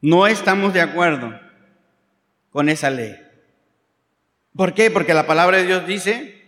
No 0.00 0.26
estamos 0.26 0.72
de 0.72 0.80
acuerdo 0.80 1.38
con 2.50 2.68
esa 2.68 2.90
ley. 2.90 3.16
¿Por 4.54 4.74
qué? 4.74 4.90
Porque 4.90 5.14
la 5.14 5.26
palabra 5.26 5.58
de 5.58 5.66
Dios 5.66 5.86
dice, 5.86 6.42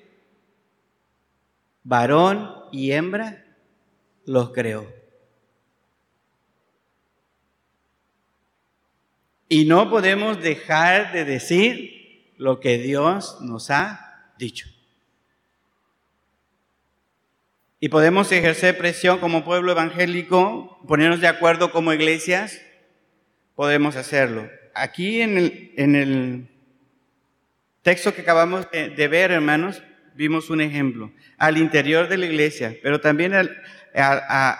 varón 1.84 2.54
y 2.72 2.92
hembra 2.92 3.44
los 4.24 4.50
creó. 4.50 4.86
Y 9.48 9.66
no 9.66 9.88
podemos 9.88 10.40
dejar 10.40 11.12
de 11.12 11.24
decir 11.24 12.34
lo 12.36 12.60
que 12.60 12.78
Dios 12.78 13.38
nos 13.40 13.70
ha 13.70 14.32
dicho. 14.38 14.68
Y 17.80 17.90
podemos 17.90 18.32
ejercer 18.32 18.76
presión 18.76 19.20
como 19.20 19.44
pueblo 19.44 19.70
evangélico, 19.70 20.80
ponernos 20.88 21.20
de 21.20 21.28
acuerdo 21.28 21.70
como 21.70 21.92
iglesias, 21.92 22.60
podemos 23.54 23.94
hacerlo. 23.94 24.48
Aquí 24.74 25.22
en 25.22 25.38
el, 25.38 25.72
en 25.76 25.94
el 25.94 26.48
texto 27.82 28.14
que 28.14 28.22
acabamos 28.22 28.68
de, 28.70 29.08
ver, 29.08 29.30
hermanos, 29.30 29.82
vimos 30.14 30.50
un 30.50 30.60
ejemplo, 30.60 31.12
al 31.38 31.56
interior 31.56 32.08
de 32.08 32.18
la 32.18 32.26
iglesia, 32.26 32.76
pero 32.82 33.00
también 33.00 33.32
a, 33.94 34.58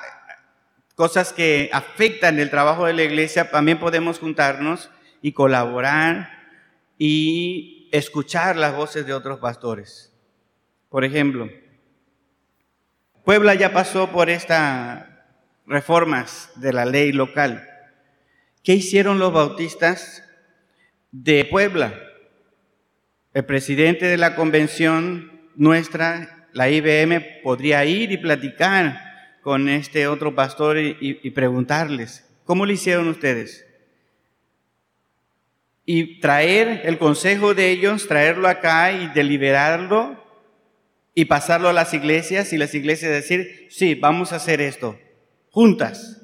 cosas 0.95 1.33
que 1.33 1.71
afectan 1.73 2.39
el 2.39 2.51
trabajo 2.51 2.87
de 2.87 2.93
la 2.93 3.03
iglesia, 3.03 3.51
también 3.51 3.79
podemos 3.79 4.19
juntarnos 4.19 4.91
y 5.23 5.33
colaborar 5.33 6.31
y 6.97 7.89
escuchar 7.93 8.57
las 8.57 8.75
voces 8.75 9.07
de 9.07 9.12
otros 9.12 9.41
pastores. 9.41 10.12
Por 10.89 11.05
ejemplo, 11.05 11.49
Puebla 13.29 13.55
ya 13.55 13.74
pasó 13.74 14.11
por 14.11 14.31
estas 14.31 15.05
reformas 15.66 16.51
de 16.57 16.72
la 16.72 16.87
ley 16.87 17.12
local. 17.12 17.68
¿Qué 18.64 18.72
hicieron 18.72 19.18
los 19.18 19.35
bautistas 19.35 20.24
de 21.12 21.45
Puebla? 21.45 21.93
El 23.35 23.45
presidente 23.45 24.07
de 24.07 24.16
la 24.16 24.35
convención 24.35 25.43
nuestra, 25.57 26.49
la 26.55 26.70
IBM, 26.70 27.43
podría 27.43 27.85
ir 27.85 28.12
y 28.12 28.16
platicar 28.16 28.99
con 29.43 29.68
este 29.68 30.09
otro 30.09 30.35
pastor 30.35 30.79
y, 30.79 31.31
preguntarles, 31.33 32.26
¿cómo 32.45 32.64
lo 32.64 32.72
hicieron 32.72 33.09
ustedes? 33.09 33.66
Y 35.85 36.18
traer 36.20 36.81
el 36.85 36.97
consejo 36.97 37.53
de 37.53 37.72
ellos, 37.72 38.09
traerlo 38.09 38.49
acá 38.49 38.91
y 38.93 39.09
deliberarlo 39.09 40.28
y 41.19 41.25
pasarlo 41.25 41.69
a 41.69 41.73
las 41.73 41.95
iglesias 41.95 42.53
y 42.53 42.59
las 42.59 42.77
iglesias 42.77 43.11
decir, 43.11 43.66
sí, 43.71 43.97
vamos 43.97 44.33
a 44.33 44.37
hacer 44.37 44.61
esto, 44.61 45.01
juntas. 45.51 46.23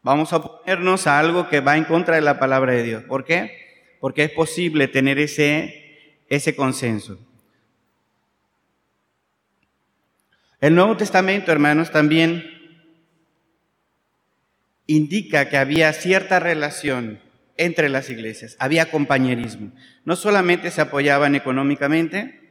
Vamos 0.00 0.32
a 0.32 0.36
oponernos 0.36 1.08
a 1.08 1.18
algo 1.18 1.48
que 1.48 1.58
va 1.58 1.76
en 1.76 1.82
contra 1.82 2.14
de 2.14 2.20
la 2.20 2.38
palabra 2.38 2.72
de 2.72 2.84
Dios. 2.84 3.02
¿Por 3.02 3.24
qué? 3.24 3.96
Porque 3.98 4.22
es 4.22 4.30
posible 4.30 4.86
tener 4.86 5.18
ese, 5.18 6.22
ese 6.28 6.54
consenso. 6.54 7.18
El 10.60 10.76
Nuevo 10.76 10.96
Testamento, 10.96 11.50
hermanos, 11.50 11.90
también 11.90 12.48
indica 14.86 15.48
que 15.48 15.56
había 15.56 15.92
cierta 15.92 16.38
relación 16.38 17.18
entre 17.56 17.88
las 17.88 18.08
iglesias, 18.08 18.54
había 18.60 18.88
compañerismo. 18.88 19.72
No 20.04 20.14
solamente 20.14 20.70
se 20.70 20.80
apoyaban 20.80 21.34
económicamente, 21.34 22.45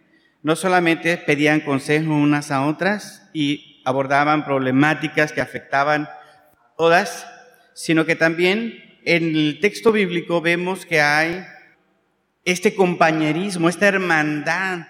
no 0.46 0.56
solamente 0.56 1.18
pedían 1.18 1.62
consejo 1.62 2.14
unas 2.14 2.52
a 2.52 2.68
otras 2.68 3.28
y 3.34 3.82
abordaban 3.84 4.46
problemáticas 4.46 5.32
que 5.32 5.42
afectaban 5.42 6.04
a 6.04 6.76
todas, 6.78 7.26
sino 7.74 8.06
que 8.06 8.16
también 8.16 9.00
en 9.06 9.36
el 9.36 9.60
texto 9.60 9.92
bíblico 9.92 10.42
vemos 10.42 10.86
que 10.86 11.02
hay 11.02 11.44
este 12.44 12.76
compañerismo, 12.76 13.70
esta 13.70 13.88
hermandad 13.88 14.82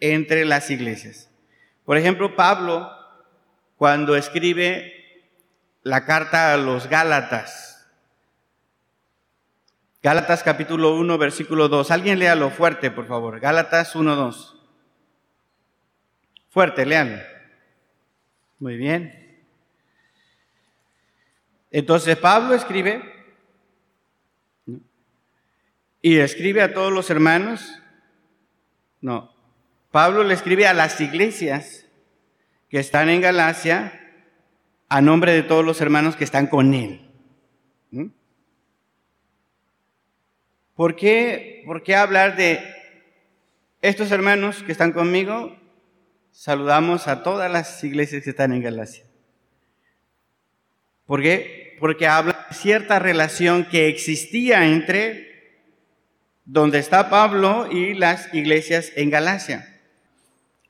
entre 0.00 0.44
las 0.44 0.68
iglesias. 0.72 1.30
Por 1.84 1.96
ejemplo, 1.96 2.34
Pablo, 2.34 2.90
cuando 3.76 4.16
escribe 4.16 5.22
la 5.84 6.04
carta 6.06 6.52
a 6.52 6.56
los 6.56 6.88
Gálatas, 6.88 7.86
Gálatas 10.02 10.42
capítulo 10.42 10.96
1, 10.96 11.18
versículo 11.18 11.68
2, 11.68 11.92
alguien 11.92 12.18
léalo 12.18 12.50
fuerte, 12.50 12.90
por 12.90 13.06
favor, 13.06 13.38
Gálatas 13.38 13.94
1, 13.94 14.16
2. 14.16 14.53
Fuerte, 16.54 16.86
lean. 16.86 17.20
Muy 18.60 18.76
bien. 18.76 19.42
Entonces 21.72 22.16
Pablo 22.16 22.54
escribe 22.54 23.02
y 26.00 26.18
escribe 26.18 26.62
a 26.62 26.72
todos 26.72 26.92
los 26.92 27.10
hermanos. 27.10 27.82
No, 29.00 29.34
Pablo 29.90 30.22
le 30.22 30.34
escribe 30.34 30.68
a 30.68 30.74
las 30.74 31.00
iglesias 31.00 31.86
que 32.68 32.78
están 32.78 33.08
en 33.08 33.20
Galacia 33.20 34.00
a 34.88 35.00
nombre 35.00 35.32
de 35.32 35.42
todos 35.42 35.64
los 35.64 35.80
hermanos 35.80 36.14
que 36.14 36.22
están 36.22 36.46
con 36.46 36.72
él. 36.72 37.00
¿Por 40.76 40.94
qué, 40.94 41.64
¿Por 41.66 41.82
qué 41.82 41.96
hablar 41.96 42.36
de 42.36 42.62
estos 43.82 44.12
hermanos 44.12 44.62
que 44.62 44.70
están 44.70 44.92
conmigo? 44.92 45.63
Saludamos 46.34 47.06
a 47.06 47.22
todas 47.22 47.50
las 47.50 47.82
iglesias 47.84 48.24
que 48.24 48.30
están 48.30 48.52
en 48.52 48.60
Galacia. 48.60 49.04
¿Por 51.06 51.22
qué? 51.22 51.76
Porque 51.78 52.08
habla 52.08 52.46
de 52.50 52.56
cierta 52.56 52.98
relación 52.98 53.66
que 53.66 53.88
existía 53.88 54.66
entre 54.66 55.62
donde 56.44 56.80
está 56.80 57.08
Pablo 57.08 57.68
y 57.70 57.94
las 57.94 58.34
iglesias 58.34 58.90
en 58.96 59.10
Galacia. 59.10 59.80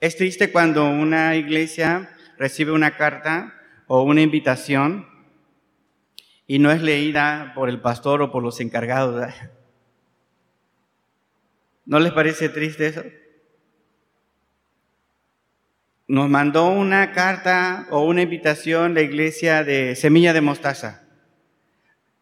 Es 0.00 0.16
triste 0.16 0.52
cuando 0.52 0.84
una 0.84 1.34
iglesia 1.34 2.10
recibe 2.36 2.72
una 2.72 2.98
carta 2.98 3.54
o 3.86 4.02
una 4.02 4.20
invitación 4.20 5.08
y 6.46 6.58
no 6.58 6.72
es 6.72 6.82
leída 6.82 7.52
por 7.54 7.70
el 7.70 7.80
pastor 7.80 8.20
o 8.20 8.30
por 8.30 8.42
los 8.42 8.60
encargados. 8.60 9.28
¿No 11.86 12.00
les 12.00 12.12
parece 12.12 12.50
triste 12.50 12.86
eso? 12.86 13.02
Nos 16.06 16.28
mandó 16.28 16.68
una 16.68 17.12
carta 17.12 17.86
o 17.90 18.04
una 18.04 18.22
invitación 18.22 18.94
la 18.94 19.00
iglesia 19.00 19.64
de 19.64 19.96
Semilla 19.96 20.32
de 20.32 20.42
Mostaza. 20.42 21.02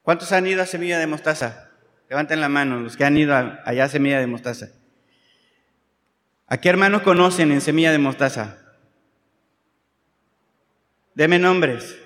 ¿Cuántos 0.03 0.33
han 0.33 0.47
ido 0.47 0.63
a 0.63 0.67
Semilla 0.67 0.99
de 0.99 1.07
Mostaza? 1.07 1.71
Levanten 2.09 2.41
la 2.41 2.49
mano 2.49 2.81
los 2.81 2.97
que 2.97 3.05
han 3.05 3.17
ido 3.17 3.35
allá 3.35 3.85
a 3.85 3.89
Semilla 3.89 4.21
de 4.21 4.27
Mostaza. 4.27 4.69
¿A 6.47 6.59
qué 6.59 6.69
hermanos 6.69 7.03
conocen 7.03 7.51
en 7.51 7.61
Semilla 7.61 7.93
de 7.93 7.99
Mostaza? 7.99 8.59
Deme 11.15 11.39
nombres. 11.39 11.99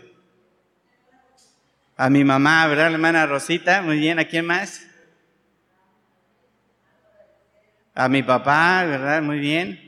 A 1.97 2.11
mi 2.11 2.25
mamá, 2.25 2.67
¿verdad? 2.67 2.89
La 2.89 2.95
hermana 2.95 3.27
Rosita, 3.27 3.83
muy 3.83 3.99
bien. 3.99 4.19
¿A 4.19 4.27
quién 4.27 4.47
más? 4.47 4.87
A 7.95 8.09
mi 8.09 8.23
papá, 8.23 8.85
¿verdad? 8.85 9.23
Muy 9.23 9.39
bien 9.39 9.86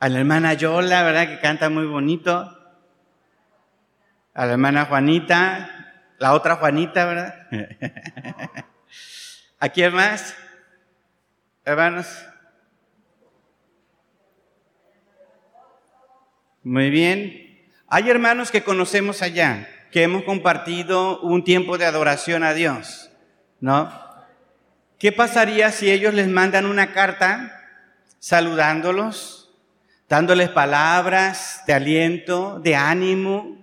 a 0.00 0.08
la 0.08 0.20
hermana 0.20 0.54
Yola, 0.54 1.02
¿verdad? 1.02 1.28
Que 1.28 1.40
canta 1.40 1.68
muy 1.70 1.86
bonito. 1.86 2.54
A 4.34 4.46
la 4.46 4.52
hermana 4.52 4.84
Juanita, 4.84 6.14
la 6.18 6.34
otra 6.34 6.56
Juanita, 6.56 7.04
¿verdad? 7.04 7.46
¿A 9.60 9.68
quién 9.70 9.92
más? 9.94 10.36
Hermanos. 11.64 12.06
Muy 16.62 16.90
bien. 16.90 17.66
Hay 17.88 18.08
hermanos 18.08 18.50
que 18.50 18.62
conocemos 18.62 19.22
allá, 19.22 19.68
que 19.90 20.02
hemos 20.02 20.22
compartido 20.22 21.20
un 21.20 21.42
tiempo 21.42 21.78
de 21.78 21.86
adoración 21.86 22.44
a 22.44 22.52
Dios, 22.52 23.10
¿no? 23.60 23.90
¿Qué 24.98 25.10
pasaría 25.10 25.72
si 25.72 25.90
ellos 25.90 26.14
les 26.14 26.28
mandan 26.28 26.66
una 26.66 26.92
carta 26.92 27.64
saludándolos? 28.18 29.37
Dándoles 30.08 30.48
palabras 30.48 31.62
de 31.66 31.74
aliento, 31.74 32.60
de 32.60 32.74
ánimo. 32.74 33.58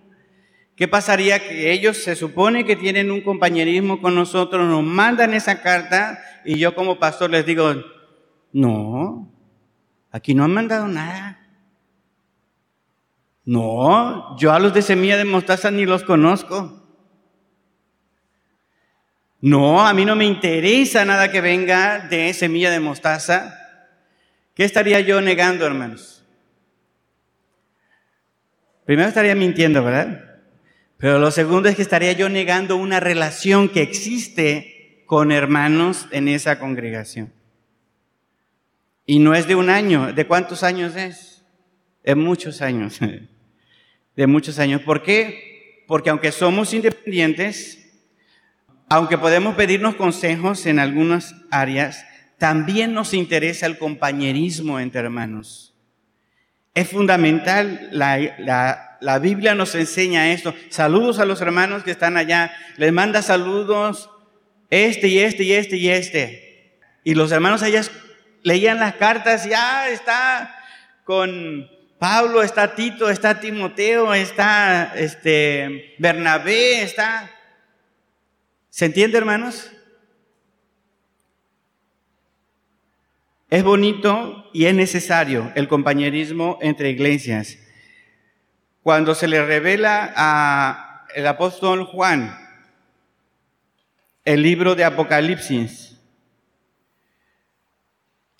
¿Qué 0.75 0.87
pasaría 0.87 1.39
que 1.39 1.71
ellos 1.71 1.97
se 1.97 2.15
supone 2.15 2.65
que 2.65 2.75
tienen 2.75 3.11
un 3.11 3.21
compañerismo 3.21 4.01
con 4.01 4.13
nosotros, 4.13 4.67
nos 4.67 4.83
mandan 4.83 5.33
esa 5.33 5.61
carta 5.61 6.19
y 6.43 6.59
yo 6.59 6.75
como 6.75 6.99
pastor 6.99 7.31
les 7.31 7.45
digo, 7.45 7.73
no, 8.51 9.31
aquí 10.11 10.33
no 10.33 10.43
han 10.43 10.53
mandado 10.53 10.87
nada. 10.87 11.41
No, 13.45 14.37
yo 14.37 14.51
a 14.51 14.59
los 14.59 14.73
de 14.73 14.81
semilla 14.81 15.17
de 15.17 15.25
mostaza 15.25 15.71
ni 15.71 15.85
los 15.85 16.03
conozco. 16.03 16.81
No, 19.39 19.85
a 19.85 19.93
mí 19.93 20.05
no 20.05 20.15
me 20.15 20.25
interesa 20.25 21.05
nada 21.05 21.31
que 21.31 21.41
venga 21.41 21.99
de 21.99 22.33
semilla 22.33 22.71
de 22.71 22.79
mostaza. 22.79 23.55
¿Qué 24.55 24.63
estaría 24.63 24.99
yo 25.01 25.21
negando, 25.21 25.65
hermanos? 25.65 26.14
Primero 28.85 29.07
estaría 29.09 29.35
mintiendo, 29.35 29.83
¿verdad? 29.83 30.39
Pero 30.97 31.19
lo 31.19 31.31
segundo 31.31 31.67
es 31.67 31.75
que 31.75 31.81
estaría 31.81 32.13
yo 32.13 32.29
negando 32.29 32.77
una 32.77 32.99
relación 32.99 33.69
que 33.69 33.81
existe 33.81 35.03
con 35.05 35.31
hermanos 35.31 36.07
en 36.11 36.27
esa 36.27 36.59
congregación. 36.59 37.33
Y 39.05 39.19
no 39.19 39.35
es 39.35 39.47
de 39.47 39.55
un 39.55 39.69
año, 39.69 40.13
¿de 40.13 40.25
cuántos 40.25 40.63
años 40.63 40.95
es? 40.95 41.43
De 42.03 42.15
muchos 42.15 42.61
años, 42.61 42.99
de 44.15 44.27
muchos 44.27 44.57
años. 44.57 44.81
¿Por 44.81 45.03
qué? 45.03 45.83
Porque 45.87 46.09
aunque 46.09 46.31
somos 46.31 46.73
independientes, 46.73 47.85
aunque 48.89 49.17
podemos 49.17 49.55
pedirnos 49.55 49.95
consejos 49.95 50.65
en 50.65 50.79
algunas 50.79 51.35
áreas, 51.51 52.05
también 52.37 52.93
nos 52.93 53.13
interesa 53.13 53.65
el 53.65 53.77
compañerismo 53.77 54.79
entre 54.79 55.01
hermanos. 55.01 55.74
Es 56.75 56.89
fundamental, 56.89 57.89
la, 57.91 59.19
Biblia 59.19 59.55
nos 59.55 59.73
enseña 59.73 60.31
esto. 60.31 60.53
Saludos 60.69 61.19
a 61.19 61.25
los 61.25 61.41
hermanos 61.41 61.83
que 61.83 61.91
están 61.91 62.17
allá. 62.17 62.53
Les 62.77 62.93
manda 62.93 63.21
saludos 63.21 64.11
este 64.69 65.07
y 65.07 65.19
este 65.19 65.43
y 65.43 65.53
este 65.53 65.77
y 65.77 65.89
este. 65.89 66.79
Y 67.03 67.15
los 67.15 67.31
hermanos 67.31 67.63
allá 67.63 67.81
leían 68.43 68.79
las 68.79 68.95
cartas 68.95 69.47
y 69.47 69.53
ah, 69.53 69.89
está 69.89 70.55
con 71.03 71.67
Pablo, 71.97 72.43
está 72.43 72.75
Tito, 72.75 73.09
está 73.09 73.39
Timoteo, 73.39 74.13
está 74.13 74.93
este 74.95 75.95
Bernabé, 75.97 76.83
está 76.83 77.31
¿Se 78.75 78.83
entiende, 78.83 79.17
hermanos? 79.17 79.71
Es 83.55 83.63
bonito 83.63 84.49
y 84.51 84.65
es 84.65 84.75
necesario 84.75 85.49
el 85.55 85.69
compañerismo 85.69 86.59
entre 86.61 86.89
iglesias. 86.89 87.57
Cuando 88.83 89.15
se 89.15 89.29
le 89.29 89.45
revela 89.45 90.11
a 90.13 91.05
el 91.15 91.25
apóstol 91.25 91.85
Juan 91.85 92.37
el 94.25 94.41
libro 94.41 94.75
de 94.75 94.83
Apocalipsis, 94.83 95.97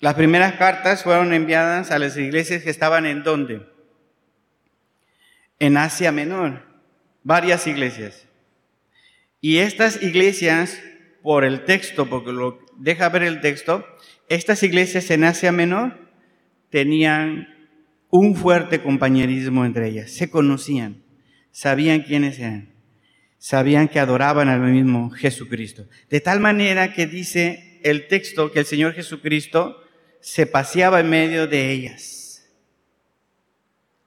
las 0.00 0.12
primeras 0.12 0.52
cartas 0.56 1.02
fueron 1.02 1.32
enviadas 1.32 1.90
a 1.90 1.98
las 1.98 2.14
iglesias 2.18 2.62
que 2.62 2.68
estaban 2.68 3.06
en 3.06 3.22
dónde? 3.22 3.66
En 5.58 5.78
Asia 5.78 6.12
Menor, 6.12 6.62
varias 7.22 7.66
iglesias. 7.66 8.26
Y 9.40 9.60
estas 9.60 10.02
iglesias, 10.02 10.78
por 11.22 11.46
el 11.46 11.64
texto, 11.64 12.04
porque 12.04 12.32
lo 12.32 12.65
deja 12.78 13.08
ver 13.08 13.22
el 13.22 13.40
texto, 13.40 13.86
estas 14.28 14.62
iglesias 14.62 15.10
en 15.10 15.24
Asia 15.24 15.52
Menor 15.52 15.98
tenían 16.70 17.48
un 18.10 18.34
fuerte 18.34 18.82
compañerismo 18.82 19.64
entre 19.64 19.88
ellas, 19.88 20.10
se 20.10 20.30
conocían, 20.30 21.02
sabían 21.50 22.02
quiénes 22.02 22.38
eran, 22.38 22.72
sabían 23.38 23.88
que 23.88 24.00
adoraban 24.00 24.48
al 24.48 24.60
mismo 24.60 25.10
Jesucristo. 25.10 25.86
De 26.10 26.20
tal 26.20 26.40
manera 26.40 26.92
que 26.92 27.06
dice 27.06 27.80
el 27.82 28.08
texto 28.08 28.52
que 28.52 28.60
el 28.60 28.66
Señor 28.66 28.94
Jesucristo 28.94 29.76
se 30.20 30.46
paseaba 30.46 31.00
en 31.00 31.10
medio 31.10 31.46
de 31.46 31.70
ellas, 31.70 32.48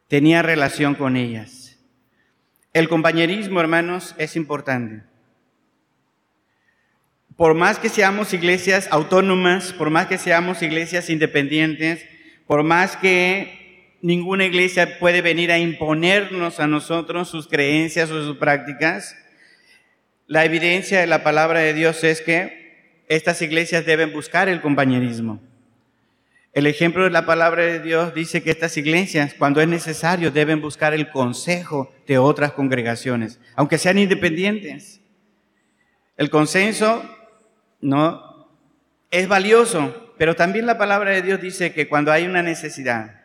tenía 0.08 0.42
relación 0.42 0.96
con 0.96 1.16
ellas. 1.16 1.80
El 2.74 2.88
compañerismo, 2.88 3.60
hermanos, 3.62 4.16
es 4.18 4.36
importante. 4.36 5.09
Por 7.40 7.54
más 7.54 7.80
que 7.80 7.88
seamos 7.88 8.34
iglesias 8.34 8.90
autónomas, 8.92 9.72
por 9.72 9.90
más 9.90 10.08
que 10.08 10.18
seamos 10.18 10.62
iglesias 10.62 11.10
independientes, 11.10 12.06
por 12.46 12.64
más 12.64 12.98
que 12.98 13.96
ninguna 14.02 14.44
iglesia 14.44 15.00
puede 15.00 15.22
venir 15.22 15.50
a 15.54 15.58
imponernos 15.58 16.60
a 16.60 16.68
nosotros 16.68 17.30
sus 17.30 17.48
creencias 17.48 18.12
o 18.12 18.22
sus 18.26 18.36
prácticas, 18.36 19.16
la 20.28 20.44
evidencia 20.44 21.00
de 21.00 21.08
la 21.08 21.24
palabra 21.24 21.62
de 21.62 21.74
Dios 21.74 22.04
es 22.04 22.20
que 22.20 23.06
estas 23.08 23.42
iglesias 23.42 23.86
deben 23.86 24.12
buscar 24.12 24.50
el 24.50 24.60
compañerismo. 24.60 25.40
El 26.52 26.68
ejemplo 26.68 27.06
de 27.06 27.10
la 27.10 27.26
palabra 27.26 27.64
de 27.64 27.80
Dios 27.80 28.14
dice 28.14 28.44
que 28.44 28.52
estas 28.52 28.76
iglesias, 28.76 29.34
cuando 29.34 29.62
es 29.62 29.68
necesario, 29.70 30.30
deben 30.30 30.60
buscar 30.60 30.94
el 30.94 31.10
consejo 31.10 31.90
de 32.06 32.18
otras 32.18 32.52
congregaciones, 32.52 33.40
aunque 33.56 33.78
sean 33.78 33.98
independientes. 33.98 35.00
El 36.18 36.30
consenso 36.30 37.16
no 37.82 38.48
es 39.12 39.28
valioso, 39.28 40.14
pero 40.18 40.36
también 40.36 40.66
la 40.66 40.78
palabra 40.78 41.12
de 41.12 41.22
Dios 41.22 41.42
dice 41.42 41.74
que 41.74 41.88
cuando 41.88 42.12
hay 42.12 42.26
una 42.26 42.44
necesidad, 42.44 43.22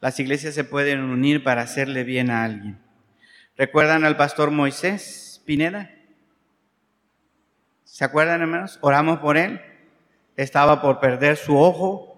las 0.00 0.18
iglesias 0.20 0.54
se 0.54 0.64
pueden 0.64 1.00
unir 1.00 1.42
para 1.42 1.62
hacerle 1.62 2.04
bien 2.04 2.30
a 2.30 2.44
alguien. 2.44 2.78
¿Recuerdan 3.56 4.04
al 4.04 4.16
pastor 4.16 4.50
Moisés 4.50 5.42
Pineda? 5.44 5.90
¿Se 7.84 8.04
acuerdan, 8.04 8.40
hermanos? 8.40 8.78
Oramos 8.80 9.18
por 9.18 9.36
él. 9.36 9.60
Estaba 10.36 10.80
por 10.80 11.00
perder 11.00 11.36
su 11.36 11.58
ojo. 11.58 12.10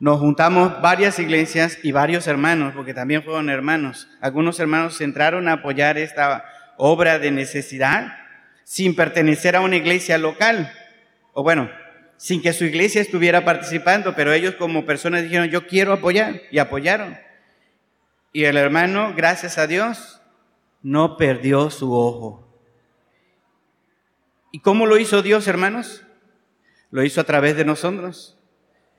Nos 0.00 0.18
juntamos 0.18 0.82
varias 0.82 1.18
iglesias 1.18 1.78
y 1.82 1.92
varios 1.92 2.26
hermanos, 2.26 2.74
porque 2.74 2.92
también 2.92 3.22
fueron 3.22 3.48
hermanos. 3.48 4.08
Algunos 4.20 4.60
hermanos 4.60 5.00
entraron 5.00 5.48
a 5.48 5.54
apoyar 5.54 5.96
esta 5.96 6.44
obra 6.76 7.18
de 7.18 7.30
necesidad 7.30 8.23
sin 8.64 8.96
pertenecer 8.96 9.54
a 9.56 9.60
una 9.60 9.76
iglesia 9.76 10.18
local, 10.18 10.72
o 11.32 11.42
bueno, 11.42 11.70
sin 12.16 12.42
que 12.42 12.52
su 12.52 12.64
iglesia 12.64 13.00
estuviera 13.00 13.44
participando, 13.44 14.14
pero 14.14 14.32
ellos 14.32 14.54
como 14.56 14.86
personas 14.86 15.22
dijeron, 15.22 15.48
yo 15.48 15.66
quiero 15.66 15.92
apoyar, 15.92 16.42
y 16.50 16.58
apoyaron. 16.58 17.18
Y 18.32 18.44
el 18.44 18.56
hermano, 18.56 19.14
gracias 19.14 19.58
a 19.58 19.66
Dios, 19.66 20.20
no 20.82 21.16
perdió 21.16 21.70
su 21.70 21.94
ojo. 21.94 22.44
¿Y 24.50 24.60
cómo 24.60 24.86
lo 24.86 24.98
hizo 24.98 25.22
Dios, 25.22 25.46
hermanos? 25.48 26.02
Lo 26.90 27.02
hizo 27.02 27.20
a 27.20 27.24
través 27.24 27.56
de 27.56 27.64
nosotros 27.64 28.38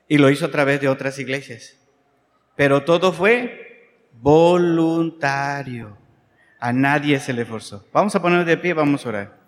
y 0.08 0.18
lo 0.18 0.30
hizo 0.30 0.46
a 0.46 0.50
través 0.50 0.80
de 0.80 0.88
otras 0.88 1.18
iglesias. 1.18 1.76
Pero 2.56 2.84
todo 2.84 3.12
fue 3.12 3.98
voluntario. 4.12 5.96
A 6.58 6.72
nadie 6.72 7.20
se 7.20 7.32
le 7.32 7.44
forzó. 7.44 7.86
Vamos 7.92 8.14
a 8.14 8.22
poner 8.22 8.44
de 8.44 8.56
pie, 8.56 8.74
vamos 8.74 9.04
a 9.04 9.08
orar. 9.08 9.45